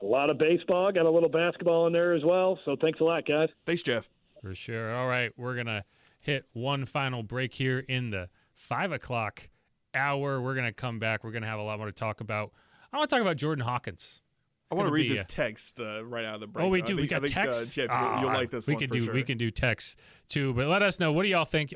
A 0.02 0.04
lot 0.04 0.30
of 0.30 0.38
baseball. 0.38 0.92
Got 0.92 1.06
a 1.06 1.10
little 1.10 1.28
basketball 1.28 1.86
in 1.86 1.92
there 1.92 2.12
as 2.12 2.22
well. 2.24 2.58
So 2.64 2.76
thanks 2.80 3.00
a 3.00 3.04
lot, 3.04 3.26
guys. 3.26 3.48
Thanks, 3.66 3.82
Jeff. 3.82 4.08
For 4.40 4.54
sure. 4.54 4.94
All 4.94 5.08
right, 5.08 5.32
we're 5.36 5.56
gonna 5.56 5.84
hit 6.20 6.46
one 6.52 6.84
final 6.84 7.22
break 7.22 7.54
here 7.54 7.80
in 7.80 8.10
the 8.10 8.28
five 8.54 8.92
o'clock 8.92 9.48
hour. 9.94 10.40
We're 10.40 10.54
gonna 10.54 10.72
come 10.72 10.98
back. 10.98 11.24
We're 11.24 11.32
gonna 11.32 11.46
have 11.46 11.60
a 11.60 11.62
lot 11.62 11.78
more 11.78 11.86
to 11.86 11.92
talk 11.92 12.20
about. 12.20 12.52
I 12.92 12.98
want 12.98 13.10
to 13.10 13.16
talk 13.16 13.22
about 13.22 13.36
Jordan 13.36 13.64
Hawkins. 13.64 14.22
I 14.70 14.76
want 14.76 14.88
to 14.88 14.92
read 14.92 15.10
this 15.10 15.22
a, 15.22 15.26
text 15.26 15.78
uh, 15.80 16.04
right 16.04 16.24
out 16.24 16.36
of 16.36 16.40
the 16.40 16.46
break. 16.46 16.64
Oh, 16.64 16.68
we 16.68 16.80
do. 16.80 16.96
Think, 16.96 17.00
we 17.00 17.06
got 17.06 17.22
think, 17.22 17.32
text. 17.32 17.72
Uh, 17.72 17.82
Jeff, 17.82 17.90
oh, 17.92 18.12
you'll, 18.14 18.20
you'll, 18.22 18.32
like 18.32 18.50
this. 18.50 18.66
We 18.66 18.76
can 18.76 18.90
do. 18.90 19.04
Sure. 19.04 19.14
We 19.14 19.22
can 19.22 19.38
do 19.38 19.50
text 19.50 20.00
too. 20.28 20.54
But 20.54 20.68
let 20.68 20.82
us 20.82 20.98
know. 20.98 21.12
What 21.12 21.22
do 21.22 21.28
y'all 21.28 21.44
think? 21.44 21.74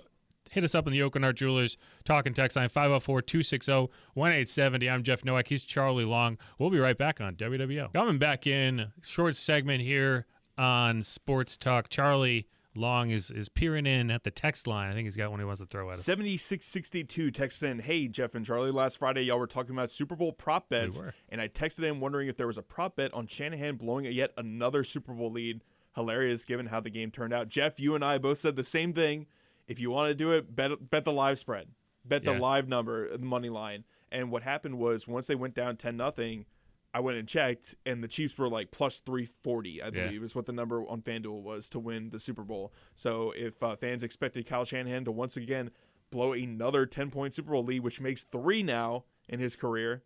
Hit 0.51 0.65
us 0.65 0.75
up 0.75 0.87
in 0.87 0.95
the 0.95 1.01
Aucoin 1.01 1.23
Hart 1.23 1.37
Jewelers 1.37 1.77
talking 2.05 2.33
text 2.33 2.57
line 2.57 2.71
504 2.71 3.21
260 3.23 3.73
1870. 4.15 4.89
I'm 4.89 5.03
Jeff 5.03 5.25
Nowak. 5.25 5.47
He's 5.47 5.63
Charlie 5.63 6.07
Long. 6.07 6.39
We'll 6.59 6.71
be 6.71 6.79
right 6.79 6.97
back 6.97 7.21
on 7.21 7.35
WWL. 7.35 7.93
Coming 7.93 8.19
back 8.19 8.47
in, 8.47 8.93
short 9.03 9.37
segment 9.37 9.83
here 9.83 10.27
on 10.57 11.03
Sports 11.03 11.59
Talk. 11.59 11.91
Charlie 11.91 12.49
Long 12.79 13.11
is 13.11 13.31
is 13.31 13.49
peering 13.49 13.87
in 13.87 14.11
at 14.11 14.25
the 14.25 14.31
text 14.31 14.67
line. 14.67 14.91
I 14.91 14.95
think 14.95 15.07
he's 15.07 15.17
got 15.17 15.31
one 15.31 15.41
he 15.41 15.45
wants 15.47 15.61
to 15.61 15.67
throw 15.67 15.89
at 15.91 15.97
us. 15.99 16.05
7662 16.05 17.31
texts 17.31 17.63
in, 17.63 17.81
Hey, 17.81 18.09
Jeff 18.09 18.35
and 18.35 18.47
Charlie, 18.47 18.71
last 18.71 18.99
Friday 18.99 19.23
y'all 19.23 19.39
were 19.39 19.47
talking 19.47 19.73
about 19.73 19.91
Super 19.91 20.15
Bowl 20.17 20.33
prop 20.33 20.69
bets. 20.69 21.01
We 21.01 21.09
and 21.29 21.41
I 21.41 21.49
texted 21.49 21.83
him 21.85 22.01
wondering 22.01 22.29
if 22.29 22.37
there 22.37 22.47
was 22.47 22.59
a 22.59 22.63
prop 22.63 22.97
bet 22.97 23.13
on 23.13 23.27
Shanahan 23.27 23.77
blowing 23.77 24.07
a 24.07 24.11
yet 24.11 24.33
another 24.37 24.85
Super 24.85 25.13
Bowl 25.13 25.31
lead. 25.33 25.63
Hilarious 25.95 26.45
given 26.45 26.67
how 26.67 26.79
the 26.81 26.91
game 26.91 27.11
turned 27.11 27.33
out. 27.35 27.49
Jeff, 27.49 27.81
you 27.81 27.95
and 27.97 28.05
I 28.05 28.19
both 28.19 28.39
said 28.39 28.55
the 28.57 28.63
same 28.65 28.93
thing. 28.93 29.27
If 29.67 29.81
you 29.81 29.91
want 29.91 30.11
to 30.11 30.15
do 30.15 30.31
it, 30.33 30.55
bet 30.55 30.91
bet 30.91 31.05
the 31.05 31.13
live 31.13 31.39
spread. 31.39 31.69
Bet 32.05 32.25
the 32.25 32.33
Yeah. 32.33 32.39
live 32.39 32.69
number, 32.69 33.17
the 33.17 33.25
money 33.25 33.49
line. 33.49 33.85
And 34.11 34.31
what 34.31 34.43
happened 34.43 34.79
was 34.79 35.07
once 35.09 35.27
they 35.27 35.35
went 35.35 35.55
down 35.55 35.77
10 35.77 35.97
nothing, 35.97 36.47
I 36.95 37.01
went 37.01 37.19
and 37.19 37.29
checked, 37.29 37.75
and 37.85 38.03
the 38.03 38.09
Chiefs 38.09 38.39
were 38.39 38.49
like 38.49 38.71
plus 38.71 39.01
340, 39.01 39.83
I 39.83 39.87
Yeah. 39.87 39.91
believe, 39.91 40.23
is 40.23 40.35
what 40.35 40.47
the 40.47 40.53
number 40.53 40.83
on 40.89 41.03
FanDuel 41.03 41.43
was 41.43 41.69
to 41.71 41.79
win 41.79 42.11
the 42.11 42.19
Super 42.19 42.43
Bowl. 42.45 42.73
So 42.95 43.33
if 43.37 43.63
uh, 43.63 43.77
fans 43.77 44.03
expected 44.03 44.47
Kyle 44.47 44.65
Shanahan 44.65 45.05
to 45.05 45.13
once 45.13 45.37
again 45.37 45.71
blow 46.11 46.33
another 46.33 46.87
10 46.87 47.11
point 47.11 47.35
Super 47.35 47.53
Bowl 47.53 47.63
lead, 47.65 47.81
which 47.81 48.01
makes 48.01 48.25
three 48.25 48.63
now 48.63 49.05
in 49.29 49.39
his 49.41 49.55
career, 49.57 50.03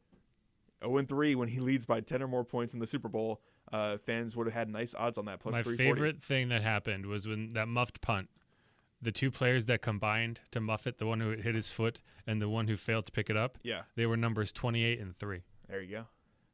0 0.85 1.03
3 1.05 1.35
when 1.37 1.49
he 1.49 1.61
leads 1.61 1.87
by 1.87 2.01
10 2.01 2.22
or 2.22 2.28
more 2.28 2.45
points 2.45 2.74
in 2.74 2.80
the 2.80 2.87
Super 2.87 3.09
Bowl, 3.09 3.41
uh, 3.72 3.97
fans 3.99 4.35
would 4.35 4.49
have 4.49 4.55
had 4.55 4.68
nice 4.68 4.95
odds 4.95 5.16
on 5.16 5.24
that 5.26 5.39
plus 5.39 5.53
My 5.53 5.62
340. 5.62 5.95
favorite 6.01 6.22
thing 6.22 6.49
that 6.49 6.62
happened 6.62 7.07
was 7.07 7.26
when 7.28 7.53
that 7.53 7.68
muffed 7.68 8.01
punt. 8.01 8.28
The 9.01 9.12
two 9.12 9.30
players 9.30 9.66
that 9.66 9.83
combined 9.83 10.41
to 10.51 10.61
muff 10.61 10.87
it, 10.87 10.99
the 10.99 11.07
one 11.07 11.20
who 11.20 11.30
hit 11.30 11.55
his 11.55 11.68
foot 11.68 12.01
and 12.26 12.41
the 12.43 12.49
one 12.49 12.68
who 12.68 12.76
failed 12.76 13.07
to 13.07 13.12
pick 13.12 13.30
it 13.30 13.37
up, 13.37 13.59
Yeah. 13.62 13.83
they 13.97 14.07
were 14.07 14.16
numbers 14.16 14.51
28 14.53 15.01
and 15.01 15.16
3, 15.16 15.43
There 15.68 15.80
you 15.80 15.91
go. 15.91 16.07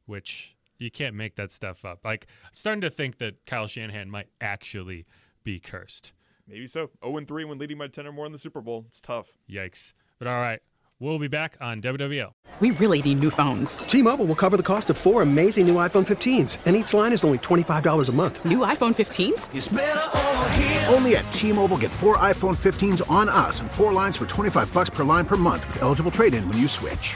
Which 0.09 0.55
you 0.79 0.89
can't 0.89 1.15
make 1.15 1.35
that 1.35 1.51
stuff 1.51 1.85
up. 1.85 1.99
Like, 2.03 2.27
I'm 2.43 2.53
starting 2.53 2.81
to 2.81 2.89
think 2.89 3.19
that 3.19 3.45
Kyle 3.45 3.67
Shanahan 3.67 4.09
might 4.09 4.27
actually 4.41 5.05
be 5.43 5.59
cursed. 5.59 6.13
Maybe 6.47 6.67
so. 6.67 6.89
0 7.05 7.25
3 7.25 7.45
when 7.45 7.59
leading 7.59 7.77
by 7.77 7.87
10 7.87 8.07
or 8.07 8.11
more 8.11 8.25
in 8.25 8.31
the 8.31 8.37
Super 8.39 8.61
Bowl. 8.61 8.85
It's 8.87 8.99
tough. 8.99 9.37
Yikes. 9.49 9.93
But 10.17 10.27
all 10.27 10.39
right, 10.41 10.61
we'll 10.99 11.19
be 11.19 11.27
back 11.27 11.57
on 11.61 11.81
WWL. 11.81 12.31
We 12.59 12.71
really 12.71 13.01
need 13.01 13.19
new 13.19 13.29
phones. 13.29 13.77
T-Mobile 13.77 14.25
will 14.25 14.35
cover 14.35 14.57
the 14.57 14.63
cost 14.63 14.89
of 14.89 14.97
four 14.97 15.21
amazing 15.21 15.65
new 15.67 15.75
iPhone 15.75 16.05
15s, 16.05 16.57
and 16.65 16.75
each 16.75 16.93
line 16.93 17.13
is 17.13 17.23
only 17.23 17.37
$25 17.37 18.09
a 18.09 18.11
month. 18.11 18.43
New 18.43 18.59
iPhone 18.59 18.93
15s? 18.93 19.47
Only 20.93 21.15
at 21.15 21.31
T-Mobile 21.31 21.77
get 21.77 21.91
four 21.91 22.17
iPhone 22.17 22.57
15s 22.57 23.09
on 23.09 23.29
us 23.29 23.61
and 23.61 23.71
four 23.71 23.93
lines 23.93 24.17
for 24.17 24.25
25 24.25 24.73
bucks 24.73 24.89
per 24.89 25.05
line 25.05 25.25
per 25.25 25.37
month 25.37 25.65
with 25.67 25.81
eligible 25.83 26.11
trade-in 26.11 26.45
when 26.49 26.57
you 26.57 26.67
switch. 26.67 27.15